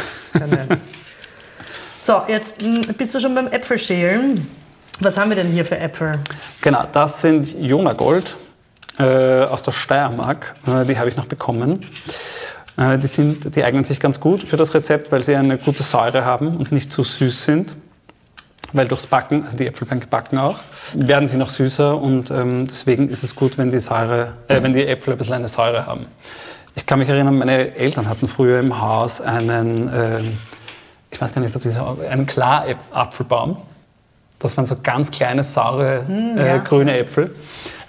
So, 2.07 2.21
jetzt 2.29 2.61
hm, 2.61 2.85
bist 2.97 3.13
du 3.15 3.19
schon 3.19 3.35
beim 3.35 3.47
Äpfelschälen. 3.47 4.47
Was 5.01 5.17
haben 5.17 5.29
wir 5.29 5.35
denn 5.35 5.47
hier 5.47 5.65
für 5.65 5.77
Äpfel? 5.77 6.17
Genau, 6.61 6.85
das 6.93 7.21
sind 7.21 7.53
Jonagold 7.59 8.37
äh, 8.97 9.43
aus 9.43 9.61
der 9.61 9.73
Steiermark. 9.73 10.55
Äh, 10.65 10.85
die 10.85 10.97
habe 10.97 11.09
ich 11.09 11.17
noch 11.17 11.25
bekommen. 11.25 11.81
Äh, 12.77 12.97
die, 12.97 13.07
sind, 13.07 13.53
die 13.55 13.61
eignen 13.61 13.83
sich 13.83 13.99
ganz 13.99 14.21
gut 14.21 14.43
für 14.43 14.55
das 14.55 14.73
Rezept, 14.73 15.11
weil 15.11 15.21
sie 15.21 15.35
eine 15.35 15.57
gute 15.57 15.83
Säure 15.83 16.23
haben 16.23 16.55
und 16.55 16.71
nicht 16.71 16.93
zu 16.93 17.03
süß 17.03 17.43
sind. 17.43 17.75
Weil 18.71 18.87
durchs 18.87 19.07
Backen, 19.07 19.43
also 19.43 19.57
die 19.57 19.67
Äpfel 19.67 19.89
werden 19.89 19.99
gebacken 19.99 20.39
auch, 20.39 20.59
werden 20.93 21.27
sie 21.27 21.37
noch 21.37 21.49
süßer 21.49 21.99
und 22.01 22.31
ähm, 22.31 22.65
deswegen 22.65 23.09
ist 23.09 23.23
es 23.23 23.35
gut, 23.35 23.57
wenn 23.57 23.69
die, 23.69 23.79
Säure, 23.79 24.33
äh, 24.47 24.61
wenn 24.61 24.73
die 24.73 24.85
Äpfel 24.85 25.13
ein 25.13 25.17
bisschen 25.17 25.35
eine 25.35 25.47
Säure 25.47 25.85
haben. 25.85 26.05
Ich 26.77 26.85
kann 26.85 26.99
mich 26.99 27.09
erinnern, 27.09 27.35
meine 27.35 27.75
Eltern 27.75 28.07
hatten 28.07 28.27
früher 28.27 28.59
im 28.59 28.79
Haus 28.79 29.19
einen, 29.19 29.91
äh, 29.91 30.19
ich 31.09 31.19
weiß 31.19 31.33
gar 31.33 31.41
nicht, 31.41 31.55
ob 31.55 31.63
das 31.63 31.77
einen 32.09 32.27
Klarapfelbaum. 32.27 33.57
Das 34.37 34.55
waren 34.55 34.67
so 34.67 34.77
ganz 34.81 35.09
kleine, 35.09 35.41
saure, 35.41 36.07
hm, 36.07 36.37
ja. 36.37 36.55
äh, 36.55 36.59
grüne 36.59 36.99
Äpfel. 36.99 37.35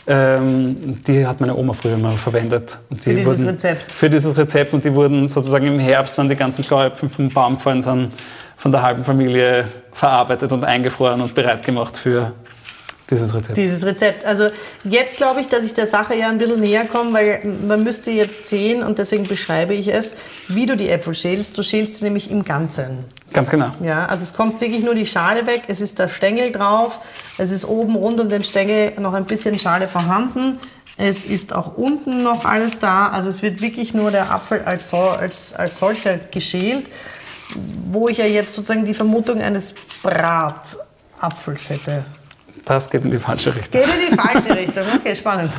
Ähm, 0.06 1.02
die 1.06 1.26
hat 1.26 1.38
meine 1.38 1.54
Oma 1.54 1.74
früher 1.74 1.98
mal 1.98 2.12
verwendet. 2.12 2.78
für 2.98 3.12
dieses 3.12 3.26
wurden, 3.26 3.48
Rezept? 3.50 3.92
Für 3.92 4.08
dieses 4.08 4.38
Rezept. 4.38 4.72
Und 4.72 4.86
die 4.86 4.94
wurden 4.94 5.28
sozusagen 5.28 5.66
im 5.66 5.78
Herbst, 5.78 6.16
wenn 6.16 6.30
die 6.30 6.36
ganzen 6.36 6.64
Klauäpfel 6.64 7.10
vom 7.10 7.28
Baum 7.28 7.56
gefallen 7.56 7.82
sind, 7.82 8.12
von 8.56 8.72
der 8.72 8.80
halben 8.80 9.04
Familie 9.04 9.66
verarbeitet 9.92 10.50
und 10.50 10.64
eingefroren 10.64 11.20
und 11.20 11.34
bereit 11.34 11.62
gemacht 11.62 11.98
für 11.98 12.32
dieses 13.10 13.34
Rezept. 13.34 13.56
Dieses 13.56 13.84
Rezept. 13.84 14.24
Also 14.24 14.48
jetzt 14.84 15.16
glaube 15.16 15.40
ich, 15.40 15.48
dass 15.48 15.64
ich 15.64 15.74
der 15.74 15.86
Sache 15.86 16.14
ja 16.14 16.28
ein 16.28 16.38
bisschen 16.38 16.60
näher 16.60 16.84
komme, 16.84 17.12
weil 17.12 17.40
man 17.66 17.82
müsste 17.82 18.10
jetzt 18.10 18.44
sehen, 18.44 18.82
und 18.82 18.98
deswegen 18.98 19.24
beschreibe 19.24 19.74
ich 19.74 19.88
es, 19.88 20.14
wie 20.48 20.66
du 20.66 20.76
die 20.76 20.88
Äpfel 20.88 21.14
schälst. 21.14 21.56
Du 21.56 21.62
schälst 21.62 21.98
sie 21.98 22.04
nämlich 22.04 22.30
im 22.30 22.44
Ganzen. 22.44 23.04
Ganz 23.32 23.50
genau. 23.50 23.70
Ja, 23.82 24.06
also 24.06 24.22
es 24.22 24.34
kommt 24.34 24.60
wirklich 24.60 24.82
nur 24.82 24.94
die 24.94 25.06
Schale 25.06 25.46
weg, 25.46 25.62
es 25.68 25.80
ist 25.80 25.98
der 25.98 26.08
Stängel 26.08 26.52
drauf, 26.52 27.00
es 27.36 27.50
ist 27.50 27.64
oben 27.64 27.94
rund 27.94 28.20
um 28.20 28.28
den 28.28 28.44
Stängel 28.44 28.92
noch 28.98 29.14
ein 29.14 29.24
bisschen 29.24 29.58
Schale 29.58 29.88
vorhanden. 29.88 30.58
Es 30.96 31.24
ist 31.24 31.54
auch 31.54 31.76
unten 31.76 32.24
noch 32.24 32.44
alles 32.44 32.80
da. 32.80 33.08
Also 33.10 33.28
es 33.28 33.42
wird 33.42 33.62
wirklich 33.62 33.94
nur 33.94 34.10
der 34.10 34.32
Apfel 34.32 34.62
als, 34.62 34.92
als, 34.92 35.54
als 35.54 35.78
solcher 35.78 36.18
geschält 36.18 36.90
wo 37.90 38.08
ich 38.08 38.18
ja 38.18 38.26
jetzt 38.26 38.54
sozusagen 38.54 38.84
die 38.84 38.94
Vermutung 38.94 39.40
eines 39.40 39.74
Bratapfels 40.02 41.70
hätte. 41.70 42.04
Das 42.68 42.90
geht 42.90 43.02
in 43.02 43.10
die 43.10 43.18
falsche 43.18 43.54
Richtung. 43.54 43.80
Geht 43.80 43.90
in 43.90 44.10
die 44.10 44.14
falsche 44.14 44.54
Richtung, 44.54 44.84
okay, 44.94 45.16
spannend. 45.16 45.50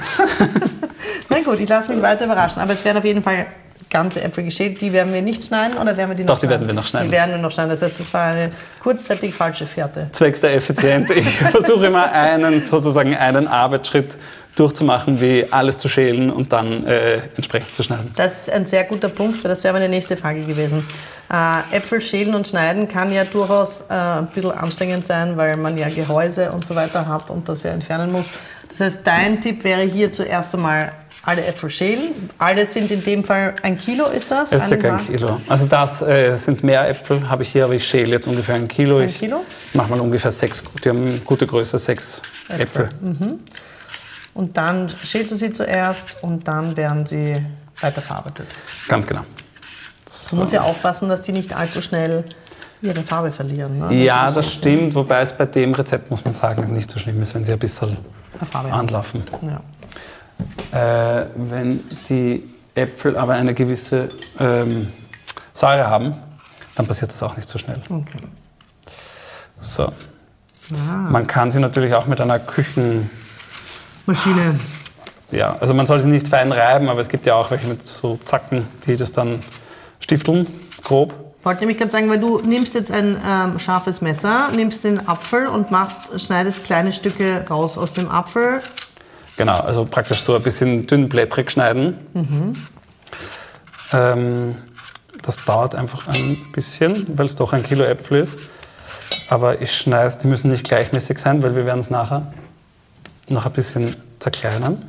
Na 1.30 1.39
gut, 1.41 1.60
ich 1.60 1.67
lasse 1.67 1.91
mich 1.91 2.04
weiter 2.04 2.26
überraschen. 2.26 2.62
Aber 2.62 2.74
es 2.74 2.86
werden 2.86 3.00
auf 3.00 3.06
jeden 3.06 3.24
Fall 3.24 3.48
ganze 3.89 4.23
Äpfel 4.23 4.43
geschält. 4.43 4.82
Die 4.82 4.93
werden 4.93 5.13
wir 5.13 5.21
nicht 5.21 5.43
schneiden 5.43 5.78
oder 5.78 5.97
werden 5.97 6.10
wir 6.10 6.15
die 6.15 6.23
noch 6.23 6.36
Doch, 6.36 6.41
die 6.41 6.49
werden 6.49 6.67
wir 6.67 6.73
noch 6.73 6.88
schneiden. 6.88 7.08
Die 7.08 7.12
werden 7.12 7.32
wir 7.32 7.38
noch 7.39 7.52
schneiden. 7.52 7.71
Das 7.71 7.82
heißt, 7.82 7.99
das 7.99 8.13
war 8.13 8.25
eine 8.25 8.52
kurzzeitig 8.82 9.34
falsche 9.34 9.65
Fährte. 9.65 10.10
Zwecks 10.12 10.41
der 10.41 10.56
Effizienz. 10.56 11.10
Ich 11.19 11.38
versuche 11.38 11.88
immer 11.88 12.12
einen, 12.12 12.65
sozusagen 12.65 13.15
einen 13.15 13.47
Arbeitsschritt 13.47 14.17
durchzumachen, 14.56 15.21
wie 15.21 15.45
alles 15.52 15.78
zu 15.78 15.88
schälen 15.88 16.30
und 16.30 16.52
dann 16.52 16.86
äh, 16.86 17.21
entsprechend 17.36 17.75
zu 17.75 17.84
schneiden. 17.84 18.12
Das 18.15 18.41
ist 18.41 18.52
ein 18.52 18.65
sehr 18.65 18.84
guter 18.84 19.10
Punkt, 19.10 19.43
weil 19.43 19.49
das 19.49 19.63
wäre 19.63 19.73
meine 19.73 19.89
nächste 19.89 20.17
Frage 20.17 20.41
gewesen. 20.43 20.86
Äh, 21.32 21.78
Äpfel 21.78 22.02
schälen 22.02 22.36
und 22.36 22.47
schneiden 22.47 22.88
kann 22.88 23.12
ja 23.12 23.23
durchaus 23.23 23.82
äh, 23.89 23.93
ein 23.93 24.28
bisschen 24.28 24.52
anstrengend 24.52 25.06
sein, 25.06 25.38
weil 25.38 25.58
man 25.58 25.78
ja 25.78 25.89
Gehäuse 25.89 26.52
und 26.52 26.65
so 26.65 26.75
weiter 26.75 27.08
hat 27.08 27.30
und 27.30 27.47
das 27.47 27.63
ja 27.63 27.71
entfernen 27.71 28.12
muss. 28.12 28.32
Das 28.69 28.82
heißt, 28.82 29.02
dein 29.06 29.39
Tipp 29.41 29.63
wäre 29.63 29.82
hier 29.82 30.12
zuerst 30.12 30.54
einmal 30.56 30.91
alle 31.30 31.46
Äpfel 31.46 31.70
schälen. 31.70 32.30
Alle 32.39 32.65
sind 32.65 32.92
in 32.92 33.04
dem 33.04 33.24
Fall 33.24 33.54
ein 33.62 33.78
Kilo, 33.78 34.08
ist 34.08 34.32
das? 34.32 34.50
Das 34.50 34.63
ist 34.63 34.70
circa 34.70 34.98
ein 34.98 35.06
Kilo. 35.06 35.39
Also 35.48 35.68
das 35.68 36.02
äh, 36.02 36.36
sind 36.36 36.63
mehr 36.63 36.89
Äpfel, 36.89 37.30
habe 37.30 37.44
ich 37.44 37.50
hier, 37.50 37.65
aber 37.65 37.76
ich 37.76 37.88
schäle 37.88 38.13
jetzt 38.13 38.26
ungefähr 38.26 38.56
ein 38.56 38.68
Kilo. 38.68 38.98
Ein 38.98 39.13
Kilo? 39.13 39.42
Ich 39.68 39.76
mache 39.76 39.92
mal 39.92 40.00
ungefähr 40.00 40.32
sechs, 40.32 40.63
die 40.84 40.89
haben 40.89 41.22
gute 41.24 41.46
Größe, 41.46 41.78
sechs 41.78 42.22
Äpfel. 42.48 42.62
Äpfel. 42.62 42.89
Mhm. 43.02 43.39
Und 44.34 44.58
dann 44.58 44.89
schälst 45.04 45.32
du 45.32 45.36
sie 45.36 45.52
zuerst 45.52 46.18
und 46.24 46.48
dann 46.48 46.76
werden 46.76 47.06
sie 47.06 47.36
weiterverarbeitet. 47.80 48.48
Ganz 48.88 49.06
genau. 49.06 49.22
So. 50.08 50.36
Du 50.36 50.42
musst 50.42 50.54
ja 50.54 50.62
aufpassen, 50.62 51.10
dass 51.10 51.22
die 51.22 51.32
nicht 51.32 51.56
allzu 51.56 51.82
schnell 51.84 52.24
ihre 52.82 53.04
Farbe 53.04 53.32
verlieren. 53.32 53.78
Ne? 53.78 54.04
Ja, 54.04 54.32
das 54.32 54.52
stimmt, 54.52 54.96
wobei 54.96 55.22
es 55.22 55.34
bei 55.34 55.46
dem 55.46 55.76
Rezept, 55.76 56.10
muss 56.10 56.26
man 56.26 56.34
sagen, 56.34 56.74
nicht 56.74 56.89
so 56.89 56.98
schlimm 56.98 57.22
ist, 57.22 57.36
wenn 57.36 57.46
sie 57.46 57.52
ein 57.54 57.60
bisschen 57.60 57.98
anlaufen. 58.72 59.22
Ja. 59.44 59.62
Äh, 60.71 61.25
wenn 61.36 61.82
die 62.08 62.43
Äpfel 62.75 63.17
aber 63.17 63.34
eine 63.34 63.54
gewisse 63.54 64.10
ähm, 64.39 64.88
Säure 65.54 65.88
haben, 65.88 66.15
dann 66.75 66.88
passiert 66.88 67.12
das 67.12 67.21
auch 67.23 67.36
nicht 67.36 67.49
so 67.49 67.58
schnell. 67.60 67.82
Okay. 67.89 68.17
So. 69.60 69.91
Ah. 70.73 71.10
Man 71.10 71.28
kann 71.28 71.52
sie 71.52 71.60
natürlich 71.60 71.93
auch 71.93 72.06
mit 72.06 72.21
einer 72.21 72.39
Küchenmaschine. 72.39 73.10
Ja, 75.32 75.56
also 75.60 75.73
man 75.73 75.86
soll 75.88 75.99
sie 75.99 76.10
nicht 76.10 76.28
fein 76.28 76.52
reiben, 76.52 76.89
aber 76.89 77.02
es 77.02 77.10
gibt 77.10 77.25
ja 77.25 77.36
auch 77.36 77.52
welche 77.52 77.67
mit 77.67 77.86
so 77.86 78.17
Zacken, 78.25 78.67
die 78.86 78.95
das 78.95 79.12
dann 79.12 79.39
stifteln, 79.99 80.47
grob. 80.84 81.13
Ich 81.39 81.45
wollte 81.45 81.62
nämlich 81.62 81.78
gerade 81.78 81.91
sagen, 81.91 82.10
weil 82.10 82.19
du 82.19 82.39
nimmst 82.39 82.75
jetzt 82.75 82.91
ein 82.91 83.15
ähm, 83.25 83.60
scharfes 83.60 84.02
Messer, 84.02 84.49
nimmst 84.56 84.84
den 84.84 85.08
Apfel 85.08 85.47
und 85.47 85.71
machst, 85.71 86.19
schneidest 86.19 86.65
kleine 86.65 86.91
Stücke 86.91 87.45
raus 87.49 87.78
aus 87.78 87.93
dem 87.93 88.10
Apfel, 88.10 88.62
Genau, 89.39 89.62
also 89.62 89.86
praktisch 89.86 90.19
so 90.19 90.36
ein 90.36 90.41
bisschen 90.41 90.86
dünnblättrig 90.86 91.49
schneiden. 91.49 91.97
Mhm. 92.13 92.54
Ähm, 93.93 94.56
das 95.21 95.45
dauert 95.45 95.75
einfach 95.75 96.10
ein 96.10 96.36
bisschen, 96.52 97.17
weil 97.17 97.25
es 97.25 97.38
doch 97.38 97.54
ein 97.54 97.63
Kilo 97.63 97.86
Äpfel 97.86 98.19
ist. 98.19 98.38
Aber 99.30 99.62
ich 99.62 99.71
schneide 99.71 100.08
es, 100.08 100.17
die 100.17 100.28
müssen 100.28 100.49
nicht 100.49 100.65
gleichmäßig 100.65 101.19
sein, 101.19 101.41
weil 101.41 101.56
wir 101.56 101.65
werden 101.65 101.80
es 101.80 101.89
nachher 101.89 102.34
noch 103.30 103.45
ein 103.45 103.54
bisschen 103.54 103.95
zerkleinern. 104.19 104.84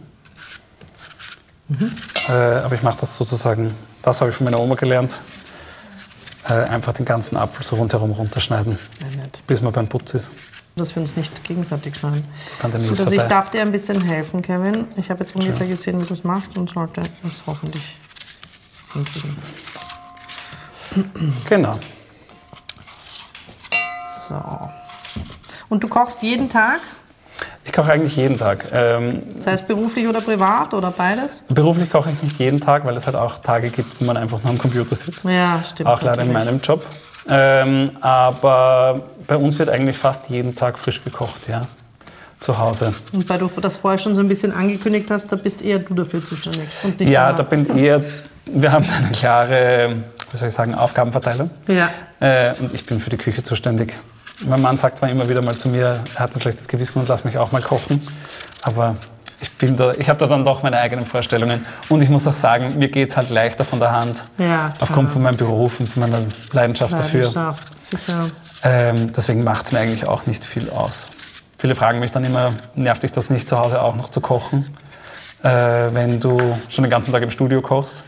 Mhm. 1.68 1.92
Äh, 2.28 2.32
aber 2.32 2.74
ich 2.74 2.82
mache 2.82 2.98
das 3.02 3.16
sozusagen, 3.16 3.72
das 4.02 4.20
habe 4.20 4.30
ich 4.30 4.36
von 4.36 4.46
meiner 4.46 4.58
Oma 4.58 4.74
gelernt, 4.74 5.14
äh, 6.48 6.54
einfach 6.54 6.92
den 6.92 7.04
ganzen 7.04 7.36
Apfel 7.36 7.64
so 7.64 7.76
rundherum 7.76 8.10
runterschneiden, 8.10 8.80
ja, 9.00 9.22
bis 9.46 9.60
man 9.60 9.72
beim 9.72 9.86
Putz 9.86 10.14
ist 10.14 10.30
dass 10.76 10.94
wir 10.94 11.02
uns 11.02 11.16
nicht 11.16 11.44
gegenseitig 11.44 11.96
schneiden. 11.96 12.24
Also 12.62 13.11
ich 13.11 13.22
darf 13.22 13.50
dir 13.50 13.62
ein 13.62 13.72
bisschen 13.72 14.00
helfen, 14.00 14.42
Kevin. 14.42 14.87
Ich 14.96 15.11
habe 15.11 15.20
jetzt 15.20 15.35
ungefähr 15.35 15.66
ja. 15.66 15.72
gesehen, 15.72 16.00
wie 16.00 16.06
du 16.06 16.14
es 16.14 16.24
machst 16.24 16.56
und 16.56 16.70
sollte 16.70 17.02
es 17.26 17.42
hoffentlich 17.46 17.98
hinkriegen. 18.92 19.37
Genau. 21.48 21.78
So. 24.28 24.40
Und 25.68 25.83
du 25.85 25.88
kochst 25.88 26.22
jeden 26.22 26.48
Tag? 26.48 26.80
Ich 27.64 27.72
koche 27.72 27.92
eigentlich 27.92 28.16
jeden 28.16 28.37
Tag. 28.38 28.64
Ähm, 28.72 29.22
das 29.37 29.46
heißt 29.46 29.68
beruflich 29.68 30.09
oder 30.09 30.20
privat 30.20 30.74
oder 30.74 30.90
beides? 30.90 31.44
Beruflich 31.48 31.88
koche 31.90 32.11
ich 32.11 32.22
nicht 32.22 32.38
jeden 32.38 32.61
Tag, 32.61 32.85
weil 32.85 32.96
es 32.96 33.06
halt 33.06 33.16
auch 33.16 33.38
Tage 33.38 33.70
gibt, 33.70 34.00
wo 34.00 34.06
man 34.06 34.16
einfach 34.16 34.42
nur 34.42 34.50
am 34.50 34.59
Computer 34.59 34.94
sitzt. 34.96 35.24
Ja, 35.24 35.62
stimmt. 35.62 35.88
Auch 35.88 36.02
leider 36.02 36.24
natürlich. 36.24 36.26
in 36.26 36.33
meinem 36.33 36.61
Job. 36.61 36.85
Ähm, 37.28 37.96
aber 38.00 39.02
bei 39.30 39.36
uns 39.36 39.60
wird 39.60 39.68
eigentlich 39.68 39.96
fast 39.96 40.28
jeden 40.28 40.56
Tag 40.56 40.76
frisch 40.76 41.04
gekocht, 41.04 41.48
ja. 41.48 41.62
Zu 42.40 42.58
Hause. 42.58 42.92
Und 43.12 43.28
weil 43.28 43.38
du 43.38 43.48
das 43.60 43.76
vorher 43.76 43.96
schon 43.96 44.16
so 44.16 44.22
ein 44.22 44.28
bisschen 44.28 44.50
angekündigt 44.50 45.08
hast, 45.10 45.30
da 45.30 45.36
bist 45.36 45.62
eher 45.62 45.78
du 45.78 45.94
dafür 45.94 46.24
zuständig. 46.24 46.68
ja, 46.98 47.32
da 47.32 47.44
bin 47.44 47.76
eher. 47.76 48.02
Wir 48.46 48.72
haben 48.72 48.84
eine 48.90 49.12
klare, 49.12 49.94
wie 50.30 50.36
soll 50.36 50.48
ich 50.48 50.54
sagen, 50.54 50.74
Aufgabenverteilung. 50.74 51.48
Ja. 51.68 51.90
Äh, 52.18 52.54
und 52.58 52.74
ich 52.74 52.84
bin 52.86 52.98
für 52.98 53.10
die 53.10 53.18
Küche 53.18 53.44
zuständig. 53.44 53.94
Mein 54.48 54.62
Mann 54.62 54.76
sagt 54.76 54.98
zwar 54.98 55.10
immer 55.10 55.28
wieder 55.28 55.42
mal 55.42 55.54
zu 55.54 55.68
mir, 55.68 56.02
er 56.12 56.18
hat 56.18 56.34
ein 56.34 56.40
schlechtes 56.40 56.66
Gewissen 56.66 56.98
und 56.98 57.08
lass 57.08 57.22
mich 57.22 57.38
auch 57.38 57.52
mal 57.52 57.62
kochen. 57.62 58.02
Aber 58.62 58.96
ich, 59.40 59.52
bin 59.58 59.76
da, 59.76 59.92
ich 59.92 60.08
habe 60.08 60.18
da 60.18 60.26
dann 60.26 60.42
doch 60.42 60.64
meine 60.64 60.78
eigenen 60.78 61.06
Vorstellungen. 61.06 61.64
Und 61.88 62.02
ich 62.02 62.08
muss 62.08 62.26
auch 62.26 62.32
sagen, 62.32 62.78
mir 62.78 62.88
geht 62.88 63.10
es 63.10 63.16
halt 63.16 63.30
leichter 63.30 63.64
von 63.64 63.78
der 63.78 63.92
Hand. 63.92 64.24
Ja, 64.38 64.72
aufgrund 64.80 65.08
von 65.10 65.22
meinem 65.22 65.36
Beruf 65.36 65.78
und 65.78 65.88
von 65.88 66.00
meiner 66.00 66.18
Leidenschaft, 66.52 66.92
Leidenschaft 66.92 67.36
dafür. 67.36 67.54
Sicher. 67.80 68.26
Ähm, 68.62 69.12
deswegen 69.12 69.44
macht 69.44 69.66
es 69.66 69.72
mir 69.72 69.80
eigentlich 69.80 70.06
auch 70.06 70.26
nicht 70.26 70.44
viel 70.44 70.70
aus. 70.70 71.08
Viele 71.58 71.74
fragen 71.74 71.98
mich 71.98 72.12
dann 72.12 72.24
immer, 72.24 72.52
nervt 72.74 73.02
dich 73.02 73.12
das 73.12 73.30
nicht 73.30 73.48
zu 73.48 73.58
Hause 73.58 73.82
auch 73.82 73.96
noch 73.96 74.08
zu 74.08 74.20
kochen, 74.20 74.64
äh, 75.42 75.48
wenn 75.92 76.20
du 76.20 76.38
schon 76.68 76.84
den 76.84 76.90
ganzen 76.90 77.12
Tag 77.12 77.22
im 77.22 77.30
Studio 77.30 77.60
kochst? 77.60 78.04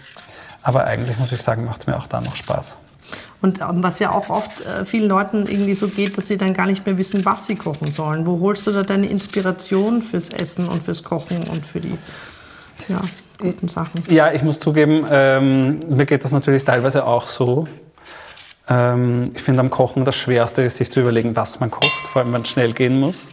Aber 0.62 0.84
eigentlich 0.84 1.18
muss 1.18 1.32
ich 1.32 1.42
sagen, 1.42 1.64
macht 1.64 1.82
es 1.82 1.86
mir 1.86 1.96
auch 1.96 2.06
da 2.06 2.20
noch 2.20 2.36
Spaß. 2.36 2.76
Und 3.40 3.60
ähm, 3.60 3.82
was 3.82 3.98
ja 3.98 4.12
auch 4.12 4.30
oft 4.30 4.64
äh, 4.64 4.84
vielen 4.84 5.08
Leuten 5.08 5.46
irgendwie 5.46 5.74
so 5.74 5.88
geht, 5.88 6.16
dass 6.16 6.28
sie 6.28 6.38
dann 6.38 6.54
gar 6.54 6.66
nicht 6.66 6.86
mehr 6.86 6.96
wissen, 6.96 7.24
was 7.24 7.46
sie 7.46 7.56
kochen 7.56 7.90
sollen. 7.90 8.24
Wo 8.24 8.40
holst 8.40 8.66
du 8.66 8.70
da 8.70 8.84
deine 8.84 9.08
Inspiration 9.08 10.02
fürs 10.02 10.30
Essen 10.30 10.68
und 10.68 10.84
fürs 10.84 11.02
Kochen 11.02 11.38
und 11.50 11.66
für 11.66 11.80
die 11.80 11.98
ja, 12.88 13.00
guten 13.40 13.68
Sachen? 13.68 14.02
Ja, 14.08 14.32
ich 14.32 14.42
muss 14.42 14.60
zugeben, 14.60 15.04
ähm, 15.10 15.80
mir 15.88 16.06
geht 16.06 16.24
das 16.24 16.30
natürlich 16.30 16.64
teilweise 16.64 17.04
auch 17.04 17.26
so. 17.26 17.66
Ähm, 18.72 19.32
ich 19.34 19.42
finde 19.42 19.60
am 19.60 19.70
Kochen 19.70 20.04
das 20.04 20.16
Schwerste 20.16 20.62
ist, 20.62 20.78
sich 20.78 20.90
zu 20.90 21.00
überlegen, 21.00 21.36
was 21.36 21.60
man 21.60 21.70
kocht, 21.70 21.90
vor 22.10 22.22
allem 22.22 22.32
wenn 22.32 22.42
es 22.42 22.48
schnell 22.48 22.72
gehen 22.72 22.98
muss. 22.98 23.28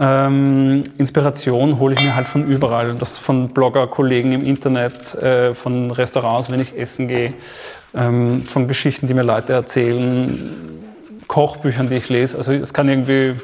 Ähm, 0.00 0.84
Inspiration 0.98 1.78
hole 1.78 1.94
ich 1.94 2.02
mir 2.02 2.14
halt 2.14 2.28
von 2.28 2.46
überall. 2.46 2.94
Das 2.94 3.18
von 3.18 3.48
Blogger, 3.48 3.86
Kollegen 3.86 4.32
im 4.32 4.44
Internet, 4.44 5.14
äh, 5.14 5.54
von 5.54 5.90
Restaurants, 5.90 6.50
wenn 6.50 6.60
ich 6.60 6.78
essen 6.78 7.08
gehe, 7.08 7.34
ähm, 7.94 8.42
von 8.42 8.68
Geschichten, 8.68 9.06
die 9.06 9.14
mir 9.14 9.22
Leute 9.22 9.52
erzählen, 9.52 10.82
Kochbüchern, 11.28 11.88
die 11.88 11.96
ich 11.96 12.08
lese. 12.08 12.36
Also 12.36 12.52
es 12.52 12.72
kann 12.72 12.88
irgendwie 12.88 13.34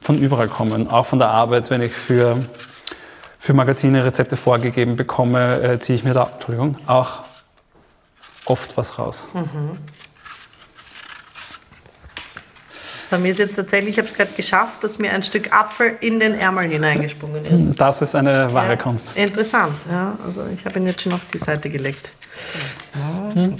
von 0.00 0.18
überall 0.18 0.48
kommen. 0.48 0.88
Auch 0.88 1.06
von 1.06 1.18
der 1.18 1.28
Arbeit, 1.28 1.70
wenn 1.70 1.80
ich 1.80 1.92
für, 1.92 2.36
für 3.38 3.54
Magazine 3.54 4.04
Rezepte 4.04 4.36
vorgegeben 4.36 4.96
bekomme, 4.96 5.60
äh, 5.62 5.78
ziehe 5.78 5.96
ich 5.96 6.04
mir 6.04 6.14
da 6.14 6.28
Entschuldigung, 6.34 6.76
auch 6.86 7.20
oft 8.46 8.76
was 8.76 8.98
raus. 8.98 9.26
Mhm. 9.34 9.78
Bei 13.12 13.18
mir 13.18 13.32
ist 13.32 13.38
jetzt 13.38 13.56
tatsächlich, 13.56 13.90
ich 13.90 13.98
habe 13.98 14.08
es 14.08 14.14
gerade 14.14 14.32
geschafft, 14.34 14.82
dass 14.82 14.96
mir 14.96 15.12
ein 15.12 15.22
Stück 15.22 15.52
Apfel 15.52 15.98
in 16.00 16.18
den 16.18 16.34
Ärmel 16.34 16.64
hineingesprungen 16.64 17.44
ist. 17.44 17.78
Das 17.78 18.00
ist 18.00 18.14
eine 18.14 18.50
wahre 18.54 18.70
ja, 18.70 18.76
Kunst. 18.76 19.14
Interessant, 19.14 19.74
ja. 19.90 20.16
Also 20.26 20.46
ich 20.56 20.64
habe 20.64 20.78
ihn 20.78 20.86
jetzt 20.86 21.02
schon 21.02 21.12
auf 21.12 21.20
die 21.30 21.36
Seite 21.36 21.68
gelegt. 21.68 22.10
Hm. 23.34 23.56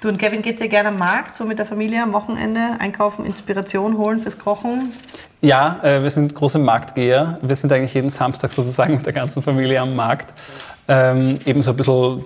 Du 0.00 0.08
und 0.08 0.18
Kevin, 0.18 0.42
geht 0.42 0.60
ihr 0.60 0.66
gerne 0.66 0.88
am 0.88 0.98
Markt, 0.98 1.36
so 1.36 1.44
mit 1.44 1.60
der 1.60 1.66
Familie 1.66 2.02
am 2.02 2.12
Wochenende 2.12 2.76
einkaufen, 2.80 3.24
Inspiration 3.24 3.96
holen 3.96 4.20
fürs 4.20 4.36
Kochen? 4.36 4.90
Ja, 5.40 5.78
äh, 5.84 6.02
wir 6.02 6.10
sind 6.10 6.34
große 6.34 6.58
Marktgeher. 6.58 7.38
Wir 7.42 7.54
sind 7.54 7.72
eigentlich 7.72 7.94
jeden 7.94 8.10
Samstag 8.10 8.50
sozusagen 8.50 8.96
mit 8.96 9.06
der 9.06 9.12
ganzen 9.12 9.44
Familie 9.44 9.80
am 9.80 9.94
Markt. 9.94 10.34
Ähm, 10.88 11.38
eben 11.44 11.62
so 11.62 11.70
ein 11.70 11.76
bisschen 11.76 12.24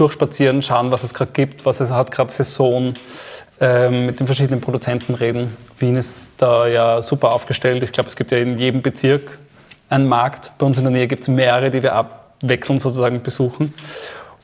durchspazieren, 0.00 0.62
schauen, 0.62 0.92
was 0.92 1.04
es 1.04 1.14
gerade 1.14 1.32
gibt, 1.32 1.64
was 1.66 1.80
es 1.80 1.90
hat 1.90 2.10
gerade 2.10 2.30
Saison, 2.30 2.94
ähm, 3.60 4.06
mit 4.06 4.20
den 4.20 4.26
verschiedenen 4.26 4.60
Produzenten 4.60 5.14
reden. 5.14 5.56
Wien 5.78 5.96
ist 5.96 6.30
da 6.38 6.66
ja 6.66 7.02
super 7.02 7.32
aufgestellt. 7.32 7.82
Ich 7.82 7.92
glaube, 7.92 8.08
es 8.08 8.16
gibt 8.16 8.30
ja 8.30 8.38
in 8.38 8.58
jedem 8.58 8.82
Bezirk 8.82 9.38
einen 9.88 10.08
Markt. 10.08 10.52
Bei 10.58 10.66
uns 10.66 10.78
in 10.78 10.84
der 10.84 10.92
Nähe 10.92 11.08
gibt 11.08 11.22
es 11.22 11.28
mehrere, 11.28 11.70
die 11.70 11.82
wir 11.82 11.94
abwechselnd 11.94 12.80
sozusagen 12.80 13.22
besuchen. 13.22 13.74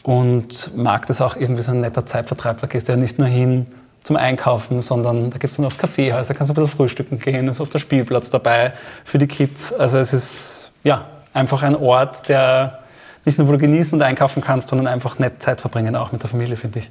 Und 0.02 0.76
Markt 0.76 1.10
ist 1.10 1.20
auch 1.20 1.36
irgendwie 1.36 1.62
so 1.62 1.72
ein 1.72 1.80
netter 1.80 2.04
Zeitvertreib. 2.04 2.60
Da 2.60 2.66
gehst 2.66 2.88
du 2.88 2.92
ja 2.92 2.98
nicht 2.98 3.18
nur 3.18 3.28
hin 3.28 3.66
zum 4.04 4.16
Einkaufen, 4.16 4.82
sondern 4.82 5.30
da 5.30 5.38
gibt 5.38 5.50
es 5.50 5.56
dann 5.56 5.64
oft 5.64 5.78
Kaffeehäuser, 5.78 6.34
da 6.34 6.38
kannst 6.38 6.50
du 6.50 6.52
ein 6.52 6.62
bisschen 6.62 6.76
frühstücken 6.76 7.18
gehen, 7.18 7.48
ist 7.48 7.60
oft 7.60 7.72
der 7.72 7.78
Spielplatz 7.78 8.28
dabei 8.28 8.74
für 9.02 9.16
die 9.16 9.26
Kids. 9.26 9.72
Also 9.72 9.98
es 9.98 10.12
ist 10.12 10.70
ja 10.84 11.06
einfach 11.32 11.62
ein 11.62 11.74
Ort, 11.74 12.28
der 12.28 12.83
nicht 13.24 13.38
nur 13.38 13.48
wo 13.48 13.52
du 13.52 13.58
genießen 13.58 13.98
und 13.98 14.02
einkaufen 14.02 14.42
kannst, 14.42 14.68
sondern 14.68 14.86
einfach 14.86 15.18
nett 15.18 15.42
Zeit 15.42 15.60
verbringen, 15.60 15.96
auch 15.96 16.12
mit 16.12 16.22
der 16.22 16.30
Familie, 16.30 16.56
finde 16.56 16.80
ich. 16.80 16.90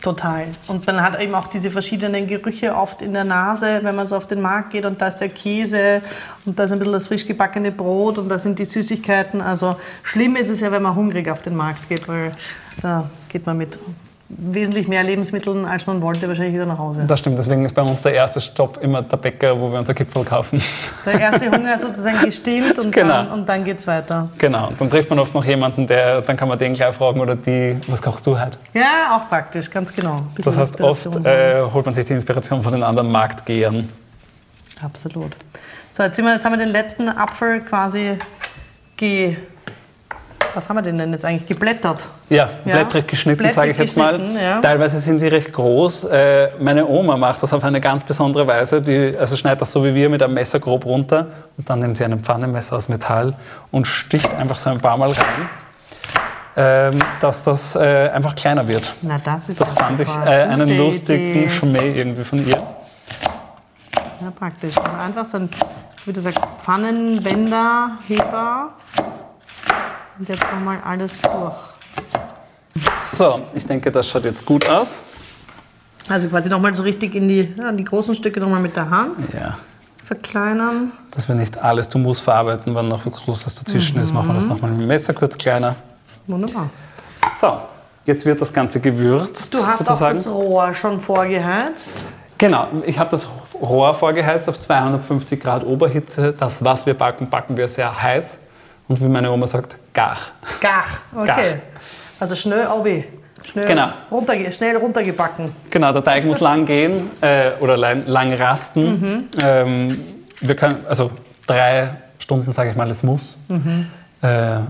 Total. 0.00 0.46
Und 0.68 0.86
man 0.86 1.02
hat 1.02 1.20
eben 1.20 1.34
auch 1.34 1.48
diese 1.48 1.72
verschiedenen 1.72 2.28
Gerüche 2.28 2.76
oft 2.76 3.02
in 3.02 3.12
der 3.14 3.24
Nase, 3.24 3.80
wenn 3.82 3.96
man 3.96 4.06
so 4.06 4.16
auf 4.16 4.28
den 4.28 4.40
Markt 4.40 4.70
geht 4.70 4.84
und 4.86 5.02
da 5.02 5.08
ist 5.08 5.16
der 5.16 5.28
Käse 5.28 6.02
und 6.44 6.56
da 6.56 6.64
ist 6.64 6.72
ein 6.72 6.78
bisschen 6.78 6.92
das 6.92 7.08
frisch 7.08 7.26
gebackene 7.26 7.72
Brot 7.72 8.18
und 8.18 8.28
da 8.28 8.38
sind 8.38 8.60
die 8.60 8.64
Süßigkeiten. 8.64 9.40
Also 9.40 9.74
schlimm 10.04 10.36
ist 10.36 10.50
es 10.50 10.60
ja, 10.60 10.70
wenn 10.70 10.82
man 10.82 10.94
hungrig 10.94 11.28
auf 11.28 11.42
den 11.42 11.56
Markt 11.56 11.88
geht, 11.88 12.06
weil 12.06 12.32
da 12.80 13.10
geht 13.28 13.44
man 13.44 13.58
mit 13.58 13.76
wesentlich 14.28 14.88
mehr 14.88 15.02
Lebensmittel, 15.02 15.64
als 15.64 15.86
man 15.86 16.02
wollte, 16.02 16.28
wahrscheinlich 16.28 16.54
wieder 16.54 16.66
nach 16.66 16.78
Hause. 16.78 17.04
Das 17.06 17.18
stimmt, 17.18 17.38
deswegen 17.38 17.64
ist 17.64 17.74
bei 17.74 17.82
uns 17.82 18.02
der 18.02 18.12
erste 18.12 18.40
Stopp 18.40 18.78
immer 18.82 19.00
der 19.00 19.16
Bäcker, 19.16 19.58
wo 19.58 19.70
wir 19.72 19.78
unser 19.78 19.94
Gipfel 19.94 20.24
kaufen. 20.24 20.60
Der 21.06 21.18
erste 21.18 21.50
Hunger 21.50 21.74
ist 21.74 21.82
sozusagen 21.82 22.22
gestillt 22.24 22.78
und 22.78 22.92
genau. 22.92 23.08
dann, 23.08 23.28
und 23.30 23.48
dann 23.48 23.64
geht 23.64 23.78
es 23.78 23.86
weiter. 23.86 24.28
Genau, 24.36 24.70
dann 24.78 24.90
trifft 24.90 25.08
man 25.08 25.18
oft 25.18 25.34
noch 25.34 25.44
jemanden, 25.44 25.86
der, 25.86 26.20
dann 26.20 26.36
kann 26.36 26.48
man 26.48 26.58
den 26.58 26.74
gleich 26.74 26.94
fragen 26.94 27.20
oder 27.20 27.34
die, 27.34 27.76
was 27.86 28.02
kochst 28.02 28.26
du 28.26 28.38
heute? 28.38 28.58
Ja, 28.74 29.16
auch 29.16 29.28
praktisch, 29.28 29.70
ganz 29.70 29.94
genau. 29.94 30.22
Das 30.44 30.56
heißt, 30.56 30.80
oft 30.82 31.06
äh, 31.24 31.62
holt 31.62 31.86
man 31.86 31.94
sich 31.94 32.04
die 32.04 32.12
Inspiration 32.12 32.62
von 32.62 32.72
den 32.72 32.82
anderen 32.82 33.10
Marktgehern. 33.10 33.88
Absolut. 34.82 35.36
So, 35.90 36.02
jetzt, 36.02 36.18
wir, 36.18 36.32
jetzt 36.32 36.44
haben 36.44 36.52
wir 36.52 36.58
den 36.58 36.72
letzten 36.72 37.08
Apfel 37.08 37.60
quasi 37.60 38.18
ge 38.96 39.36
was 40.54 40.68
haben 40.68 40.76
wir 40.76 40.82
denn, 40.82 40.98
denn 40.98 41.12
jetzt 41.12 41.24
eigentlich 41.24 41.46
geblättert? 41.46 42.08
Ja, 42.28 42.48
blättrig 42.64 43.06
geschnitten, 43.08 43.48
sage 43.50 43.70
ich 43.70 43.78
jetzt 43.78 43.96
mal. 43.96 44.20
Ja. 44.20 44.60
Teilweise 44.60 45.00
sind 45.00 45.18
sie 45.18 45.28
recht 45.28 45.52
groß. 45.52 46.04
Äh, 46.04 46.50
meine 46.58 46.86
Oma 46.86 47.16
macht 47.16 47.42
das 47.42 47.52
auf 47.52 47.64
eine 47.64 47.80
ganz 47.80 48.04
besondere 48.04 48.46
Weise. 48.46 48.80
Die, 48.82 49.16
also 49.18 49.36
schneidet 49.36 49.62
das 49.62 49.72
so 49.72 49.84
wie 49.84 49.94
wir 49.94 50.08
mit 50.08 50.22
einem 50.22 50.34
Messer 50.34 50.60
grob 50.60 50.84
runter 50.84 51.26
und 51.56 51.68
dann 51.68 51.80
nimmt 51.80 51.96
sie 51.96 52.04
ein 52.04 52.20
Pfannenmesser 52.20 52.76
aus 52.76 52.88
Metall 52.88 53.34
und 53.70 53.86
sticht 53.86 54.34
einfach 54.34 54.58
so 54.58 54.70
ein 54.70 54.80
paar 54.80 54.96
Mal 54.96 55.10
rein. 55.10 55.48
Ähm, 56.60 56.98
dass 57.20 57.44
das 57.44 57.76
äh, 57.76 58.10
einfach 58.12 58.34
kleiner 58.34 58.66
wird. 58.66 58.92
Na, 59.02 59.16
das 59.24 59.48
ist 59.48 59.60
das 59.60 59.72
fand 59.72 60.00
ich 60.00 60.08
äh, 60.08 60.42
einen 60.42 60.76
lustigen 60.76 61.44
Idee. 61.44 61.48
Schmäh 61.48 61.92
irgendwie 61.92 62.24
von 62.24 62.44
ihr. 62.44 62.56
Ja, 64.20 64.32
praktisch. 64.36 64.76
Also 64.76 64.96
einfach 64.96 65.24
so 65.24 65.36
ein, 65.36 65.48
wie 66.04 66.12
du 66.12 66.20
sagst, 66.20 66.44
Pfannenwender, 66.60 67.92
Heber. 68.08 68.70
Und 70.18 70.28
jetzt 70.28 70.44
nochmal 70.52 70.78
alles 70.84 71.20
durch. 71.22 71.54
So, 73.16 73.40
ich 73.54 73.66
denke, 73.66 73.90
das 73.92 74.08
schaut 74.08 74.24
jetzt 74.24 74.44
gut 74.44 74.68
aus. 74.68 75.02
Also 76.08 76.28
quasi 76.28 76.48
nochmal 76.48 76.74
so 76.74 76.82
richtig 76.82 77.14
in 77.14 77.28
die, 77.28 77.54
ja, 77.56 77.70
die 77.70 77.84
großen 77.84 78.14
Stücke 78.14 78.40
nochmal 78.40 78.60
mit 78.60 78.74
der 78.74 78.88
Hand 78.88 79.32
ja. 79.32 79.58
verkleinern. 80.02 80.92
Dass 81.10 81.28
wir 81.28 81.34
nicht 81.34 81.58
alles 81.58 81.88
zu 81.88 81.98
Mus 81.98 82.18
verarbeiten, 82.18 82.74
wenn 82.74 82.88
noch 82.88 83.04
was 83.06 83.12
Großes 83.12 83.54
dazwischen 83.56 83.98
mhm. 83.98 84.02
ist, 84.02 84.12
machen 84.12 84.28
wir 84.28 84.34
das 84.34 84.46
nochmal 84.46 84.70
mit 84.70 84.80
dem 84.80 84.88
Messer 84.88 85.14
kurz 85.14 85.36
kleiner. 85.36 85.76
Wunderbar. 86.26 86.70
So, 87.40 87.58
jetzt 88.06 88.24
wird 88.24 88.40
das 88.40 88.52
Ganze 88.52 88.80
gewürzt. 88.80 89.54
Du 89.54 89.64
hast 89.64 89.78
sozusagen. 89.78 90.04
auch 90.04 90.08
das 90.08 90.26
Rohr 90.26 90.74
schon 90.74 91.00
vorgeheizt. 91.00 92.06
Genau, 92.38 92.68
ich 92.86 92.98
habe 92.98 93.10
das 93.10 93.28
Rohr 93.60 93.94
vorgeheizt 93.94 94.48
auf 94.48 94.58
250 94.58 95.40
Grad 95.40 95.64
Oberhitze. 95.64 96.32
Das, 96.32 96.64
was 96.64 96.86
wir 96.86 96.94
backen, 96.94 97.28
backen 97.28 97.56
wir 97.56 97.68
sehr 97.68 98.02
heiß. 98.02 98.40
Und 98.88 99.02
wie 99.02 99.08
meine 99.08 99.30
Oma 99.30 99.46
sagt, 99.46 99.76
gar. 99.92 100.16
Gar, 100.60 100.84
okay. 101.14 101.26
Gar. 101.26 101.38
Also 102.20 102.34
schnell 102.34 102.66
obi. 102.66 103.04
Schnell, 103.50 103.66
genau. 103.66 103.88
runter, 104.10 104.34
schnell 104.52 104.76
runtergebacken. 104.76 105.52
Genau, 105.70 105.92
der 105.92 106.04
Teig 106.04 106.24
muss 106.24 106.40
lang 106.40 106.66
gehen 106.66 107.10
äh, 107.20 107.52
oder 107.60 107.76
lang, 107.76 108.06
lang 108.06 108.32
rasten. 108.32 109.00
Mhm. 109.00 109.24
Ähm, 109.42 110.00
wir 110.40 110.54
können, 110.54 110.84
also 110.88 111.10
drei 111.46 111.94
Stunden, 112.18 112.52
sage 112.52 112.70
ich 112.70 112.76
mal, 112.76 112.90
es 112.90 113.02
muss. 113.02 113.38
Mhm. 113.48 113.86
Äh, 114.22 114.60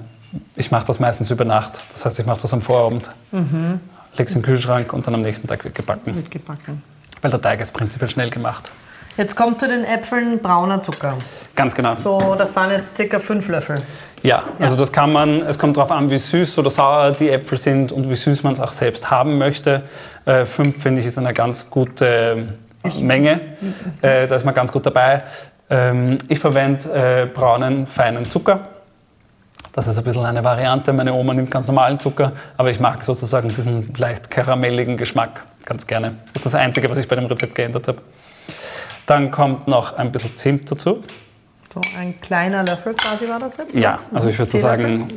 ich 0.54 0.70
mache 0.70 0.86
das 0.86 1.00
meistens 1.00 1.30
über 1.30 1.44
Nacht. 1.44 1.80
Das 1.92 2.04
heißt, 2.04 2.18
ich 2.18 2.26
mache 2.26 2.40
das 2.40 2.52
am 2.52 2.60
Vorabend, 2.60 3.10
mhm. 3.32 3.80
lege 4.16 4.28
es 4.28 4.36
im 4.36 4.42
Kühlschrank 4.42 4.92
und 4.92 5.06
dann 5.06 5.14
am 5.14 5.22
nächsten 5.22 5.48
Tag 5.48 5.64
wird 5.64 5.74
gebacken. 5.74 6.14
Wird 6.14 6.30
gebacken. 6.30 6.82
Weil 7.22 7.30
der 7.30 7.40
Teig 7.40 7.60
ist 7.60 7.72
prinzipiell 7.72 8.10
schnell 8.10 8.30
gemacht. 8.30 8.70
Jetzt 9.18 9.34
kommt 9.34 9.58
zu 9.58 9.66
den 9.66 9.84
Äpfeln 9.84 10.38
brauner 10.38 10.80
Zucker. 10.80 11.16
Ganz 11.56 11.74
genau. 11.74 11.92
So, 11.96 12.36
das 12.38 12.54
waren 12.54 12.70
jetzt 12.70 12.96
circa 12.96 13.18
fünf 13.18 13.48
Löffel. 13.48 13.82
Ja, 14.22 14.44
also 14.60 14.76
das 14.76 14.92
kann 14.92 15.10
man, 15.10 15.42
es 15.42 15.58
kommt 15.58 15.76
darauf 15.76 15.90
an, 15.90 16.08
wie 16.08 16.18
süß 16.18 16.56
oder 16.60 16.70
sauer 16.70 17.10
die 17.10 17.28
Äpfel 17.28 17.58
sind 17.58 17.90
und 17.90 18.08
wie 18.08 18.14
süß 18.14 18.44
man 18.44 18.52
es 18.52 18.60
auch 18.60 18.70
selbst 18.70 19.10
haben 19.10 19.36
möchte. 19.36 19.82
Äh, 20.24 20.44
fünf 20.44 20.80
finde 20.80 21.00
ich 21.00 21.06
ist 21.08 21.18
eine 21.18 21.32
ganz 21.32 21.68
gute 21.68 22.54
Menge. 23.00 23.40
Äh, 24.02 24.28
da 24.28 24.36
ist 24.36 24.44
man 24.44 24.54
ganz 24.54 24.70
gut 24.70 24.86
dabei. 24.86 25.24
Ähm, 25.68 26.18
ich 26.28 26.38
verwende 26.38 26.88
äh, 26.92 27.26
braunen, 27.26 27.88
feinen 27.88 28.30
Zucker. 28.30 28.68
Das 29.72 29.88
ist 29.88 29.98
ein 29.98 30.04
bisschen 30.04 30.26
eine 30.26 30.44
Variante. 30.44 30.92
Meine 30.92 31.12
Oma 31.12 31.34
nimmt 31.34 31.50
ganz 31.50 31.66
normalen 31.66 31.98
Zucker, 31.98 32.30
aber 32.56 32.70
ich 32.70 32.78
mag 32.78 33.02
sozusagen 33.02 33.48
diesen 33.48 33.92
leicht 33.96 34.30
karamelligen 34.30 34.96
Geschmack 34.96 35.42
ganz 35.64 35.88
gerne. 35.88 36.14
Das 36.32 36.46
ist 36.46 36.46
das 36.46 36.54
Einzige, 36.54 36.88
was 36.88 36.98
ich 36.98 37.08
bei 37.08 37.16
dem 37.16 37.26
Rezept 37.26 37.56
geändert 37.56 37.88
habe. 37.88 37.98
Dann 39.06 39.30
kommt 39.30 39.68
noch 39.68 39.96
ein 39.96 40.12
bisschen 40.12 40.36
Zimt 40.36 40.70
dazu. 40.70 41.02
So 41.72 41.82
ein 41.98 42.18
kleiner 42.20 42.64
Löffel 42.64 42.94
quasi 42.94 43.28
war 43.28 43.38
das 43.38 43.58
jetzt? 43.58 43.74
Ja, 43.74 43.98
also 44.12 44.28
ich 44.28 44.38
würde 44.38 44.50
so 44.50 44.58
sagen, 44.58 45.08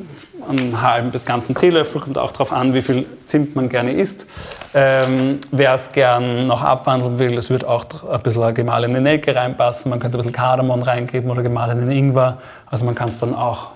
einen 0.49 0.81
halben 0.81 1.11
bis 1.11 1.25
ganzen 1.25 1.55
Teelöffel. 1.55 2.01
Kommt 2.01 2.17
auch 2.17 2.31
darauf 2.31 2.51
an, 2.51 2.73
wie 2.73 2.81
viel 2.81 3.05
Zimt 3.25 3.55
man 3.55 3.69
gerne 3.69 3.93
isst. 3.93 4.25
Ähm, 4.73 5.39
Wer 5.51 5.73
es 5.73 5.91
gern 5.91 6.47
noch 6.47 6.61
abwandeln 6.61 7.19
will, 7.19 7.37
es 7.37 7.49
wird 7.49 7.63
auch 7.63 7.85
ein 8.11 8.21
bisschen 8.21 8.53
gemahlene 8.53 8.99
Nelke 8.99 9.33
reinpassen. 9.33 9.89
Man 9.89 9.99
könnte 9.99 10.17
ein 10.17 10.19
bisschen 10.19 10.33
Kardamom 10.33 10.81
reingeben 10.81 11.29
oder 11.29 11.41
gemahlenen 11.41 11.89
Ingwer. 11.89 12.37
Also 12.65 12.83
man 12.83 12.95
kann 12.95 13.07
es 13.07 13.17
dann 13.17 13.33
auch 13.33 13.69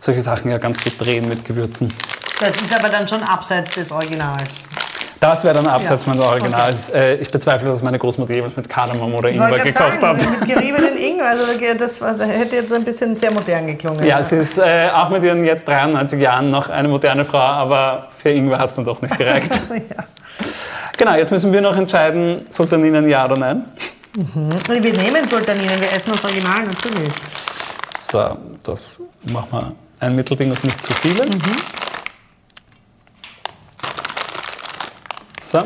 solche 0.00 0.20
Sachen 0.20 0.50
ja 0.50 0.58
ganz 0.58 0.82
gut 0.84 0.94
drehen 0.98 1.28
mit 1.28 1.44
Gewürzen. 1.44 1.92
Das 2.40 2.54
ist 2.60 2.72
aber 2.72 2.88
dann 2.88 3.08
schon 3.08 3.22
abseits 3.22 3.70
des 3.70 3.90
Originals. 3.90 4.64
Das 5.20 5.42
wäre 5.42 5.54
dann 5.54 5.66
abseits 5.66 6.04
ja. 6.04 6.12
meines 6.12 6.24
Originals. 6.24 6.88
Okay. 6.90 6.98
Äh, 6.98 7.14
ich 7.16 7.30
bezweifle, 7.30 7.68
dass 7.68 7.82
meine 7.82 7.98
Großmutter 7.98 8.34
jemals 8.34 8.56
mit 8.56 8.68
Kardamom 8.68 9.14
oder 9.14 9.30
Ingwer 9.30 9.58
gekocht 9.58 9.74
sagen, 9.74 10.00
hat. 10.00 10.40
Mit 10.40 10.48
geriebenen 10.48 10.96
Ingwer, 10.96 11.30
also 11.30 11.44
das, 11.76 11.98
das 11.98 12.20
hätte 12.20 12.56
jetzt 12.56 12.72
ein 12.72 12.84
bisschen 12.84 13.16
sehr 13.16 13.32
modern 13.32 13.66
geklungen. 13.66 14.04
Ja, 14.04 14.22
sie 14.22 14.36
ist 14.36 14.58
äh, 14.58 14.88
auch 14.92 15.10
mit 15.10 15.24
ihren 15.24 15.44
jetzt 15.44 15.66
93 15.66 16.20
Jahren 16.20 16.50
noch 16.50 16.68
eine 16.68 16.86
moderne 16.86 17.24
Frau, 17.24 17.38
aber 17.38 18.08
für 18.16 18.30
Ingwer 18.30 18.58
hat 18.58 18.68
es 18.68 18.76
dann 18.76 18.84
doch 18.84 19.02
nicht 19.02 19.18
gereicht. 19.18 19.50
ja. 19.70 20.04
Genau, 20.96 21.14
jetzt 21.14 21.32
müssen 21.32 21.52
wir 21.52 21.60
noch 21.60 21.76
entscheiden, 21.76 22.46
Sultaninen 22.50 23.08
ja 23.08 23.24
oder 23.24 23.36
nein. 23.36 23.64
Mhm. 24.16 24.52
Wir 24.68 24.92
nehmen 24.92 25.26
Sultaninen, 25.28 25.80
wir 25.80 25.92
essen 25.92 26.12
das 26.12 26.24
Original 26.24 26.62
natürlich. 26.62 27.12
So, 27.98 28.36
das 28.62 29.02
machen 29.24 29.48
wir 29.50 29.72
ein 30.00 30.14
Mittelding 30.14 30.50
und 30.50 30.62
nicht 30.62 30.84
zu 30.84 30.92
viele. 30.92 31.24
Mhm. 31.26 31.67
So. 35.48 35.60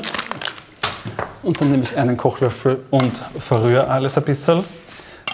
Und 1.43 1.61
dann 1.61 1.73
nehme 1.73 1.83
ich 1.83 1.97
einen 1.97 2.17
Kochlöffel 2.17 2.85
und 2.91 3.21
verrühre 3.37 3.89
alles 3.89 4.17
ein 4.17 4.23
bisschen. 4.23 4.63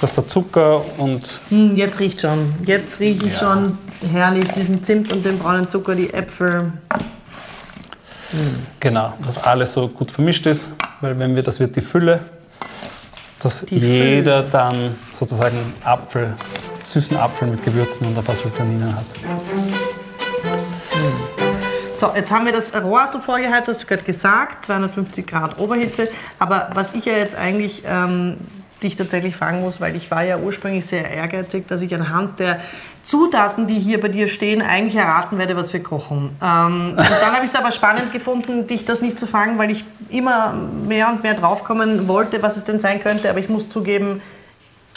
Das 0.00 0.08
ist 0.10 0.16
der 0.16 0.26
Zucker 0.26 0.82
und. 0.96 1.42
Hm, 1.50 1.76
jetzt 1.76 2.00
riecht 2.00 2.22
schon. 2.22 2.54
Jetzt 2.64 2.98
rieche 2.98 3.26
ich 3.26 3.34
ja. 3.34 3.40
schon 3.40 3.76
herrlich 4.10 4.48
diesen 4.52 4.82
Zimt 4.82 5.12
und 5.12 5.22
den 5.22 5.38
braunen 5.38 5.68
Zucker, 5.68 5.94
die 5.94 6.14
Äpfel. 6.14 6.72
Hm. 8.30 8.66
Genau, 8.80 9.12
dass 9.22 9.36
alles 9.36 9.74
so 9.74 9.86
gut 9.86 10.10
vermischt 10.10 10.46
ist, 10.46 10.70
weil 11.02 11.18
wenn 11.18 11.36
wir, 11.36 11.42
das 11.42 11.60
wird 11.60 11.76
die 11.76 11.82
Fülle, 11.82 12.20
dass 13.40 13.66
die 13.66 13.76
jeder 13.76 14.44
Fülle. 14.44 14.50
dann 14.50 14.96
sozusagen 15.12 15.58
Apfel, 15.84 16.32
süßen 16.84 17.18
Apfel 17.18 17.48
mit 17.48 17.62
Gewürzen 17.62 18.06
und 18.06 18.16
ein 18.16 18.24
paar 18.24 18.34
Sultaninen 18.34 18.96
hat. 18.96 19.04
So, 21.98 22.12
jetzt 22.14 22.30
haben 22.30 22.44
wir 22.44 22.52
das 22.52 22.72
Rohr 22.80 23.00
hast 23.00 23.14
du 23.14 23.18
vorgeheizt, 23.18 23.68
hast 23.68 23.82
du 23.82 23.86
gerade 23.86 24.04
gesagt, 24.04 24.66
250 24.66 25.26
Grad 25.26 25.58
Oberhitze. 25.58 26.08
Aber 26.38 26.70
was 26.72 26.94
ich 26.94 27.06
ja 27.06 27.14
jetzt 27.14 27.34
eigentlich 27.34 27.82
ähm, 27.84 28.36
dich 28.84 28.94
tatsächlich 28.94 29.34
fragen 29.34 29.62
muss, 29.62 29.80
weil 29.80 29.96
ich 29.96 30.08
war 30.08 30.22
ja 30.22 30.38
ursprünglich 30.38 30.86
sehr 30.86 31.10
ehrgeizig, 31.10 31.66
dass 31.66 31.82
ich 31.82 31.92
anhand 31.92 32.38
der 32.38 32.60
Zutaten, 33.02 33.66
die 33.66 33.80
hier 33.80 34.00
bei 34.00 34.06
dir 34.06 34.28
stehen, 34.28 34.62
eigentlich 34.62 34.94
erraten 34.94 35.38
werde, 35.38 35.56
was 35.56 35.72
wir 35.72 35.82
kochen. 35.82 36.30
Ähm, 36.40 36.90
und 36.90 36.98
dann 36.98 37.32
habe 37.32 37.44
ich 37.44 37.50
es 37.50 37.56
aber 37.56 37.72
spannend 37.72 38.12
gefunden, 38.12 38.68
dich 38.68 38.84
das 38.84 39.02
nicht 39.02 39.18
zu 39.18 39.26
fragen, 39.26 39.58
weil 39.58 39.72
ich 39.72 39.84
immer 40.08 40.52
mehr 40.52 41.08
und 41.08 41.24
mehr 41.24 41.34
draufkommen 41.34 42.06
wollte, 42.06 42.44
was 42.44 42.56
es 42.56 42.62
denn 42.62 42.78
sein 42.78 43.02
könnte. 43.02 43.28
Aber 43.28 43.40
ich 43.40 43.48
muss 43.48 43.68
zugeben, 43.68 44.22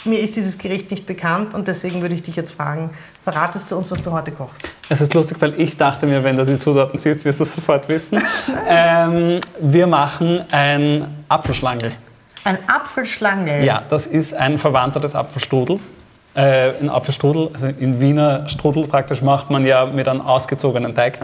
mir 0.04 0.20
ist 0.20 0.36
dieses 0.36 0.58
Gericht 0.58 0.90
nicht 0.90 1.06
bekannt 1.06 1.54
und 1.54 1.68
deswegen 1.68 2.02
würde 2.02 2.14
ich 2.14 2.22
dich 2.22 2.36
jetzt 2.36 2.52
fragen, 2.52 2.90
verratest 3.24 3.70
du 3.70 3.76
uns, 3.76 3.90
was 3.90 4.02
du 4.02 4.10
heute 4.12 4.32
kochst? 4.32 4.68
Es 4.88 5.00
ist 5.00 5.14
lustig, 5.14 5.36
weil 5.40 5.58
ich 5.60 5.76
dachte 5.76 6.06
mir, 6.06 6.24
wenn 6.24 6.36
du 6.36 6.44
die 6.44 6.58
Zutaten 6.58 6.98
siehst, 6.98 7.24
wirst 7.24 7.40
du 7.40 7.44
es 7.44 7.54
sofort 7.54 7.88
wissen. 7.88 8.20
ähm, 8.68 9.40
wir 9.60 9.86
machen 9.86 10.42
ein 10.50 11.24
Apfelschlangel. 11.28 11.92
Ein 12.44 12.58
Apfelschlangel? 12.68 13.64
Ja, 13.64 13.84
das 13.88 14.06
ist 14.06 14.34
ein 14.34 14.58
Verwandter 14.58 14.98
des 14.98 15.14
Apfelstrudels. 15.14 15.92
Äh, 16.34 16.88
Apfelstrudel, 16.88 17.50
also 17.52 17.66
in 17.66 18.00
Wiener 18.00 18.48
Strudel 18.48 18.86
praktisch, 18.86 19.22
macht 19.22 19.50
man 19.50 19.64
ja 19.64 19.86
mit 19.86 20.08
einem 20.08 20.22
ausgezogenen 20.22 20.94
Teig. 20.94 21.18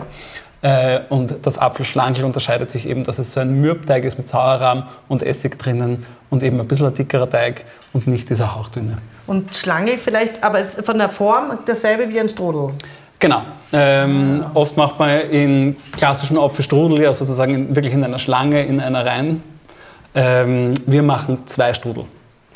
Äh, 0.61 1.01
und 1.09 1.35
das 1.43 1.57
Apfelschlangel 1.57 2.25
unterscheidet 2.25 2.71
sich 2.71 2.89
eben, 2.89 3.05
dass 3.05 3.19
es 3.19 3.33
so 3.33 3.41
ein 3.41 3.61
Mürbteig 3.61 4.05
ist 4.05 4.19
mit 4.19 4.29
Sauerrahm 4.29 4.85
und 5.07 5.23
Essig 5.23 5.59
drinnen 5.59 6.05
und 6.31 6.43
eben 6.43 6.61
ein 6.61 6.67
bisschen 6.67 6.87
ein 6.87 6.95
dickerer 6.95 7.31
Teig 7.31 7.65
und 7.93 8.07
nicht 8.07 8.29
dieser 8.29 8.55
hauchdünne. 8.55 8.99
Und 9.27 9.55
Schlangel 9.55 9.99
vielleicht, 9.99 10.43
aber 10.43 10.61
ist 10.61 10.85
von 10.85 10.99
der 10.99 11.09
Form 11.09 11.59
dasselbe 11.65 12.09
wie 12.09 12.19
ein 12.19 12.29
Strudel? 12.29 12.75
Genau. 13.21 13.43
Ähm, 13.73 14.45
oft 14.55 14.77
macht 14.77 14.99
man 14.99 15.21
in 15.31 15.77
klassischen 15.93 16.37
Apfelstrudel 16.39 17.03
ja 17.03 17.15
sozusagen 17.15 17.75
wirklich 17.75 17.95
in 17.95 18.05
einer 18.05 18.19
Schlange, 18.19 18.65
in 18.65 18.81
einer 18.81 19.07
Reihen 19.07 19.43
ähm, 20.15 20.73
wir 20.87 21.03
machen 21.03 21.47
zwei 21.47 21.73
Strudel. 21.75 22.05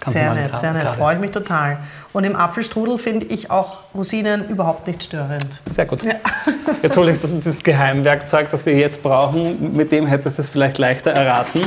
Kannst 0.03 0.19
sehr 0.19 0.35
nett, 0.35 0.59
sehr 0.59 0.73
nett. 0.73 0.89
Freue 0.95 1.15
ich 1.15 1.21
mich 1.21 1.31
total. 1.31 1.79
Und 2.13 2.25
im 2.25 2.35
Apfelstrudel 2.35 2.99
finde 2.99 3.27
ich 3.27 3.53
auch 3.53 3.85
Rosinen 3.95 4.49
überhaupt 4.49 4.89
nicht 4.89 5.05
störend. 5.05 5.47
Sehr 5.67 5.87
gut. 5.87 6.03
Ja. 6.03 6.15
Jetzt 6.83 6.97
hole 6.97 7.13
ich 7.13 7.21
das, 7.21 7.31
das 7.39 7.63
Geheimwerkzeug, 7.63 8.51
das 8.51 8.67
wir 8.67 8.75
jetzt 8.75 9.05
brauchen. 9.05 9.77
Mit 9.77 9.93
dem 9.93 10.09
hättest 10.09 10.39
du 10.39 10.43
es 10.43 10.49
vielleicht 10.49 10.79
leichter 10.79 11.13
erraten. 11.13 11.61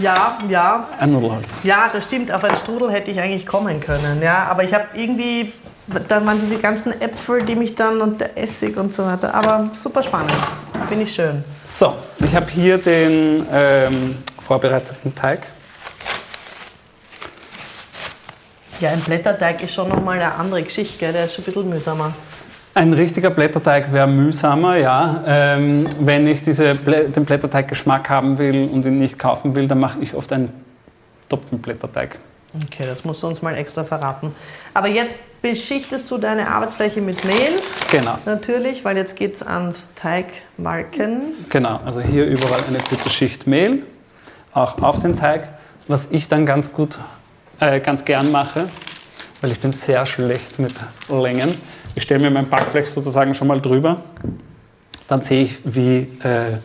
Ja, 0.00 0.36
ja. 0.48 0.88
Ein 0.98 1.12
Nudelholz. 1.12 1.50
Ja, 1.62 1.88
das 1.92 2.04
stimmt. 2.04 2.32
Auf 2.32 2.42
ein 2.42 2.56
Strudel 2.56 2.90
hätte 2.90 3.12
ich 3.12 3.20
eigentlich 3.20 3.46
kommen 3.46 3.80
können. 3.80 4.20
Ja, 4.20 4.48
aber 4.50 4.64
ich 4.64 4.74
habe 4.74 4.86
irgendwie, 4.94 5.52
da 6.08 6.26
waren 6.26 6.40
diese 6.40 6.58
ganzen 6.58 7.00
Äpfel, 7.00 7.44
die 7.44 7.54
mich 7.54 7.76
dann 7.76 8.00
und 8.00 8.20
der 8.20 8.36
Essig 8.36 8.76
und 8.76 8.92
so 8.92 9.06
weiter. 9.06 9.32
Aber 9.32 9.70
super 9.74 10.02
spannend. 10.02 10.32
Finde 10.88 11.04
ich 11.04 11.14
schön. 11.14 11.44
So, 11.64 11.94
ich 12.18 12.34
habe 12.34 12.50
hier 12.50 12.78
den 12.78 13.46
ähm, 13.52 14.18
vorbereiteten 14.42 15.14
Teig. 15.14 15.46
Ja, 18.80 18.90
ein 18.90 19.00
Blätterteig 19.00 19.62
ist 19.62 19.74
schon 19.74 19.88
nochmal 19.88 20.18
eine 20.18 20.34
andere 20.34 20.62
Geschichte, 20.62 20.98
gell? 20.98 21.12
der 21.12 21.24
ist 21.24 21.34
schon 21.34 21.44
ein 21.44 21.46
bisschen 21.46 21.68
mühsamer. 21.70 22.14
Ein 22.74 22.92
richtiger 22.92 23.30
Blätterteig 23.30 23.90
wäre 23.90 24.06
mühsamer, 24.06 24.76
ja. 24.76 25.24
Ähm, 25.26 25.86
wenn 25.98 26.26
ich 26.26 26.42
diese, 26.42 26.74
den 26.74 27.24
Blätterteig-Geschmack 27.24 28.10
haben 28.10 28.36
will 28.36 28.68
und 28.70 28.84
ihn 28.84 28.98
nicht 28.98 29.18
kaufen 29.18 29.54
will, 29.54 29.66
dann 29.66 29.78
mache 29.78 29.98
ich 30.00 30.14
oft 30.14 30.30
einen 30.32 30.52
Topfenblätterteig. 31.30 32.18
Okay, 32.54 32.84
das 32.86 33.04
musst 33.04 33.22
du 33.22 33.28
uns 33.28 33.40
mal 33.40 33.54
extra 33.56 33.82
verraten. 33.82 34.34
Aber 34.74 34.88
jetzt 34.88 35.16
beschichtest 35.40 36.10
du 36.10 36.18
deine 36.18 36.48
Arbeitsfläche 36.48 37.00
mit 37.00 37.24
Mehl. 37.24 37.60
Genau. 37.90 38.18
Natürlich, 38.26 38.84
weil 38.84 38.96
jetzt 38.96 39.16
geht 39.16 39.36
es 39.36 39.42
ans 39.42 39.92
Teigmalken. 39.94 41.32
Genau, 41.48 41.80
also 41.84 42.00
hier 42.00 42.26
überall 42.26 42.60
eine 42.68 42.78
gute 42.78 43.08
Schicht 43.08 43.46
Mehl 43.46 43.82
auch 44.52 44.82
auf 44.82 44.98
den 44.98 45.16
Teig. 45.16 45.48
Was 45.88 46.08
ich 46.10 46.28
dann 46.28 46.46
ganz 46.46 46.72
gut, 46.72 46.98
äh, 47.60 47.80
ganz 47.80 48.04
gern 48.04 48.30
mache, 48.30 48.66
weil 49.40 49.52
ich 49.52 49.60
bin 49.60 49.72
sehr 49.72 50.04
schlecht 50.06 50.58
mit 50.58 50.74
Längen. 51.08 51.54
Ich 51.94 52.02
stelle 52.02 52.22
mir 52.22 52.30
mein 52.30 52.48
Backblech 52.48 52.88
sozusagen 52.88 53.34
schon 53.34 53.48
mal 53.48 53.60
drüber. 53.60 54.02
Dann 55.08 55.22
sehe 55.22 55.44
ich, 55.44 55.60
wie 55.64 55.98
äh, 56.22 56.58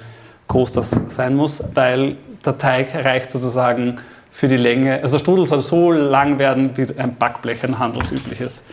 groß 0.47 0.73
das 0.73 0.91
sein 1.07 1.35
muss, 1.35 1.63
weil 1.73 2.17
der 2.43 2.57
Teig 2.57 2.93
reicht 2.93 3.31
sozusagen 3.31 3.99
für 4.31 4.47
die 4.47 4.57
Länge. 4.57 5.01
Also 5.01 5.17
der 5.17 5.19
Strudel 5.19 5.45
soll 5.45 5.61
so 5.61 5.91
lang 5.91 6.39
werden, 6.39 6.75
wie 6.75 6.87
ein 6.97 7.15
Backblech, 7.15 7.63
ein 7.63 7.77
handelsübliches. 7.77 8.63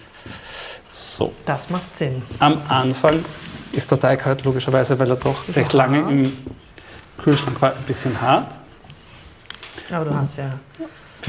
So. 0.90 1.32
Das 1.46 1.70
macht 1.70 1.96
Sinn. 1.96 2.22
Am 2.38 2.60
Anfang 2.68 3.24
ist 3.72 3.90
der 3.90 4.00
Teig 4.00 4.24
halt 4.24 4.44
logischerweise, 4.44 4.98
weil 4.98 5.10
er 5.10 5.16
doch 5.16 5.36
recht 5.54 5.72
lange 5.72 5.98
im 5.98 6.36
Kühlschrank 7.18 7.60
war, 7.60 7.72
ein 7.72 7.82
bisschen 7.86 8.20
hart. 8.20 8.56
Aber 9.90 10.04
du 10.04 10.14
hast 10.14 10.38
ja 10.38 10.58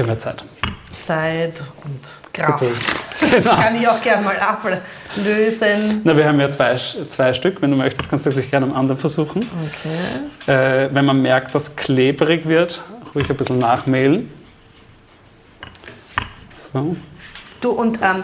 viel 0.00 0.06
mehr 0.06 0.18
Zeit. 0.18 0.42
Zeit 1.02 1.62
und 1.84 2.00
Kraft. 2.32 2.64
Genau. 3.20 3.54
Kann 3.54 3.76
ich 3.76 3.86
auch 3.86 4.00
gerne 4.00 4.24
mal 4.24 4.36
ablösen. 4.38 6.00
Na, 6.04 6.16
wir 6.16 6.26
haben 6.26 6.40
ja 6.40 6.50
zwei, 6.50 6.74
zwei 6.76 7.34
Stück. 7.34 7.60
Wenn 7.60 7.70
du 7.70 7.76
möchtest, 7.76 8.08
kannst 8.08 8.24
du 8.24 8.30
dich 8.30 8.50
gerne 8.50 8.66
am 8.66 8.72
anderen 8.72 8.98
versuchen. 8.98 9.46
Okay. 10.46 10.86
Äh, 10.86 10.94
wenn 10.94 11.04
man 11.04 11.20
merkt, 11.20 11.54
dass 11.54 11.76
klebrig 11.76 12.48
wird, 12.48 12.82
ruhig 13.14 13.28
ein 13.28 13.36
bisschen 13.36 13.58
nachmehlen. 13.58 14.32
So. 16.50 16.96
Du 17.60 17.72
und 17.72 17.98
ähm, 18.02 18.22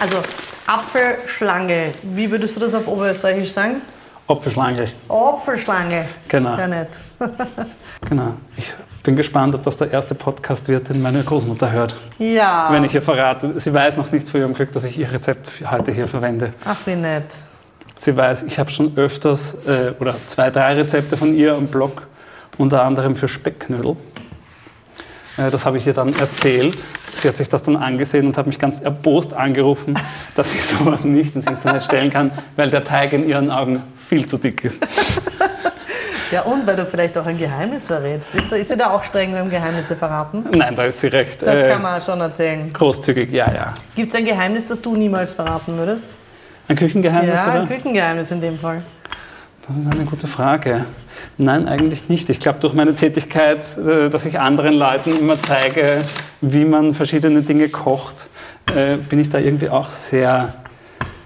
also 0.00 0.18
Apfelschlange, 0.66 1.94
wie 2.02 2.30
würdest 2.30 2.56
du 2.56 2.60
das 2.60 2.74
auf 2.74 2.86
Oberösterreichisch 2.86 3.50
sagen? 3.50 3.80
Apfelschlange. 4.28 4.90
Apfelschlange. 5.08 6.06
Genau. 6.28 6.56
Sehr 6.56 6.68
nett. 6.68 6.90
genau. 8.08 8.34
Ich 8.58 8.72
bin 9.04 9.16
gespannt, 9.16 9.54
ob 9.54 9.62
das 9.62 9.76
der 9.76 9.92
erste 9.92 10.14
Podcast 10.14 10.66
wird, 10.68 10.88
den 10.88 11.00
meine 11.00 11.22
Großmutter 11.22 11.70
hört. 11.70 11.94
Ja. 12.18 12.68
Wenn 12.70 12.84
ich 12.84 12.94
ihr 12.94 13.02
verrate. 13.02 13.60
Sie 13.60 13.72
weiß 13.72 13.98
noch 13.98 14.10
nicht 14.10 14.28
von 14.28 14.40
ihrem 14.40 14.54
Glück, 14.54 14.72
dass 14.72 14.84
ich 14.84 14.98
ihr 14.98 15.12
Rezept 15.12 15.50
heute 15.70 15.92
hier 15.92 16.08
verwende. 16.08 16.54
Ach, 16.64 16.78
wie 16.86 16.96
nett. 16.96 17.26
Sie 17.94 18.16
weiß, 18.16 18.42
ich 18.44 18.58
habe 18.58 18.70
schon 18.70 18.96
öfters 18.96 19.56
äh, 19.66 19.92
oder 20.00 20.16
zwei, 20.26 20.50
drei 20.50 20.74
Rezepte 20.74 21.16
von 21.16 21.36
ihr 21.36 21.54
am 21.54 21.66
Blog, 21.66 22.06
unter 22.56 22.82
anderem 22.82 23.14
für 23.14 23.28
Speckknödel. 23.28 23.96
Äh, 25.36 25.50
das 25.50 25.66
habe 25.66 25.76
ich 25.76 25.86
ihr 25.86 25.92
dann 25.92 26.08
erzählt. 26.14 26.82
Sie 27.14 27.28
hat 27.28 27.36
sich 27.36 27.50
das 27.50 27.62
dann 27.62 27.76
angesehen 27.76 28.26
und 28.26 28.38
hat 28.38 28.46
mich 28.46 28.58
ganz 28.58 28.80
erbost 28.80 29.34
angerufen, 29.34 29.98
dass 30.34 30.54
ich 30.54 30.64
sowas 30.64 31.04
nicht 31.04 31.36
ins 31.36 31.46
Internet 31.46 31.84
stellen 31.84 32.10
kann, 32.10 32.30
weil 32.56 32.70
der 32.70 32.82
Teig 32.82 33.12
in 33.12 33.28
ihren 33.28 33.50
Augen 33.50 33.82
viel 33.96 34.24
zu 34.26 34.38
dick 34.38 34.64
ist. 34.64 34.84
Ja, 36.34 36.42
und 36.42 36.66
weil 36.66 36.74
du 36.74 36.84
vielleicht 36.84 37.16
auch 37.16 37.26
ein 37.26 37.38
Geheimnis 37.38 37.86
verrätst. 37.86 38.34
Ist, 38.34 38.50
ist 38.50 38.68
sie 38.68 38.76
da 38.76 38.90
auch 38.90 39.04
streng 39.04 39.30
beim 39.30 39.48
Geheimnisse 39.48 39.94
verraten? 39.94 40.44
Nein, 40.50 40.74
da 40.74 40.82
ist 40.82 40.98
sie 40.98 41.06
recht. 41.06 41.40
Das 41.42 41.60
äh, 41.60 41.68
kann 41.68 41.80
man 41.80 42.00
schon 42.00 42.20
erzählen. 42.20 42.72
Großzügig, 42.72 43.30
ja, 43.30 43.54
ja. 43.54 43.72
Gibt 43.94 44.10
es 44.12 44.18
ein 44.18 44.24
Geheimnis, 44.24 44.66
das 44.66 44.82
du 44.82 44.96
niemals 44.96 45.34
verraten 45.34 45.76
würdest? 45.76 46.06
Ein 46.66 46.74
Küchengeheimnis? 46.74 47.36
Ja, 47.36 47.52
oder? 47.52 47.60
ein 47.60 47.68
Küchengeheimnis 47.68 48.32
in 48.32 48.40
dem 48.40 48.58
Fall. 48.58 48.82
Das 49.64 49.76
ist 49.76 49.86
eine 49.88 50.04
gute 50.06 50.26
Frage. 50.26 50.84
Nein, 51.38 51.68
eigentlich 51.68 52.08
nicht. 52.08 52.28
Ich 52.30 52.40
glaube, 52.40 52.58
durch 52.58 52.74
meine 52.74 52.96
Tätigkeit, 52.96 53.64
äh, 53.78 54.10
dass 54.10 54.26
ich 54.26 54.40
anderen 54.40 54.74
Leuten 54.74 55.16
immer 55.16 55.40
zeige, 55.40 56.02
wie 56.40 56.64
man 56.64 56.94
verschiedene 56.94 57.42
Dinge 57.42 57.68
kocht, 57.68 58.26
äh, 58.74 58.96
bin 58.96 59.20
ich 59.20 59.30
da 59.30 59.38
irgendwie 59.38 59.68
auch 59.68 59.88
sehr 59.92 60.52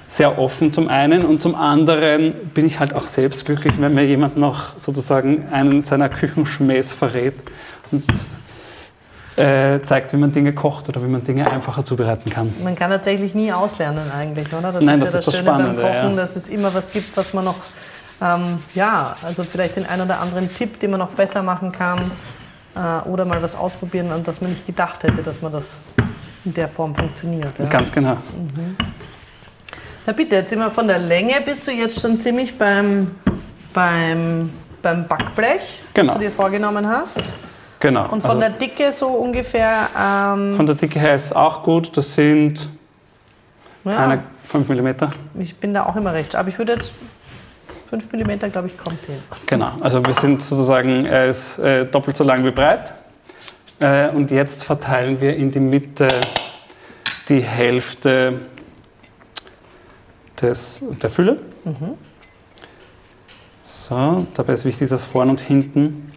sehr 0.08 0.38
offen 0.38 0.72
zum 0.72 0.88
einen 0.88 1.24
und 1.24 1.42
zum 1.42 1.54
anderen 1.54 2.32
bin 2.54 2.66
ich 2.66 2.80
halt 2.80 2.94
auch 2.94 3.06
selbst 3.06 3.44
glücklich, 3.44 3.74
wenn 3.78 3.94
mir 3.94 4.06
jemand 4.06 4.36
noch 4.36 4.78
sozusagen 4.78 5.48
einen 5.52 5.84
seiner 5.84 6.08
Küchenschmähs 6.08 6.92
verrät 6.94 7.34
und 7.92 8.04
äh, 9.36 9.80
zeigt, 9.82 10.12
wie 10.12 10.16
man 10.16 10.32
Dinge 10.32 10.52
kocht 10.54 10.88
oder 10.88 11.02
wie 11.02 11.08
man 11.08 11.22
Dinge 11.22 11.48
einfacher 11.48 11.84
zubereiten 11.84 12.30
kann. 12.30 12.52
Man 12.64 12.74
kann 12.74 12.90
tatsächlich 12.90 13.34
nie 13.34 13.52
auslernen 13.52 14.10
eigentlich, 14.10 14.52
oder? 14.52 14.72
Das 14.72 14.82
Nein, 14.82 15.00
ist 15.00 15.12
das 15.12 15.12
ja 15.12 15.18
das, 15.18 15.20
ist 15.20 15.26
das 15.28 15.34
Schöne 15.34 15.48
Spannende, 15.48 15.82
beim 15.82 15.92
Kochen, 15.92 16.10
ja. 16.10 16.16
dass 16.16 16.36
es 16.36 16.48
immer 16.48 16.74
was 16.74 16.90
gibt, 16.90 17.16
was 17.16 17.34
man 17.34 17.44
noch 17.44 17.56
Ähm, 18.20 18.58
ja, 18.74 19.14
also 19.22 19.44
vielleicht 19.44 19.76
den 19.76 19.86
einen 19.86 20.02
oder 20.02 20.20
anderen 20.20 20.52
Tipp, 20.52 20.80
den 20.80 20.90
man 20.90 20.98
noch 20.98 21.10
besser 21.10 21.42
machen 21.42 21.70
kann 21.70 22.10
äh, 22.74 23.08
oder 23.08 23.24
mal 23.24 23.40
was 23.40 23.54
ausprobieren, 23.54 24.10
an 24.10 24.24
das 24.24 24.40
man 24.40 24.50
nicht 24.50 24.66
gedacht 24.66 25.04
hätte, 25.04 25.22
dass 25.22 25.40
man 25.40 25.52
das 25.52 25.76
in 26.44 26.52
der 26.54 26.68
Form 26.68 26.94
funktioniert. 26.94 27.56
Ja? 27.58 27.66
Ganz 27.66 27.92
genau. 27.92 28.14
Mhm. 28.14 28.76
Na 30.08 30.14
bitte, 30.14 30.36
jetzt 30.36 30.48
sind 30.48 30.60
wir 30.60 30.70
von 30.70 30.88
der 30.88 31.00
Länge, 31.00 31.34
bist 31.44 31.66
du 31.66 31.70
jetzt 31.70 32.00
schon 32.00 32.18
ziemlich 32.18 32.56
beim, 32.56 33.10
beim, 33.74 34.48
beim 34.80 35.06
Backblech, 35.06 35.82
Genau. 35.92 36.06
das 36.06 36.14
du 36.14 36.20
dir 36.20 36.30
vorgenommen 36.30 36.88
hast. 36.88 37.34
Genau. 37.78 38.04
Und 38.04 38.22
von 38.22 38.30
Also 38.30 38.40
der 38.40 38.48
Dicke 38.48 38.90
so 38.90 39.08
ungefähr, 39.08 39.86
ähm, 39.94 40.54
von 40.54 40.64
der 40.64 40.76
Dicke 40.76 40.98
her 40.98 41.14
ist 41.14 41.36
auch 41.36 41.62
gut. 41.62 41.94
Das 41.94 42.14
sind 42.14 42.70
ja, 43.84 43.98
eine 43.98 44.22
5 44.44 44.70
mm. 44.70 44.88
ich 45.40 45.54
bin 45.56 45.74
da 45.74 45.84
auch 45.84 45.94
immer 45.94 46.14
recht, 46.14 46.36
aber 46.36 46.48
ich 46.48 46.56
würde 46.56 46.72
jetzt 46.72 46.96
5 47.90 48.10
mm, 48.10 48.50
glaube 48.50 48.68
ich, 48.68 48.78
kommt 48.78 49.04
hin. 49.04 49.22
Genau. 49.44 49.72
Also 49.80 50.02
wir 50.06 50.14
sind 50.14 50.40
sozusagen, 50.40 51.04
er 51.04 51.26
ist 51.26 51.58
äh, 51.58 51.84
doppelt 51.84 52.16
so 52.16 52.24
lang 52.24 52.46
wie 52.46 52.50
breit. 52.50 52.94
Äh, 53.78 54.08
und 54.08 54.30
jetzt 54.30 54.64
verteilen 54.64 55.20
wir 55.20 55.36
in 55.36 55.50
die 55.50 55.60
Mitte 55.60 56.08
die 57.28 57.42
Hälfte 57.42 58.38
des, 60.40 60.82
der 61.02 61.10
Fülle. 61.10 61.40
So, 63.62 64.26
dabei 64.34 64.52
ist 64.54 64.64
wichtig, 64.64 64.88
dass 64.88 65.04
vorne 65.04 65.30
und 65.30 65.40
hinten 65.40 66.12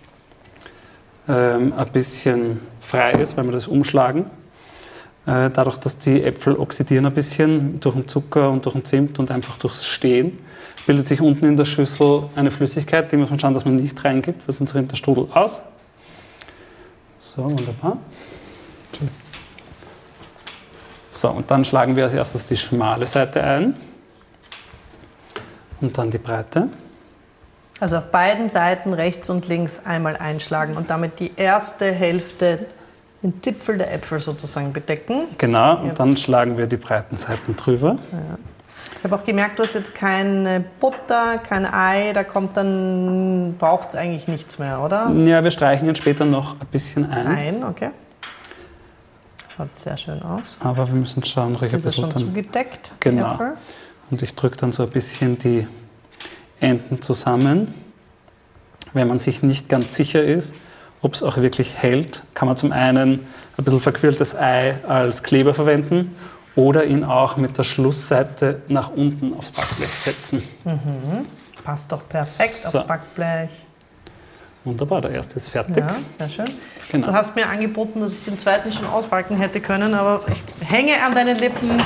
ähm, 1.28 1.74
ein 1.74 1.92
bisschen 1.92 2.60
frei 2.80 3.12
ist, 3.12 3.38
weil 3.38 3.46
wir 3.46 3.52
das 3.52 3.68
umschlagen. 3.68 4.26
Äh, 5.26 5.50
dadurch, 5.52 5.78
dass 5.78 5.98
die 6.00 6.24
Äpfel 6.24 6.56
oxidieren 6.56 7.06
ein 7.06 7.14
bisschen 7.14 7.80
durch 7.80 7.96
den 7.96 8.08
Zucker 8.08 8.50
und 8.50 8.66
durch 8.66 8.74
den 8.74 8.86
Zimt 8.86 9.20
und 9.20 9.30
einfach 9.32 9.58
durchs 9.58 9.86
Stehen, 9.86 10.40
bildet 10.88 11.08
sich 11.08 11.22
unten 11.22 11.46
in 11.46 11.58
der 11.58 11.66
Schüssel 11.66 12.24
eine 12.36 12.50
Flüssigkeit, 12.50 13.12
die 13.12 13.18
muss 13.18 13.30
man 13.30 13.40
schauen, 13.40 13.54
dass 13.54 13.66
man 13.66 13.76
nicht 13.76 14.04
reingibt, 14.04 14.48
weil 14.48 14.56
sonst 14.56 14.74
rinnt 14.74 14.92
der 14.92 14.96
Strudel 14.96 15.28
aus. 15.34 15.62
So, 17.20 17.44
wunderbar. 17.44 17.98
So, 21.12 21.30
und 21.30 21.52
dann 21.52 21.64
schlagen 21.66 21.96
wir 21.96 22.06
als 22.06 22.14
erstes 22.14 22.46
die 22.48 22.58
schmale 22.58 23.06
Seite 23.06 23.44
ein 23.44 23.76
und 25.82 25.98
dann 25.98 26.12
die 26.12 26.18
breite. 26.18 26.68
Also 27.80 27.98
auf 27.98 28.12
beiden 28.12 28.50
Seiten 28.50 28.94
rechts 28.94 29.30
und 29.30 29.48
links 29.48 29.82
einmal 29.86 30.16
einschlagen 30.16 30.78
und 30.78 30.90
damit 30.92 31.20
die 31.20 31.32
erste 31.36 31.92
Hälfte, 31.92 32.68
den 33.24 33.42
Zipfel 33.42 33.78
der 33.80 33.94
Äpfel 33.94 34.20
sozusagen 34.20 34.72
bedecken. 34.74 35.28
Genau, 35.38 35.78
und 35.80 35.88
Jetzt. 35.88 36.00
dann 36.00 36.16
schlagen 36.18 36.58
wir 36.58 36.68
die 36.68 36.78
breiten 36.78 37.18
Seiten 37.18 37.56
drüber. 37.56 37.98
Ich 38.98 39.04
habe 39.04 39.16
auch 39.16 39.24
gemerkt, 39.24 39.58
du 39.60 39.64
hast 39.64 39.74
jetzt 39.76 39.94
keine 39.96 40.64
Butter, 40.80 41.40
kein 41.40 41.66
Ei, 41.66 42.14
da 42.14 42.24
kommt 42.24 42.56
dann, 42.56 43.56
braucht 43.58 43.90
es 43.90 43.96
eigentlich 43.96 44.28
nichts 44.28 44.60
mehr, 44.60 44.80
oder? 44.82 45.10
Ja, 45.12 45.44
wir 45.44 45.52
streichen 45.52 45.88
ihn 45.88 45.96
später 45.96 46.26
noch 46.26 46.60
ein 46.60 46.68
bisschen 46.68 47.10
ein, 47.12 47.28
Ein, 47.28 47.64
okay. 47.64 47.90
Schaut 49.56 49.78
sehr 49.78 49.98
schön 49.98 50.22
aus. 50.22 50.58
aber 50.62 50.88
wir 50.88 50.96
müssen 50.96 51.24
schauen, 51.26 51.56
ruhig 51.56 51.64
ein 51.64 51.70
Das 51.72 51.86
ist 51.86 51.96
schon 51.96 52.10
dann. 52.10 52.18
zugedeckt, 52.18 52.94
Genau. 53.02 53.34
Äpfel. 53.34 53.54
Und 54.12 54.22
ich 54.22 54.36
drücke 54.36 54.58
dann 54.58 54.72
so 54.74 54.84
ein 54.84 54.90
bisschen 54.90 55.40
die 55.40 55.66
Enden 56.60 57.02
zusammen. 57.02 57.74
Wenn 58.94 59.08
man 59.08 59.20
sich 59.20 59.42
nicht 59.42 59.70
ganz 59.70 59.96
sicher 59.96 60.22
ist, 60.24 60.54
ob 61.02 61.14
es 61.14 61.24
auch 61.24 61.38
wirklich 61.38 61.76
hält, 61.78 62.22
kann 62.36 62.48
man 62.48 62.58
zum 62.58 62.72
einen 62.74 63.26
ein 63.58 63.64
bisschen 63.64 63.80
verquirltes 63.80 64.36
Ei 64.36 64.76
als 64.88 65.24
Kleber 65.24 65.54
verwenden 65.54 66.16
oder 66.56 66.84
ihn 66.86 67.04
auch 67.04 67.38
mit 67.38 67.58
der 67.58 67.64
Schlussseite 67.64 68.62
nach 68.68 68.92
unten 68.92 69.34
aufs 69.34 69.52
Backblech 69.52 69.90
setzen. 69.90 70.44
Passt 71.64 71.92
doch 71.92 72.08
perfekt 72.08 72.54
So. 72.56 72.78
aufs 72.80 72.88
Backblech. 72.88 73.50
Wunderbar, 74.64 75.02
der 75.02 75.12
erste 75.12 75.38
ist 75.38 75.50
fertig. 75.50 75.78
Ja, 75.78 75.96
sehr 76.20 76.30
schön. 76.30 76.56
Genau. 76.92 77.08
Du 77.08 77.14
hast 77.14 77.36
mir 77.36 77.48
angeboten, 77.48 78.02
dass 78.02 78.12
ich 78.14 78.26
den 78.26 78.38
zweiten 78.38 78.72
schon 78.72 78.86
ausfalten 78.86 79.38
hätte 79.38 79.60
können, 79.60 79.96
aber 79.96 80.22
ich 80.28 80.68
hänge 80.70 80.92
an 81.04 81.16
deinen 81.16 81.38
Lippen 81.40 81.82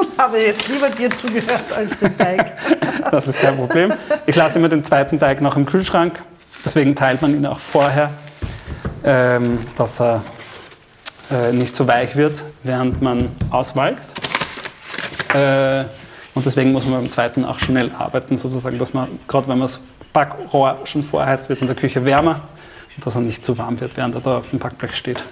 und 0.00 0.08
habe 0.18 0.38
jetzt 0.38 0.68
lieber 0.68 0.88
dir 0.90 1.10
zugehört 1.10 1.72
als 1.74 1.98
den 1.98 2.16
Teig. 2.16 2.52
Das 3.10 3.26
ist 3.26 3.40
kein 3.40 3.56
Problem. 3.56 3.92
Ich 4.26 4.36
lasse 4.36 4.58
immer 4.58 4.68
den 4.68 4.84
zweiten 4.84 5.18
Teig 5.18 5.40
noch 5.40 5.56
im 5.56 5.66
Kühlschrank. 5.66 6.22
Deswegen 6.64 6.94
teilt 6.94 7.22
man 7.22 7.34
ihn 7.34 7.44
auch 7.46 7.58
vorher, 7.58 8.10
ähm, 9.02 9.58
dass 9.76 10.00
er 10.00 10.22
äh, 11.30 11.52
nicht 11.52 11.74
zu 11.74 11.88
weich 11.88 12.14
wird, 12.14 12.44
während 12.62 13.02
man 13.02 13.30
auswalkt. 13.50 14.12
Äh, 15.34 15.84
und 16.34 16.46
deswegen 16.46 16.72
muss 16.72 16.84
man 16.84 17.00
beim 17.00 17.10
zweiten 17.10 17.44
auch 17.44 17.58
schnell 17.58 17.90
arbeiten, 17.98 18.36
sozusagen, 18.36 18.78
dass 18.78 18.94
man, 18.94 19.08
gerade 19.26 19.48
wenn 19.48 19.58
man 19.58 19.66
das 19.66 19.80
Backrohr 20.12 20.78
schon 20.84 21.02
vorheizt, 21.02 21.48
wird 21.48 21.60
in 21.60 21.66
der 21.66 21.76
Küche 21.76 22.04
wärmer 22.04 22.42
und 22.96 23.06
dass 23.06 23.14
er 23.14 23.22
nicht 23.22 23.44
zu 23.44 23.58
warm 23.58 23.80
wird, 23.80 23.96
während 23.96 24.14
er 24.14 24.20
da 24.20 24.38
auf 24.38 24.50
dem 24.50 24.58
Backblech 24.58 24.94
steht. 24.94 25.22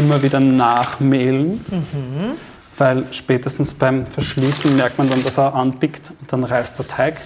Immer 0.00 0.22
wieder 0.22 0.40
nachmehlen, 0.40 1.62
weil 2.78 3.04
spätestens 3.10 3.74
beim 3.74 4.06
Verschließen 4.06 4.74
merkt 4.74 4.96
man 4.96 5.10
dann, 5.10 5.22
dass 5.22 5.36
er 5.36 5.54
anpickt 5.54 6.10
und 6.18 6.32
dann 6.32 6.42
reißt 6.42 6.78
der 6.78 6.88
Teig. 6.88 7.16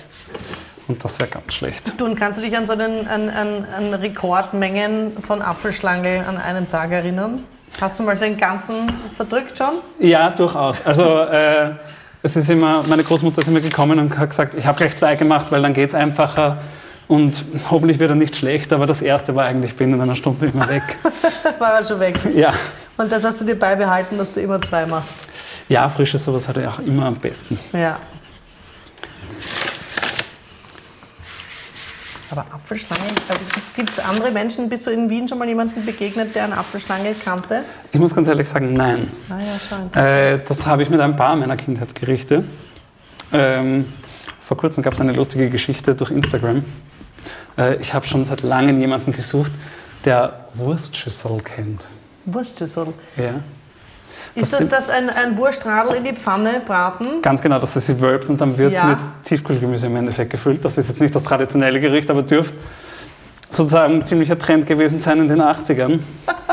Und 0.89 1.03
das 1.05 1.20
wäre 1.20 1.31
ganz 1.31 1.55
schlecht. 1.55 1.99
Du, 2.01 2.05
und 2.05 2.16
kannst 2.16 2.41
du 2.41 2.45
dich 2.45 2.57
an 2.57 2.66
so 2.66 2.72
einen 2.72 3.07
an, 3.07 3.29
an, 3.29 3.64
an 3.64 3.95
Rekordmengen 3.95 5.12
von 5.22 5.41
Apfelschlange 5.41 6.27
an 6.27 6.37
einem 6.37 6.68
Tag 6.68 6.91
erinnern? 6.91 7.45
Hast 7.81 8.01
du 8.01 8.03
mal 8.03 8.16
so 8.16 8.25
einen 8.25 8.37
ganzen 8.37 8.93
verdrückt 9.14 9.57
schon? 9.57 9.75
Ja, 10.01 10.31
durchaus. 10.31 10.85
Also 10.85 11.20
äh, 11.20 11.75
es 12.25 12.35
ist 12.35 12.51
immer, 12.51 12.83
meine 12.89 13.05
Großmutter 13.05 13.41
ist 13.41 13.47
immer 13.47 13.61
gekommen 13.61 14.01
und 14.01 14.18
hat 14.18 14.31
gesagt, 14.31 14.55
ich 14.55 14.66
habe 14.66 14.77
gleich 14.77 14.97
zwei 14.97 15.14
gemacht, 15.14 15.53
weil 15.53 15.62
dann 15.62 15.75
geht 15.75 15.91
es 15.91 15.95
einfacher 15.95 16.59
und 17.09 17.45
hoffentlich 17.71 17.99
wird 17.99 18.11
er 18.11 18.17
nicht 18.17 18.37
schlecht. 18.37 18.73
Aber 18.73 18.87
das 18.87 19.03
erste 19.03 19.35
war 19.35 19.45
eigentlich 19.45 19.77
binnen 19.77 20.01
einer 20.01 20.17
Stunde 20.17 20.47
immer 20.47 20.69
weg. 20.69 20.83
War 21.59 21.75
er 21.75 21.85
schon 21.85 22.01
weg. 22.01 22.19
ja. 22.35 22.53
Und 22.97 23.11
das 23.11 23.25
hast 23.25 23.41
du 23.41 23.45
dir 23.45 23.59
beibehalten, 23.59 24.19
dass 24.19 24.33
du 24.33 24.41
immer 24.41 24.61
zwei 24.63 24.87
machst. 24.87 25.15
ja, 25.69 25.89
frisches 25.89 26.25
sowas 26.25 26.47
hat 26.49 26.57
er 26.57 26.71
auch 26.71 26.79
immer 26.81 27.07
am 27.07 27.17
besten. 27.17 27.59
Ja. 27.73 27.99
Aber 32.31 32.47
Apfelschlange, 32.53 33.03
also 33.29 33.45
gibt 33.77 33.91
es 33.91 34.01
andere 34.01 34.33
Menschen, 34.33 34.69
bist 34.69 34.87
du 34.87 34.91
in 34.91 35.09
Wien 35.09 35.29
schon 35.29 35.39
mal 35.39 35.47
jemanden 35.47 35.85
begegnet, 35.85 36.35
der 36.35 36.45
eine 36.45 36.57
Apfelschlange 36.57 37.15
kannte? 37.25 37.63
Ich 37.93 38.01
muss 38.01 38.15
ganz 38.15 38.27
ehrlich 38.27 38.49
sagen, 38.49 38.73
nein. 38.73 39.09
Ah 39.29 39.39
ja, 39.39 39.59
schon. 39.59 40.03
Äh, 40.03 40.41
das 40.47 40.67
habe 40.67 40.83
ich 40.83 40.91
mit 40.91 41.01
ein 41.01 41.17
paar 41.17 41.37
meiner 41.37 41.57
Kindheitsgerichte. 41.57 42.43
Ähm, 43.33 43.85
vor 44.41 44.57
kurzem 44.57 44.83
gab 44.83 44.95
es 44.95 45.01
eine 45.01 45.13
lustige 45.13 45.49
Geschichte 45.49 45.95
durch 45.95 46.11
Instagram. 46.11 46.65
Äh, 47.59 47.77
ich 47.77 47.95
habe 47.95 48.07
schon 48.07 48.25
seit 48.25 48.43
langem 48.43 48.81
jemanden 48.81 49.13
gesucht, 49.13 49.53
der 50.05 50.47
Wurstschüssel 50.55 51.41
kennt. 51.43 51.87
Wurstschüssel. 52.25 52.87
Ja. 53.17 53.35
Ist 54.35 54.53
das, 54.53 54.69
das 54.69 54.91
ein, 54.91 55.09
ein 55.11 55.37
Wurstradl 55.37 55.95
in 55.95 56.05
die 56.05 56.13
Pfanne 56.13 56.61
braten? 56.67 57.23
Ganz 57.23 57.41
genau, 57.41 57.59
dass 57.61 57.77
es 57.77 57.87
sie 57.87 58.01
wölbt 58.01 58.29
und 58.29 58.41
dann 58.41 58.59
wird 58.59 58.73
es 58.73 58.79
Ja. 58.79 58.87
mit 58.87 58.99
Tiefkühlgemüse 59.23 59.87
im 59.87 59.97
Endeffekt 59.97 60.31
gefüllt. 60.31 60.65
Das 60.65 60.77
ist 60.77 60.89
jetzt 60.89 61.01
nicht 61.01 61.15
das 61.15 61.23
traditionelle 61.23 61.79
Gericht, 61.79 62.11
aber 62.11 62.23
dürfte 62.23 62.57
sozusagen 63.51 63.95
ein 64.01 64.07
ziemlicher 64.07 64.37
Trend 64.37 64.67
gewesen 64.67 64.99
sein 64.99 65.19
in 65.21 65.29
den 65.29 65.41
80ern. 65.41 66.01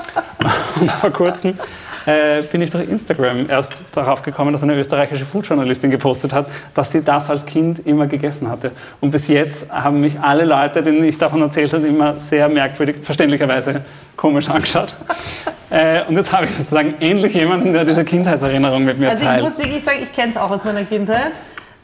und 0.79 0.91
vor 0.91 1.09
kurzem 1.09 1.57
äh, 2.05 2.41
bin 2.43 2.61
ich 2.61 2.71
durch 2.71 2.87
Instagram 2.87 3.49
erst 3.49 3.83
darauf 3.91 4.23
gekommen, 4.23 4.51
dass 4.51 4.63
eine 4.63 4.75
österreichische 4.75 5.25
Foodjournalistin 5.25 5.91
gepostet 5.91 6.33
hat, 6.33 6.47
dass 6.73 6.91
sie 6.91 7.03
das 7.03 7.29
als 7.29 7.45
Kind 7.45 7.85
immer 7.85 8.07
gegessen 8.07 8.49
hatte. 8.49 8.71
Und 8.99 9.11
bis 9.11 9.27
jetzt 9.27 9.71
haben 9.71 10.01
mich 10.01 10.19
alle 10.19 10.45
Leute, 10.45 10.81
denen 10.81 11.03
ich 11.03 11.17
davon 11.17 11.41
erzählt 11.41 11.73
habe, 11.73 11.87
immer 11.87 12.19
sehr 12.19 12.49
merkwürdig, 12.49 12.97
verständlicherweise 13.03 13.81
komisch 14.15 14.49
angeschaut. 14.49 14.95
äh, 15.69 16.03
und 16.07 16.15
jetzt 16.15 16.31
habe 16.31 16.45
ich 16.45 16.53
sozusagen 16.53 16.95
endlich 16.99 17.33
jemanden, 17.33 17.73
der 17.73 17.85
diese 17.85 18.03
Kindheitserinnerung 18.03 18.83
mit 18.83 18.99
mir 18.99 19.09
Also 19.09 19.23
ich 19.23 19.29
teilt. 19.29 19.43
muss 19.43 19.57
wirklich 19.59 19.83
sagen, 19.83 19.99
ich 20.03 20.11
kenne 20.11 20.31
es 20.31 20.37
auch 20.37 20.51
aus 20.51 20.63
meiner 20.63 20.83
Kindheit. 20.83 21.31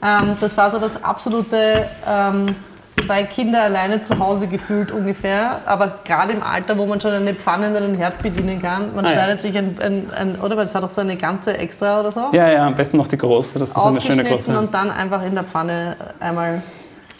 Ähm, 0.03 0.37
das 0.39 0.57
war 0.57 0.69
so 0.69 0.79
das 0.79 1.03
absolute 1.03 1.87
ähm, 2.07 2.55
zwei 2.99 3.23
Kinder 3.23 3.63
alleine 3.63 4.01
zu 4.01 4.17
Hause 4.19 4.47
gefühlt 4.47 4.91
ungefähr. 4.91 5.61
Aber 5.65 5.99
gerade 6.03 6.33
im 6.33 6.43
Alter, 6.43 6.77
wo 6.77 6.85
man 6.85 6.99
schon 6.99 7.11
eine 7.13 7.33
Pfanne 7.33 7.67
und 7.69 7.75
einen 7.77 7.95
Herd 7.95 8.21
bedienen 8.21 8.61
kann, 8.61 8.93
man 8.95 9.05
Ah, 9.05 9.09
ja. 9.09 9.13
schneidet 9.13 9.41
sich 9.41 9.57
ein, 9.57 9.75
ein, 9.81 10.09
ein, 10.13 10.35
oder? 10.41 10.57
Weil 10.57 10.65
das 10.65 10.75
hat 10.75 10.83
auch 10.83 10.89
so 10.89 11.01
eine 11.01 11.15
ganze 11.15 11.57
extra 11.57 11.99
oder 11.99 12.11
so. 12.11 12.29
Ja, 12.33 12.49
ja, 12.51 12.65
am 12.67 12.75
besten 12.75 12.97
noch 12.97 13.07
die 13.07 13.17
große, 13.17 13.59
das 13.59 13.69
ist 13.69 13.75
eine 13.75 13.83
schöne 14.01 14.21
aufgeschnitten 14.21 14.31
große. 14.31 14.57
und 14.59 14.73
dann 14.73 14.91
einfach 14.91 15.23
in 15.23 15.35
der 15.35 15.43
Pfanne 15.43 15.95
einmal 16.19 16.61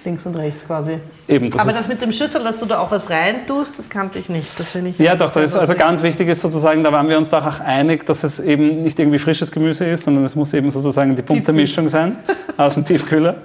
links 0.04 0.26
und 0.26 0.36
rechts 0.36 0.66
quasi. 0.66 1.00
Eben, 1.28 1.50
das 1.52 1.60
Aber 1.60 1.74
das 1.74 1.90
mit 1.90 2.02
dem 2.02 2.14
Schüssel, 2.14 2.42
dass 2.44 2.58
du 2.58 2.66
da 2.66 2.80
auch 2.80 2.90
was 2.90 3.10
rein 3.10 3.46
tust, 3.46 3.78
das 3.78 3.90
kannte 3.90 4.18
ich 4.18 4.30
nicht. 4.30 4.58
Das 4.58 4.74
ich 4.74 4.98
ja, 4.98 5.16
doch, 5.16 5.32
das 5.32 5.52
ist 5.52 5.56
also 5.58 5.76
ganz 5.76 6.02
wichtig 6.02 6.30
ist 6.30 6.40
sozusagen, 6.40 6.84
da 6.84 6.92
waren 6.94 7.10
wir 7.10 7.18
uns 7.18 7.30
doch 7.30 7.46
auch 7.46 7.60
einig, 7.60 8.06
dass 8.06 8.24
es 8.24 8.40
eben 8.40 8.82
nicht 8.82 8.98
irgendwie 8.98 9.20
frisches 9.20 9.52
Gemüse 9.52 9.86
ist, 9.86 10.06
sondern 10.06 10.24
es 10.24 10.36
muss 10.36 10.54
eben 10.54 10.72
sozusagen 10.72 11.16
die 11.16 11.22
bunte. 11.22 11.52
Mischung 11.52 11.90
sein 11.90 12.16
aus 12.58 12.76
dem 12.76 12.86
Tiefkühler. 12.86 13.36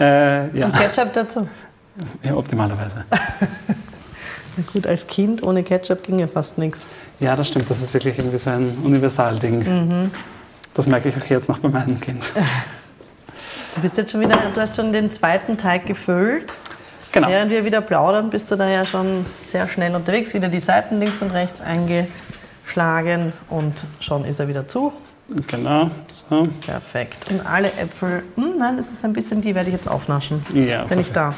Äh, 0.00 0.58
ja. 0.58 0.66
Und 0.66 0.74
Ketchup 0.74 1.12
dazu. 1.12 1.48
ja, 2.24 2.34
optimalerweise. 2.34 3.04
Na 4.56 4.64
gut, 4.72 4.86
als 4.88 5.06
Kind 5.06 5.44
ohne 5.44 5.62
Ketchup 5.62 6.02
ging 6.02 6.18
ja 6.18 6.26
fast 6.26 6.58
nichts. 6.58 6.88
Ja, 7.20 7.36
das 7.36 7.46
stimmt. 7.46 7.70
Das 7.70 7.80
ist 7.80 7.94
wirklich 7.94 8.18
irgendwie 8.18 8.38
so 8.38 8.50
ein 8.50 8.76
Universalding. 8.82 10.10
Das 10.74 10.86
merke 10.86 11.08
ich 11.08 11.16
auch 11.16 11.26
jetzt 11.26 11.48
noch 11.48 11.58
bei 11.60 11.68
meinem 11.68 12.00
Kind. 12.00 12.24
Du 13.74 13.80
bist 13.82 13.96
jetzt 13.96 14.10
schon 14.10 14.20
wieder, 14.20 14.36
du 14.52 14.60
hast 14.60 14.74
schon 14.74 14.92
den 14.92 15.12
zweiten 15.12 15.56
Teig 15.56 15.86
gefüllt. 15.86 16.54
Genau. 17.12 17.28
Während 17.28 17.50
wir 17.50 17.64
wieder 17.64 17.80
plaudern, 17.80 18.30
bist 18.30 18.50
du 18.50 18.56
da 18.56 18.68
ja 18.68 18.84
schon 18.84 19.26
sehr 19.40 19.66
schnell 19.66 19.94
unterwegs. 19.94 20.32
Wieder 20.34 20.48
die 20.48 20.60
Seiten 20.60 21.00
links 21.00 21.20
und 21.22 21.32
rechts 21.32 21.60
eingeschlagen 21.60 23.32
und 23.48 23.84
schon 23.98 24.24
ist 24.24 24.38
er 24.40 24.46
wieder 24.48 24.68
zu. 24.68 24.92
Genau. 25.46 25.90
So. 26.08 26.48
Perfekt. 26.64 27.30
Und 27.30 27.44
alle 27.46 27.72
Äpfel, 27.72 28.22
hm, 28.36 28.58
nein, 28.58 28.76
das 28.76 28.90
ist 28.90 29.04
ein 29.04 29.12
bisschen, 29.12 29.40
die 29.40 29.54
werde 29.54 29.68
ich 29.68 29.74
jetzt 29.74 29.88
aufnaschen, 29.88 30.44
Ja, 30.52 30.88
wenn 30.88 30.98
ich 31.00 31.12
perfekt. 31.12 31.16
darf. 31.16 31.34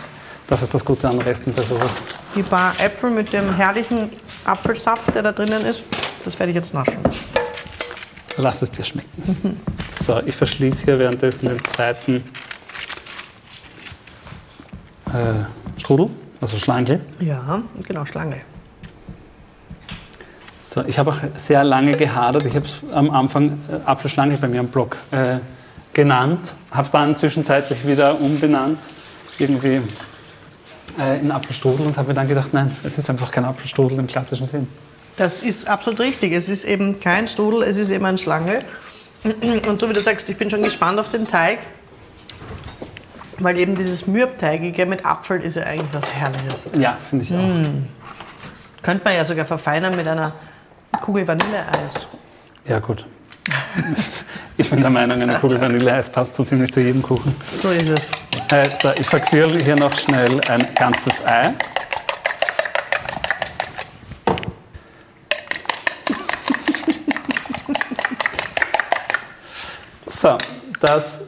Das 0.48 0.62
ist 0.62 0.74
das 0.74 0.84
Gute 0.84 1.08
an 1.08 1.18
Resten 1.20 1.52
bei 1.52 1.62
sowas. 1.62 2.00
Die 2.34 2.42
paar 2.42 2.74
Äpfel 2.80 3.10
mit 3.10 3.32
dem 3.32 3.54
herrlichen 3.54 4.10
Apfelsaft, 4.44 5.14
der 5.14 5.22
da 5.22 5.32
drinnen 5.32 5.62
ist, 5.64 5.84
das 6.24 6.38
werde 6.38 6.50
ich 6.50 6.56
jetzt 6.56 6.74
naschen. 6.74 6.98
Lass 8.38 8.60
es 8.62 8.70
dir 8.70 8.82
schmecken. 8.84 9.60
So, 9.92 10.20
ich 10.24 10.34
verschließe 10.34 10.84
hier 10.84 10.98
währenddessen 10.98 11.46
den 11.48 11.62
zweiten 11.64 12.24
äh, 15.06 15.44
Strudel, 15.92 16.08
also 16.40 16.58
Schlange. 16.58 17.00
Ja, 17.20 17.62
genau, 17.86 18.06
Schlange. 18.06 18.40
So, 20.62 20.82
ich 20.86 20.98
habe 20.98 21.10
auch 21.10 21.18
sehr 21.36 21.64
lange 21.64 21.90
gehadert. 21.90 22.46
Ich 22.46 22.54
habe 22.54 22.64
es 22.64 22.94
am 22.94 23.10
Anfang 23.10 23.58
äh, 23.70 23.76
Apfelschlange 23.84 24.38
bei 24.38 24.48
mir 24.48 24.60
am 24.60 24.68
Blog 24.68 24.96
äh, 25.10 25.36
genannt, 25.92 26.54
habe 26.70 26.84
es 26.84 26.90
dann 26.90 27.14
zwischenzeitlich 27.14 27.86
wieder 27.86 28.18
umbenannt, 28.18 28.78
irgendwie 29.38 29.82
äh, 30.98 31.20
in 31.20 31.30
Apfelstrudel 31.30 31.86
und 31.86 31.98
habe 31.98 32.08
mir 32.08 32.14
dann 32.14 32.28
gedacht, 32.28 32.54
nein, 32.54 32.74
es 32.84 32.96
ist 32.96 33.10
einfach 33.10 33.30
kein 33.30 33.44
Apfelstrudel 33.44 33.98
im 33.98 34.06
klassischen 34.06 34.46
Sinn. 34.46 34.68
Das 35.18 35.42
ist 35.42 35.68
absolut 35.68 36.00
richtig. 36.00 36.32
Es 36.32 36.48
ist 36.48 36.64
eben 36.64 37.00
kein 37.00 37.28
Strudel, 37.28 37.64
es 37.64 37.76
ist 37.76 37.90
eben 37.90 38.06
eine 38.06 38.16
Schlange. 38.16 38.64
Und 39.68 39.78
so 39.78 39.90
wie 39.90 39.92
du 39.92 40.00
sagst, 40.00 40.30
ich 40.30 40.38
bin 40.38 40.48
schon 40.48 40.62
gespannt 40.62 40.98
auf 40.98 41.10
den 41.10 41.28
Teig, 41.28 41.58
weil 43.38 43.56
eben 43.58 43.74
dieses 43.76 44.06
Mürbteigige 44.06 44.86
mit 44.86 45.04
Apfel 45.04 45.40
ist 45.40 45.56
ja 45.56 45.64
eigentlich 45.64 45.92
was 45.92 46.14
Herrliches. 46.14 46.66
Ja, 46.78 46.96
finde 47.08 47.24
ich 47.24 47.34
auch. 47.34 48.82
Könnte 48.82 49.04
man 49.04 49.14
ja 49.14 49.24
sogar 49.24 49.44
verfeinern 49.44 49.96
mit 49.96 50.06
einer 50.06 50.32
Kugel 51.00 51.26
Vanilleeis. 51.26 52.06
Ja, 52.66 52.78
gut. 52.78 53.04
Ich 54.56 54.68
bin 54.70 54.80
der 54.80 54.90
Meinung, 54.90 55.20
eine 55.20 55.38
Kugel 55.38 55.60
Vanilleeis 55.60 56.08
passt 56.08 56.34
so 56.34 56.44
ziemlich 56.44 56.72
zu 56.72 56.80
jedem 56.80 57.02
Kuchen. 57.02 57.34
So 57.52 57.70
ist 57.70 57.88
es. 57.88 58.10
Äh, 58.50 58.68
so, 58.80 58.90
ich 58.96 59.06
verquirle 59.06 59.58
hier 59.62 59.76
noch 59.76 59.96
schnell 59.96 60.40
ein 60.48 60.66
ganzes 60.74 61.24
Ei. 61.24 61.54
So, 70.06 70.38
das 70.80 71.22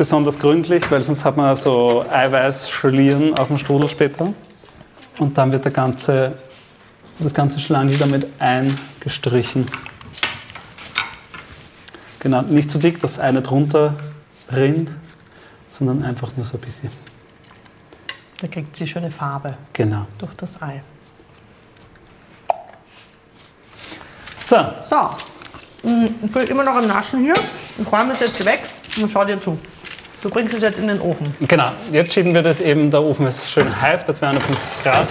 besonders 0.00 0.38
gründlich, 0.38 0.90
weil 0.90 1.02
sonst 1.02 1.26
hat 1.26 1.36
man 1.36 1.54
so 1.56 2.02
Eiweißschlieren 2.10 3.38
auf 3.38 3.48
dem 3.48 3.58
Strudel 3.58 3.86
später. 3.90 4.32
Und 5.18 5.36
dann 5.36 5.52
wird 5.52 5.66
der 5.66 5.72
ganze, 5.72 6.38
das 7.18 7.34
ganze 7.34 7.60
Schlangel 7.60 7.98
damit 7.98 8.26
eingestrichen. 8.38 9.66
Genau, 12.18 12.40
nicht 12.40 12.70
zu 12.70 12.78
dick, 12.78 12.98
dass 13.00 13.18
eine 13.18 13.42
drunter 13.42 13.94
rinnt, 14.50 14.94
sondern 15.68 16.02
einfach 16.02 16.34
nur 16.34 16.46
so 16.46 16.54
ein 16.54 16.60
bisschen. 16.62 16.88
Da 18.40 18.46
kriegt 18.48 18.74
sie 18.74 18.86
schöne 18.86 19.10
Farbe 19.10 19.58
Genau. 19.74 20.06
durch 20.16 20.32
das 20.38 20.62
Ei. 20.62 20.82
So, 24.40 24.56
So, 24.82 24.96
mm, 25.82 26.06
ich 26.24 26.32
bin 26.32 26.46
immer 26.46 26.64
noch 26.64 26.76
am 26.76 26.86
Naschen 26.86 27.20
hier. 27.20 27.34
Ich 27.78 27.92
räume 27.92 28.08
das 28.08 28.20
jetzt 28.20 28.42
weg 28.46 28.60
und 28.98 29.10
schau 29.10 29.26
dir 29.26 29.38
zu. 29.38 29.58
Du 30.22 30.28
bringst 30.28 30.54
es 30.54 30.60
jetzt 30.60 30.78
in 30.78 30.88
den 30.88 31.00
Ofen. 31.00 31.32
genau. 31.48 31.70
Jetzt 31.90 32.12
schieben 32.12 32.34
wir 32.34 32.42
das 32.42 32.60
eben, 32.60 32.90
der 32.90 33.02
Ofen 33.02 33.26
ist 33.26 33.50
schön 33.50 33.80
heiß 33.80 34.04
bei 34.04 34.12
250 34.12 34.82
Grad. 34.84 35.06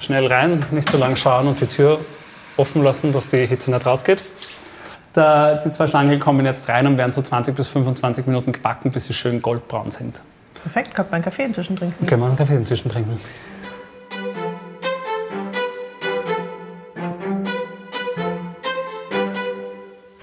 Schnell 0.00 0.26
rein, 0.26 0.66
nicht 0.70 0.90
zu 0.90 0.98
lang 0.98 1.16
schauen 1.16 1.48
und 1.48 1.58
die 1.60 1.66
Tür 1.66 1.98
offen 2.58 2.82
lassen, 2.82 3.10
dass 3.12 3.26
die 3.28 3.46
Hitze 3.46 3.70
nicht 3.70 3.86
rausgeht. 3.86 4.22
Da, 5.14 5.54
die 5.54 5.72
zwei 5.72 5.86
Schlangen 5.86 6.20
kommen 6.20 6.44
jetzt 6.44 6.68
rein 6.68 6.86
und 6.86 6.98
werden 6.98 7.12
so 7.12 7.22
20 7.22 7.54
bis 7.54 7.68
25 7.68 8.26
Minuten 8.26 8.52
gebacken, 8.52 8.90
bis 8.90 9.06
sie 9.06 9.14
schön 9.14 9.40
goldbraun 9.40 9.90
sind. 9.90 10.20
Perfekt, 10.60 10.94
kann 10.94 11.06
man 11.06 11.14
einen 11.14 11.24
Kaffee 11.24 11.44
inzwischen 11.44 11.76
trinken. 11.76 12.06
Können 12.06 12.20
wir 12.20 12.26
einen 12.26 12.36
Kaffee 12.36 12.56
inzwischen 12.56 12.90
trinken. 12.90 13.18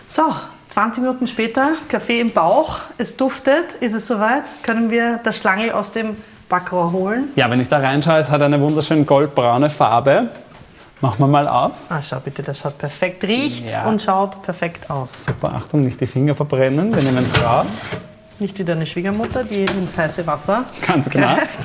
So, 0.07 0.35
20 0.71 1.03
Minuten 1.03 1.27
später, 1.27 1.73
Kaffee 1.89 2.21
im 2.21 2.31
Bauch, 2.31 2.79
es 2.97 3.17
duftet, 3.17 3.73
ist 3.81 3.93
es 3.93 4.07
soweit? 4.07 4.43
Können 4.63 4.89
wir 4.89 5.19
das 5.23 5.37
Schlangel 5.37 5.71
aus 5.71 5.91
dem 5.91 6.15
Backrohr 6.47 6.93
holen? 6.93 7.29
Ja, 7.35 7.49
wenn 7.49 7.59
ich 7.59 7.67
da 7.67 7.77
reinschaue, 7.77 8.19
es 8.19 8.31
hat 8.31 8.41
eine 8.41 8.61
wunderschön 8.61 9.05
goldbraune 9.05 9.69
Farbe. 9.69 10.29
Machen 11.01 11.19
wir 11.19 11.27
mal 11.27 11.47
auf. 11.47 11.73
Ah, 11.89 12.01
schau 12.01 12.19
bitte, 12.23 12.41
das 12.43 12.59
schaut 12.59 12.77
perfekt, 12.77 13.23
riecht 13.25 13.69
Ja. 13.69 13.85
und 13.87 14.01
schaut 14.01 14.41
perfekt 14.43 14.89
aus. 14.89 15.25
Super, 15.25 15.51
Achtung, 15.53 15.81
nicht 15.81 15.99
die 15.99 16.05
Finger 16.07 16.35
verbrennen. 16.35 16.93
Wir 16.95 17.03
nehmen 17.03 17.25
es 17.25 17.43
raus. 17.43 17.65
Nicht 18.39 18.57
wie 18.59 18.63
deine 18.63 18.85
Schwiegermutter, 18.85 19.43
die 19.43 19.65
ins 19.65 19.97
heiße 19.97 20.25
Wasser 20.25 20.63
Ganz 20.87 21.09
genau. 21.09 21.35
greift. 21.35 21.59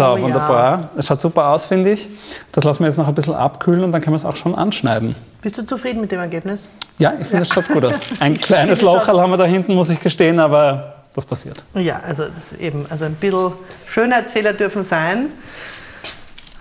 So, 0.00 0.06
Oh 0.06 0.16
ja. 0.16 0.22
wunderbar. 0.22 0.88
Es 0.96 1.06
schaut 1.06 1.20
super 1.20 1.48
aus, 1.48 1.66
finde 1.66 1.90
ich. 1.90 2.08
Das 2.52 2.64
lassen 2.64 2.80
wir 2.80 2.86
jetzt 2.88 2.96
noch 2.96 3.06
ein 3.06 3.14
bisschen 3.14 3.34
abkühlen 3.34 3.84
und 3.84 3.92
dann 3.92 4.00
können 4.00 4.14
wir 4.14 4.18
es 4.18 4.24
auch 4.24 4.36
schon 4.36 4.54
anschneiden. 4.54 5.14
Bist 5.42 5.58
du 5.58 5.66
zufrieden 5.66 6.00
mit 6.00 6.10
dem 6.10 6.20
Ergebnis? 6.20 6.70
Ja, 6.98 7.12
ich 7.20 7.26
finde, 7.26 7.42
es 7.42 7.48
schaut 7.52 7.68
gut 7.68 7.84
aus. 7.84 7.92
Ein 8.20 8.38
kleines 8.38 8.46
finde, 8.48 8.72
es 8.72 8.80
Loch 8.80 9.06
haben 9.08 9.30
wir 9.30 9.36
da 9.36 9.44
hinten, 9.44 9.74
muss 9.74 9.90
ich 9.90 10.00
gestehen, 10.00 10.40
aber 10.40 10.94
das 11.14 11.26
passiert. 11.26 11.64
Ja, 11.74 12.00
also 12.00 12.24
das 12.24 12.52
ist 12.52 12.60
eben, 12.60 12.86
also 12.88 13.04
ein 13.04 13.14
bisschen 13.14 13.52
Schönheitsfehler 13.86 14.54
dürfen 14.54 14.84
sein. 14.84 15.32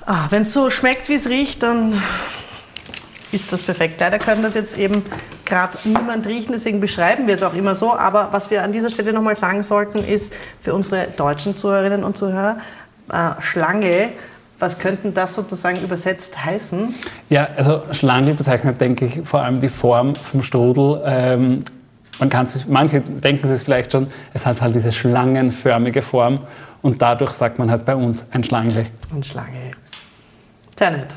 Ah, 0.05 0.25
Wenn 0.29 0.41
es 0.43 0.51
so 0.51 0.69
schmeckt, 0.69 1.07
wie 1.07 1.15
es 1.15 1.29
riecht, 1.29 1.63
dann 1.63 1.93
ist 3.31 3.53
das 3.53 3.61
perfekt. 3.63 4.01
Leider 4.01 4.17
können 4.19 4.43
das 4.43 4.55
jetzt 4.55 4.77
eben 4.77 5.03
gerade 5.45 5.77
niemand 5.85 6.27
riechen, 6.27 6.51
deswegen 6.51 6.79
beschreiben 6.81 7.27
wir 7.27 7.35
es 7.35 7.43
auch 7.43 7.53
immer 7.53 7.73
so. 7.75 7.93
Aber 7.93 8.29
was 8.31 8.51
wir 8.51 8.63
an 8.63 8.71
dieser 8.73 8.89
Stelle 8.89 9.13
nochmal 9.13 9.37
sagen 9.37 9.63
sollten, 9.63 10.03
ist 10.03 10.33
für 10.61 10.73
unsere 10.73 11.07
deutschen 11.15 11.55
Zuhörerinnen 11.55 12.03
und 12.03 12.17
Zuhörer, 12.17 12.57
äh, 13.11 13.41
Schlange, 13.41 14.09
was 14.59 14.77
könnten 14.77 15.13
das 15.13 15.35
sozusagen 15.35 15.81
übersetzt 15.81 16.43
heißen? 16.43 16.93
Ja, 17.29 17.47
also 17.55 17.83
Schlangel 17.91 18.33
bezeichnet, 18.33 18.79
denke 18.81 19.05
ich, 19.05 19.27
vor 19.27 19.41
allem 19.41 19.59
die 19.59 19.69
Form 19.69 20.15
vom 20.15 20.43
Strudel. 20.43 21.01
Ähm, 21.05 21.63
man 22.19 22.29
kann 22.29 22.45
sich, 22.45 22.67
manche 22.67 22.99
denken 22.99 23.47
sich 23.47 23.63
vielleicht 23.63 23.93
schon, 23.93 24.07
es 24.33 24.45
hat 24.45 24.61
halt 24.61 24.75
diese 24.75 24.91
schlangenförmige 24.91 26.01
Form 26.01 26.41
und 26.81 27.01
dadurch 27.01 27.31
sagt 27.31 27.57
man 27.59 27.71
halt 27.71 27.85
bei 27.85 27.95
uns 27.95 28.27
ein 28.31 28.43
Schlangel. 28.43 28.87
Und 29.13 29.25
Schlange. 29.25 29.71
Sehr 30.77 30.91
nett. 30.91 31.15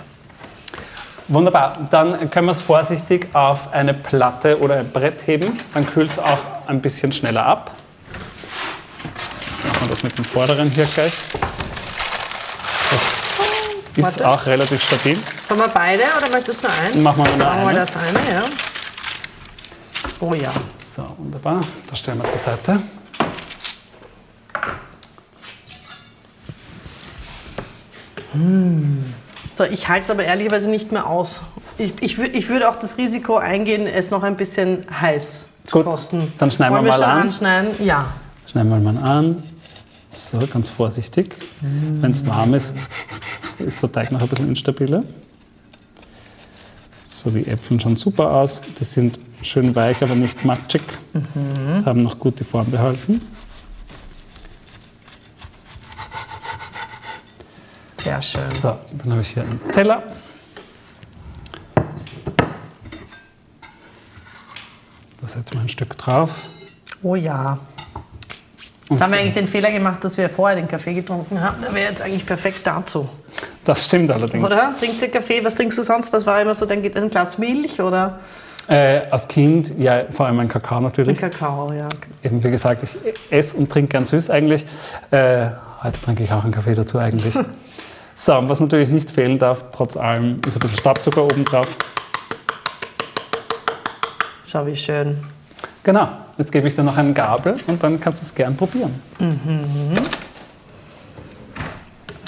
Wunderbar, 1.28 1.78
dann 1.90 2.30
können 2.30 2.46
wir 2.46 2.52
es 2.52 2.60
vorsichtig 2.60 3.28
auf 3.32 3.72
eine 3.72 3.94
Platte 3.94 4.60
oder 4.60 4.76
ein 4.76 4.90
Brett 4.90 5.26
heben. 5.26 5.58
Dann 5.74 5.86
kühlt 5.86 6.10
es 6.10 6.18
auch 6.18 6.38
ein 6.66 6.80
bisschen 6.80 7.10
schneller 7.12 7.46
ab. 7.46 7.72
Machen 9.66 9.82
wir 9.82 9.88
das 9.88 10.02
mit 10.02 10.18
dem 10.18 10.24
vorderen 10.24 10.68
hier 10.70 10.84
gleich. 10.84 11.12
Ist 13.96 14.02
Warte. 14.04 14.28
auch 14.30 14.46
relativ 14.46 14.82
stabil. 14.82 15.18
Sollen 15.48 15.60
wir 15.60 15.68
beide 15.68 16.02
oder 16.18 16.30
möchtest 16.30 16.64
du 16.64 16.68
eins? 16.68 16.96
Machen 16.96 17.24
wir 17.24 17.36
nur 17.36 17.46
Machen 17.46 17.60
wir 17.62 17.68
eines. 17.68 17.92
das 17.92 18.02
eine, 18.02 18.32
ja. 18.34 18.42
Oh 20.20 20.34
ja. 20.34 20.52
So, 20.78 21.04
wunderbar. 21.18 21.62
Das 21.90 21.98
stellen 21.98 22.18
wir 22.22 22.28
zur 22.28 22.38
Seite. 22.38 22.80
So, 29.54 29.64
ich 29.64 29.88
halte 29.88 30.04
es 30.04 30.10
aber 30.10 30.24
ehrlicherweise 30.24 30.70
nicht 30.70 30.92
mehr 30.92 31.06
aus. 31.06 31.42
Ich, 31.78 31.92
ich, 32.00 32.18
ich 32.18 32.48
würde 32.48 32.68
auch 32.68 32.76
das 32.76 32.96
Risiko 32.96 33.36
eingehen, 33.36 33.86
es 33.86 34.10
noch 34.10 34.22
ein 34.22 34.36
bisschen 34.36 34.86
heiß 35.00 35.48
zu 35.64 35.78
Gut, 35.78 35.86
kosten. 35.86 36.32
dann 36.38 36.50
schneiden 36.50 36.74
Wollen 36.74 36.84
wir 36.84 36.92
mal 36.92 36.96
schon 36.98 37.04
an. 37.04 37.20
anschneiden? 37.22 37.70
Ja. 37.84 38.06
Schneiden 38.50 38.70
wir 38.70 38.92
mal 38.92 39.02
an. 39.02 39.42
So, 40.12 40.46
ganz 40.46 40.68
vorsichtig. 40.68 41.34
Wenn 41.60 42.12
es 42.12 42.24
warm 42.26 42.54
ist, 42.54 42.74
ist 43.58 43.82
der 43.82 43.90
Teig 43.90 44.12
noch 44.12 44.20
ein 44.20 44.28
bisschen 44.28 44.48
instabiler. 44.48 45.02
So, 47.04 47.30
die 47.30 47.46
Äpfel 47.46 47.80
schauen 47.80 47.96
super 47.96 48.30
aus. 48.32 48.60
Die 48.78 48.84
sind 48.84 49.18
schön 49.42 49.74
weich, 49.74 50.02
aber 50.02 50.14
nicht 50.14 50.44
matschig. 50.44 50.82
Haben 51.84 52.02
noch 52.02 52.18
gut 52.18 52.40
die 52.40 52.44
Form 52.44 52.70
behalten. 52.70 53.22
Sehr 57.96 58.20
schön. 58.20 58.40
So, 58.40 58.78
dann 58.98 59.12
habe 59.12 59.20
ich 59.22 59.28
hier 59.28 59.44
einen 59.44 59.60
Teller. 59.70 60.02
Da 65.20 65.28
setzen 65.28 65.54
wir 65.54 65.60
ein 65.60 65.68
Stück 65.68 65.96
drauf. 65.96 66.48
Oh 67.02 67.14
ja. 67.14 67.60
Jetzt 68.92 69.02
haben 69.02 69.12
wir 69.12 69.20
eigentlich 69.20 69.34
den 69.34 69.48
Fehler 69.48 69.70
gemacht, 69.70 70.04
dass 70.04 70.18
wir 70.18 70.28
vorher 70.28 70.56
den 70.56 70.68
Kaffee 70.68 70.92
getrunken 70.92 71.40
haben. 71.40 71.62
Der 71.62 71.74
wäre 71.74 71.88
jetzt 71.88 72.02
eigentlich 72.02 72.26
perfekt 72.26 72.60
dazu. 72.64 73.08
Das 73.64 73.84
stimmt 73.86 74.10
allerdings. 74.10 74.44
Oder? 74.44 74.74
Trinkt 74.78 75.00
ihr 75.00 75.10
Kaffee? 75.10 75.42
Was 75.42 75.54
trinkst 75.54 75.78
du 75.78 75.82
sonst? 75.82 76.12
Was 76.12 76.26
war 76.26 76.42
immer 76.42 76.54
so 76.54 76.66
dein 76.66 76.84
ein 76.84 77.10
Glas 77.10 77.38
Milch 77.38 77.80
oder? 77.80 78.18
Äh, 78.68 79.08
als 79.10 79.26
Kind, 79.26 79.78
ja, 79.78 80.04
vor 80.10 80.26
allem 80.26 80.38
ein 80.40 80.48
Kakao 80.48 80.80
natürlich. 80.80 81.22
Ein 81.22 81.30
Kakao, 81.30 81.72
ja. 81.72 81.88
Eben 82.22 82.44
wie 82.44 82.50
gesagt, 82.50 82.82
ich 82.82 82.96
esse 83.30 83.56
und 83.56 83.70
trinke 83.70 83.90
gern 83.90 84.04
süß 84.04 84.30
eigentlich. 84.30 84.64
Äh, 85.10 85.48
heute 85.82 86.00
trinke 86.00 86.22
ich 86.22 86.32
auch 86.32 86.44
einen 86.44 86.52
Kaffee 86.52 86.74
dazu 86.74 86.98
eigentlich. 86.98 87.34
so, 88.14 88.36
und 88.36 88.48
was 88.48 88.60
natürlich 88.60 88.88
nicht 88.88 89.10
fehlen 89.10 89.38
darf, 89.38 89.64
trotz 89.72 89.96
allem, 89.96 90.40
ist 90.46 90.56
ein 90.56 90.60
bisschen 90.60 90.76
Stabzucker 90.76 91.24
oben 91.24 91.44
drauf. 91.44 91.68
Schau, 94.44 94.66
wie 94.66 94.76
schön. 94.76 95.18
Genau. 95.82 96.08
Jetzt 96.38 96.52
gebe 96.52 96.66
ich 96.66 96.74
dir 96.74 96.82
noch 96.82 96.96
einen 96.96 97.14
Gabel 97.14 97.56
und 97.66 97.82
dann 97.82 98.00
kannst 98.00 98.20
du 98.20 98.24
es 98.24 98.34
gern 98.34 98.56
probieren. 98.56 98.94
Mhm. 99.18 99.98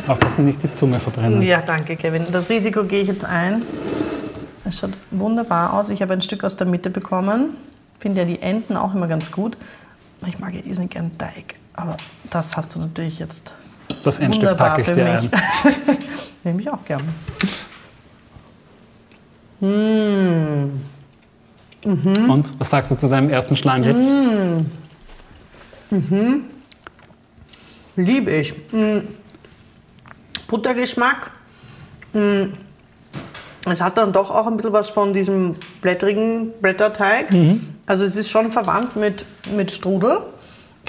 Aufpassen, 0.06 0.44
nicht 0.44 0.62
die 0.62 0.72
Zunge 0.72 1.00
verbrennen. 1.00 1.40
Ja, 1.40 1.62
danke, 1.62 1.96
Kevin. 1.96 2.26
Das 2.30 2.50
Risiko 2.50 2.84
gehe 2.84 3.00
ich 3.00 3.08
jetzt 3.08 3.24
ein. 3.24 3.62
Es 4.64 4.78
schaut 4.78 4.90
wunderbar 5.10 5.72
aus. 5.72 5.88
Ich 5.88 6.02
habe 6.02 6.12
ein 6.12 6.20
Stück 6.20 6.44
aus 6.44 6.56
der 6.56 6.66
Mitte 6.66 6.90
bekommen. 6.90 7.56
Finde 7.98 8.22
ja 8.22 8.26
die 8.26 8.40
Enden 8.42 8.76
auch 8.76 8.94
immer 8.94 9.06
ganz 9.06 9.30
gut. 9.32 9.56
Ich 10.26 10.38
mag 10.38 10.54
ja 10.54 10.60
irrsinnig 10.62 10.90
gern 10.90 11.16
Teig. 11.16 11.54
Aber 11.72 11.96
das 12.30 12.56
hast 12.56 12.74
du 12.74 12.80
natürlich 12.80 13.18
jetzt 13.18 13.54
das 14.04 14.18
Endstück 14.18 14.56
packe 14.56 14.82
ich 14.82 14.86
dir 14.86 15.04
mich. 15.04 15.06
ein. 15.06 15.30
Nehme 16.44 16.60
ich 16.60 16.70
auch 16.70 16.84
gern. 16.84 17.02
Mmh. 19.60 20.93
Mhm. 21.84 22.30
Und 22.30 22.50
was 22.58 22.70
sagst 22.70 22.90
du 22.90 22.96
zu 22.96 23.08
deinem 23.08 23.30
ersten 23.30 23.56
Schlangenripp? 23.56 23.96
Mhm. 23.96 24.70
Mhm. 25.90 26.44
Liebe 27.96 28.30
ich. 28.30 28.54
Mhm. 28.72 29.08
Buttergeschmack. 30.48 31.30
Mhm. 32.12 32.54
Es 33.66 33.80
hat 33.80 33.96
dann 33.96 34.12
doch 34.12 34.30
auch 34.30 34.46
ein 34.46 34.56
bisschen 34.56 34.72
was 34.72 34.90
von 34.90 35.14
diesem 35.14 35.56
blättrigen 35.80 36.52
Blätterteig. 36.60 37.30
Mhm. 37.30 37.74
Also 37.86 38.04
es 38.04 38.16
ist 38.16 38.30
schon 38.30 38.52
verwandt 38.52 38.96
mit, 38.96 39.24
mit 39.54 39.70
Strudel. 39.70 40.18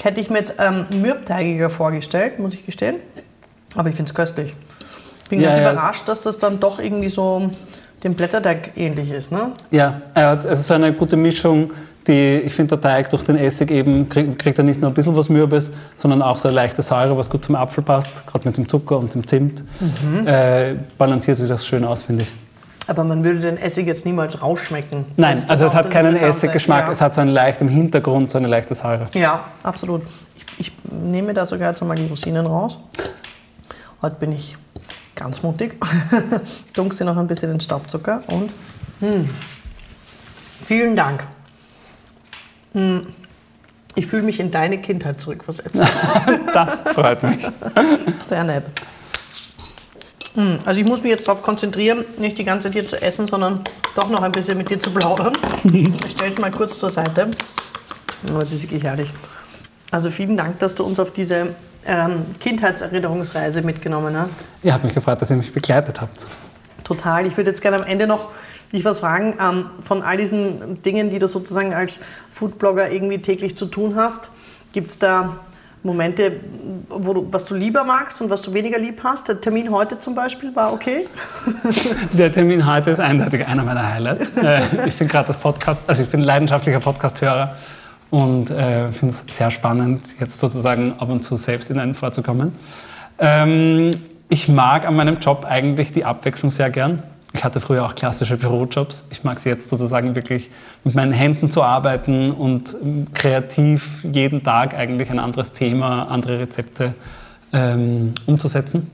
Hätte 0.02 0.20
ich 0.20 0.30
mir 0.30 0.38
jetzt 0.38 0.54
ähm, 0.58 0.86
mürbteigiger 1.00 1.70
vorgestellt, 1.70 2.38
muss 2.38 2.54
ich 2.54 2.66
gestehen. 2.66 2.96
Aber 3.74 3.88
ich 3.88 3.96
finde 3.96 4.10
es 4.10 4.14
köstlich. 4.14 4.54
Ich 5.22 5.30
bin 5.30 5.40
ja, 5.40 5.48
ganz 5.48 5.58
ja, 5.58 5.72
überrascht, 5.72 6.08
dass 6.08 6.20
das 6.20 6.38
dann 6.38 6.60
doch 6.60 6.78
irgendwie 6.78 7.08
so 7.08 7.50
dem 8.04 8.14
Blätterteig 8.14 8.72
ähnlich 8.76 9.10
ist, 9.10 9.32
ne? 9.32 9.52
Ja, 9.70 10.02
er 10.14 10.30
hat 10.30 10.46
also 10.46 10.62
so 10.62 10.74
eine 10.74 10.92
gute 10.92 11.16
Mischung, 11.16 11.72
die, 12.06 12.38
ich 12.38 12.54
finde, 12.54 12.76
der 12.76 12.80
Teig 12.80 13.10
durch 13.10 13.24
den 13.24 13.36
Essig 13.36 13.70
eben 13.70 14.08
kriegt, 14.08 14.38
kriegt 14.38 14.58
er 14.58 14.64
nicht 14.64 14.80
nur 14.80 14.90
ein 14.90 14.94
bisschen 14.94 15.16
was 15.16 15.28
Mürbes, 15.28 15.72
sondern 15.96 16.22
auch 16.22 16.38
so 16.38 16.48
eine 16.48 16.54
leichte 16.54 16.82
Säure, 16.82 17.16
was 17.16 17.28
gut 17.28 17.44
zum 17.44 17.56
Apfel 17.56 17.82
passt, 17.82 18.26
gerade 18.26 18.46
mit 18.46 18.56
dem 18.56 18.68
Zucker 18.68 18.98
und 18.98 19.12
dem 19.14 19.26
Zimt. 19.26 19.62
Mhm. 19.80 20.26
Äh, 20.26 20.76
balanciert 20.98 21.38
sich 21.38 21.48
das 21.48 21.66
schön 21.66 21.84
aus, 21.84 22.02
finde 22.02 22.22
ich. 22.24 22.32
Aber 22.88 23.02
man 23.02 23.24
würde 23.24 23.40
den 23.40 23.56
Essig 23.56 23.86
jetzt 23.86 24.06
niemals 24.06 24.40
rausschmecken. 24.40 25.06
Nein, 25.16 25.42
also 25.48 25.66
es 25.66 25.74
hat 25.74 25.90
keinen 25.90 26.14
Essiggeschmack, 26.14 26.84
ja. 26.84 26.92
es 26.92 27.00
hat 27.00 27.14
so 27.14 27.20
einen 27.20 27.30
leichten 27.30 27.66
Hintergrund, 27.66 28.30
so 28.30 28.38
eine 28.38 28.46
leichte 28.46 28.76
Säure. 28.76 29.08
Ja, 29.14 29.44
absolut. 29.64 30.02
Ich, 30.36 30.44
ich 30.58 30.72
nehme 30.92 31.34
da 31.34 31.44
sogar 31.44 31.70
jetzt 31.70 31.82
mal 31.82 31.96
die 31.96 32.06
Rosinen 32.06 32.46
raus. 32.46 32.78
Heute 34.02 34.16
bin 34.16 34.32
ich 34.32 34.56
ganz 35.16 35.42
mutig. 35.42 35.76
Dunk 36.74 36.94
sie 36.94 37.04
noch 37.04 37.16
ein 37.16 37.26
bisschen 37.26 37.50
den 37.50 37.60
Staubzucker 37.60 38.22
und 38.28 38.52
mh. 39.00 39.08
Hm, 39.08 39.30
vielen 40.62 40.94
Dank. 40.94 41.26
Mh. 42.74 42.80
Hm, 42.80 43.06
ich 43.98 44.06
fühle 44.06 44.22
mich 44.22 44.38
in 44.38 44.50
deine 44.50 44.78
Kindheit 44.78 45.18
zurückversetzt. 45.18 45.82
das 46.52 46.82
freut 46.82 47.22
mich. 47.22 47.48
Sehr 48.28 48.44
nett. 48.44 48.66
Hm, 50.34 50.58
also 50.66 50.78
ich 50.78 50.86
muss 50.86 51.02
mich 51.02 51.10
jetzt 51.10 51.26
darauf 51.26 51.42
konzentrieren, 51.42 52.04
nicht 52.18 52.36
die 52.36 52.44
ganze 52.44 52.68
Zeit 52.68 52.74
hier 52.74 52.86
zu 52.86 53.00
essen, 53.00 53.26
sondern 53.26 53.60
doch 53.94 54.10
noch 54.10 54.22
ein 54.22 54.32
bisschen 54.32 54.58
mit 54.58 54.68
dir 54.68 54.78
zu 54.78 54.90
plaudern. 54.90 55.32
Ich 55.64 56.12
stelle 56.12 56.30
es 56.30 56.38
mal 56.38 56.50
kurz 56.50 56.78
zur 56.78 56.90
Seite. 56.90 57.30
Oh, 58.30 58.38
das 58.38 58.52
ist 58.52 58.64
wirklich 58.64 58.82
herrlich. 58.82 59.10
Also 59.90 60.10
vielen 60.10 60.36
Dank, 60.36 60.58
dass 60.58 60.74
du 60.74 60.84
uns 60.84 60.98
auf 60.98 61.12
diese 61.12 61.54
ähm, 61.86 62.26
Kindheitserinnerungsreise 62.40 63.62
mitgenommen 63.62 64.18
hast. 64.18 64.36
Ihr 64.62 64.72
habt 64.72 64.84
mich 64.84 64.94
gefreut, 64.94 65.20
dass 65.20 65.30
ihr 65.30 65.36
mich 65.36 65.52
begleitet 65.52 66.00
habt. 66.00 66.26
Total. 66.84 67.26
Ich 67.26 67.36
würde 67.36 67.50
jetzt 67.50 67.62
gerne 67.62 67.78
am 67.78 67.84
Ende 67.84 68.06
noch 68.06 68.32
dich 68.72 68.84
was 68.84 69.00
fragen. 69.00 69.34
Ähm, 69.40 69.66
von 69.82 70.02
all 70.02 70.16
diesen 70.16 70.82
Dingen, 70.82 71.10
die 71.10 71.18
du 71.18 71.28
sozusagen 71.28 71.74
als 71.74 72.00
Foodblogger 72.32 72.90
irgendwie 72.90 73.18
täglich 73.18 73.56
zu 73.56 73.66
tun 73.66 73.96
hast, 73.96 74.30
gibt 74.72 74.90
es 74.90 74.98
da 74.98 75.38
Momente, 75.82 76.32
wo 76.88 77.14
du, 77.14 77.28
was 77.30 77.44
du 77.44 77.54
lieber 77.54 77.84
magst 77.84 78.20
und 78.20 78.28
was 78.28 78.42
du 78.42 78.52
weniger 78.52 78.78
lieb 78.78 79.00
hast? 79.04 79.28
Der 79.28 79.40
Termin 79.40 79.70
heute 79.70 79.98
zum 79.98 80.16
Beispiel 80.16 80.54
war 80.54 80.72
okay? 80.72 81.06
Der 82.12 82.32
Termin 82.32 82.66
heute 82.66 82.90
ist 82.90 83.00
eindeutig 83.00 83.46
einer 83.46 83.62
meiner 83.62 83.86
Highlights. 83.86 84.32
Äh, 84.36 84.60
ich 84.86 84.96
bin 84.96 85.06
gerade 85.06 85.28
das 85.28 85.36
Podcast, 85.36 85.80
also 85.86 86.02
ich 86.02 86.08
bin 86.08 86.22
leidenschaftlicher 86.22 86.80
Podcast-Hörer 86.80 87.56
und 88.10 88.50
äh, 88.50 88.88
finde 88.90 89.14
es 89.14 89.24
sehr 89.28 89.50
spannend, 89.50 90.02
jetzt 90.20 90.38
sozusagen 90.38 90.94
ab 90.98 91.08
und 91.08 91.22
zu 91.22 91.36
selbst 91.36 91.70
in 91.70 91.78
einen 91.78 91.94
vorzukommen. 91.94 92.52
Ähm, 93.18 93.90
ich 94.28 94.48
mag 94.48 94.86
an 94.86 94.96
meinem 94.96 95.18
Job 95.18 95.44
eigentlich 95.48 95.92
die 95.92 96.04
Abwechslung 96.04 96.50
sehr 96.50 96.70
gern. 96.70 97.02
Ich 97.32 97.44
hatte 97.44 97.60
früher 97.60 97.84
auch 97.84 97.94
klassische 97.94 98.36
Bürojobs. 98.36 99.04
Ich 99.10 99.24
mag 99.24 99.36
es 99.36 99.44
jetzt 99.44 99.68
sozusagen 99.68 100.14
wirklich 100.14 100.50
mit 100.84 100.94
meinen 100.94 101.12
Händen 101.12 101.50
zu 101.50 101.62
arbeiten 101.62 102.30
und 102.30 102.74
ähm, 102.82 103.08
kreativ 103.12 104.04
jeden 104.10 104.42
Tag 104.42 104.74
eigentlich 104.74 105.10
ein 105.10 105.18
anderes 105.18 105.52
Thema, 105.52 106.04
andere 106.04 106.40
Rezepte 106.40 106.94
ähm, 107.52 108.12
umzusetzen. 108.26 108.90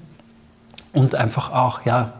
Und 0.92 1.14
einfach 1.14 1.52
auch, 1.52 1.86
ja, 1.86 2.12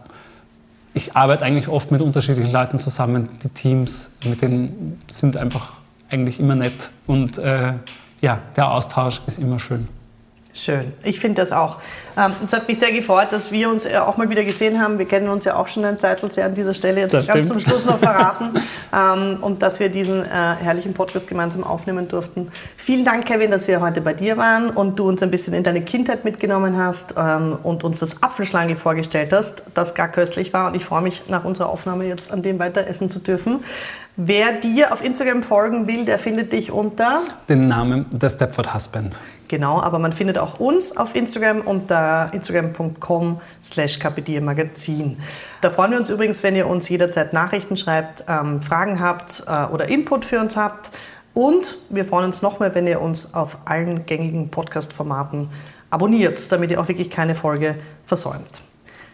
ich 0.93 1.15
arbeite 1.15 1.43
eigentlich 1.43 1.67
oft 1.67 1.91
mit 1.91 2.01
unterschiedlichen 2.01 2.51
Leuten 2.51 2.79
zusammen. 2.79 3.27
Die 3.43 3.49
Teams, 3.49 4.11
mit 4.25 4.41
denen 4.41 4.99
sind 5.07 5.37
einfach 5.37 5.73
eigentlich 6.13 6.39
immer 6.39 6.55
nett 6.55 6.91
und 7.07 7.39
äh, 7.39 7.73
ja, 8.21 8.39
der 8.55 8.71
Austausch 8.71 9.19
ist 9.27 9.39
immer 9.39 9.59
schön. 9.59 9.89
Schön. 10.55 10.93
Ich 11.01 11.19
finde 11.19 11.41
das 11.41 11.51
auch. 11.51 11.79
Ähm, 12.15 12.31
es 12.45 12.53
hat 12.53 12.67
mich 12.67 12.77
sehr 12.77 12.91
gefreut, 12.91 13.29
dass 13.31 13.51
wir 13.51 13.71
uns 13.71 13.87
äh, 13.87 13.97
auch 13.97 14.17
mal 14.17 14.29
wieder 14.29 14.43
gesehen 14.43 14.79
haben. 14.79 14.99
Wir 14.99 15.07
kennen 15.07 15.27
uns 15.29 15.45
ja 15.45 15.55
auch 15.55 15.67
schon 15.67 15.83
ein 15.83 15.97
Zeitl 15.97 16.31
sehr 16.31 16.45
an 16.45 16.53
dieser 16.53 16.75
Stelle. 16.75 17.01
Jetzt 17.01 17.27
ganz 17.27 17.47
zum 17.47 17.59
Schluss 17.59 17.85
noch 17.85 17.97
verraten. 17.97 18.53
ähm, 18.93 19.39
und 19.41 19.63
dass 19.63 19.79
wir 19.79 19.89
diesen 19.89 20.23
äh, 20.23 20.27
herrlichen 20.27 20.93
Podcast 20.93 21.27
gemeinsam 21.27 21.63
aufnehmen 21.63 22.07
durften. 22.07 22.51
Vielen 22.77 23.03
Dank, 23.03 23.25
Kevin, 23.25 23.49
dass 23.49 23.67
wir 23.67 23.81
heute 23.81 24.01
bei 24.01 24.13
dir 24.13 24.37
waren 24.37 24.69
und 24.69 24.99
du 24.99 25.07
uns 25.07 25.23
ein 25.23 25.31
bisschen 25.31 25.55
in 25.55 25.63
deine 25.63 25.81
Kindheit 25.81 26.23
mitgenommen 26.23 26.77
hast 26.77 27.15
ähm, 27.17 27.57
und 27.63 27.83
uns 27.83 27.97
das 27.97 28.21
Apfelschlangel 28.21 28.75
vorgestellt 28.75 29.33
hast, 29.33 29.63
das 29.73 29.95
gar 29.95 30.09
köstlich 30.09 30.53
war. 30.53 30.67
Und 30.67 30.75
ich 30.75 30.85
freue 30.85 31.01
mich, 31.01 31.29
nach 31.29 31.45
unserer 31.45 31.69
Aufnahme 31.69 32.05
jetzt 32.05 32.31
an 32.31 32.43
dem 32.43 32.59
weiter 32.59 32.85
essen 32.85 33.09
zu 33.09 33.17
dürfen. 33.17 33.63
Wer 34.15 34.53
dir 34.53 34.93
auf 34.93 35.03
Instagram 35.03 35.41
folgen 35.41 35.87
will, 35.87 36.05
der 36.05 36.19
findet 36.19 36.53
dich 36.53 36.71
unter 36.71 37.21
den 37.49 37.67
Namen 37.67 38.05
der 38.11 38.29
Stepford 38.29 38.71
Husband. 38.71 39.19
Genau, 39.47 39.81
aber 39.81 39.97
man 39.97 40.13
findet 40.13 40.37
auch 40.37 40.59
uns 40.59 40.95
auf 40.95 41.15
Instagram 41.15 41.61
unter 41.61 42.29
instagram.com 42.31 43.41
slash 43.61 43.99
Magazin. 44.41 45.17
Da 45.61 45.71
freuen 45.71 45.91
wir 45.91 45.97
uns 45.97 46.11
übrigens, 46.11 46.43
wenn 46.43 46.55
ihr 46.55 46.67
uns 46.67 46.89
jederzeit 46.89 47.33
Nachrichten 47.33 47.75
schreibt, 47.75 48.25
ähm, 48.27 48.61
Fragen 48.61 48.99
habt 48.99 49.45
äh, 49.47 49.65
oder 49.73 49.87
Input 49.87 50.25
für 50.25 50.39
uns 50.39 50.55
habt. 50.55 50.91
Und 51.33 51.77
wir 51.89 52.05
freuen 52.05 52.25
uns 52.25 52.43
noch 52.43 52.59
mehr, 52.59 52.75
wenn 52.75 52.85
ihr 52.85 53.01
uns 53.01 53.33
auf 53.33 53.57
allen 53.65 54.05
gängigen 54.05 54.49
Podcast-Formaten 54.49 55.49
abonniert, 55.89 56.51
damit 56.51 56.69
ihr 56.69 56.79
auch 56.79 56.87
wirklich 56.87 57.09
keine 57.09 57.33
Folge 57.33 57.75
versäumt. 58.05 58.61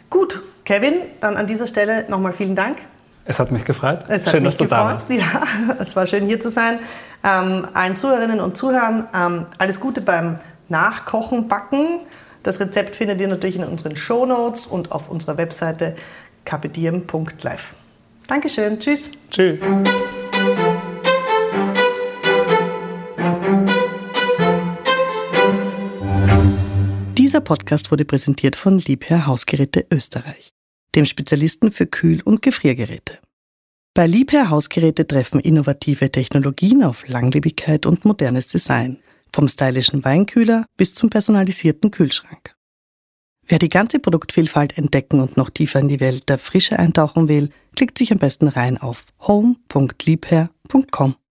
Gut, 0.09 0.41
Kevin, 0.65 0.95
dann 1.21 1.37
an 1.37 1.47
dieser 1.47 1.67
Stelle 1.67 2.05
nochmal 2.09 2.33
vielen 2.33 2.55
Dank. 2.55 2.79
Es 3.29 3.37
hat 3.37 3.51
mich 3.51 3.63
gefreut. 3.63 4.05
Es 4.07 4.27
schön, 4.31 4.43
dass 4.43 4.57
du 4.57 4.63
gefreut. 4.63 4.79
da 4.79 4.85
warst. 4.85 5.09
Ja, 5.11 5.43
es 5.79 5.95
war 5.95 6.07
schön 6.07 6.25
hier 6.25 6.39
zu 6.39 6.49
sein. 6.49 6.79
Ähm, 7.23 7.67
allen 7.75 7.95
Zuhörerinnen 7.95 8.39
und 8.39 8.57
Zuhörern 8.57 9.07
ähm, 9.13 9.45
alles 9.59 9.79
Gute 9.79 10.01
beim 10.01 10.39
Nachkochen, 10.67 11.47
Backen. 11.47 11.99
Das 12.41 12.59
Rezept 12.59 12.95
findet 12.95 13.21
ihr 13.21 13.27
natürlich 13.27 13.57
in 13.57 13.63
unseren 13.63 13.95
Show 13.95 14.25
Notes 14.25 14.65
und 14.65 14.91
auf 14.91 15.11
unserer 15.11 15.37
Webseite 15.37 15.95
kapitiem.live. 16.43 17.75
Dankeschön. 18.25 18.79
Tschüss. 18.79 19.11
Tschüss. 19.29 19.61
Dieser 27.15 27.41
Podcast 27.41 27.91
wurde 27.91 28.05
präsentiert 28.05 28.55
von 28.55 28.79
Liebherr 28.79 29.27
Hausgeräte 29.27 29.85
Österreich 29.91 30.51
dem 30.95 31.05
Spezialisten 31.05 31.71
für 31.71 31.85
Kühl- 31.85 32.21
und 32.23 32.41
Gefriergeräte. 32.41 33.19
Bei 33.93 34.07
Liebherr 34.07 34.49
Hausgeräte 34.49 35.05
treffen 35.07 35.39
innovative 35.39 36.11
Technologien 36.11 36.83
auf 36.83 37.07
Langlebigkeit 37.07 37.85
und 37.85 38.05
modernes 38.05 38.47
Design, 38.47 38.99
vom 39.31 39.47
stylischen 39.47 40.03
Weinkühler 40.03 40.65
bis 40.77 40.93
zum 40.93 41.09
personalisierten 41.09 41.91
Kühlschrank. 41.91 42.55
Wer 43.47 43.59
die 43.59 43.69
ganze 43.69 43.99
Produktvielfalt 43.99 44.77
entdecken 44.77 45.19
und 45.19 45.35
noch 45.35 45.49
tiefer 45.49 45.79
in 45.79 45.89
die 45.89 45.99
Welt 45.99 46.29
der 46.29 46.37
Frische 46.37 46.77
eintauchen 46.77 47.27
will, 47.27 47.49
klickt 47.75 47.97
sich 47.97 48.11
am 48.11 48.19
besten 48.19 48.47
rein 48.47 48.77
auf 48.77 49.05
home.liebherr.com. 49.19 51.15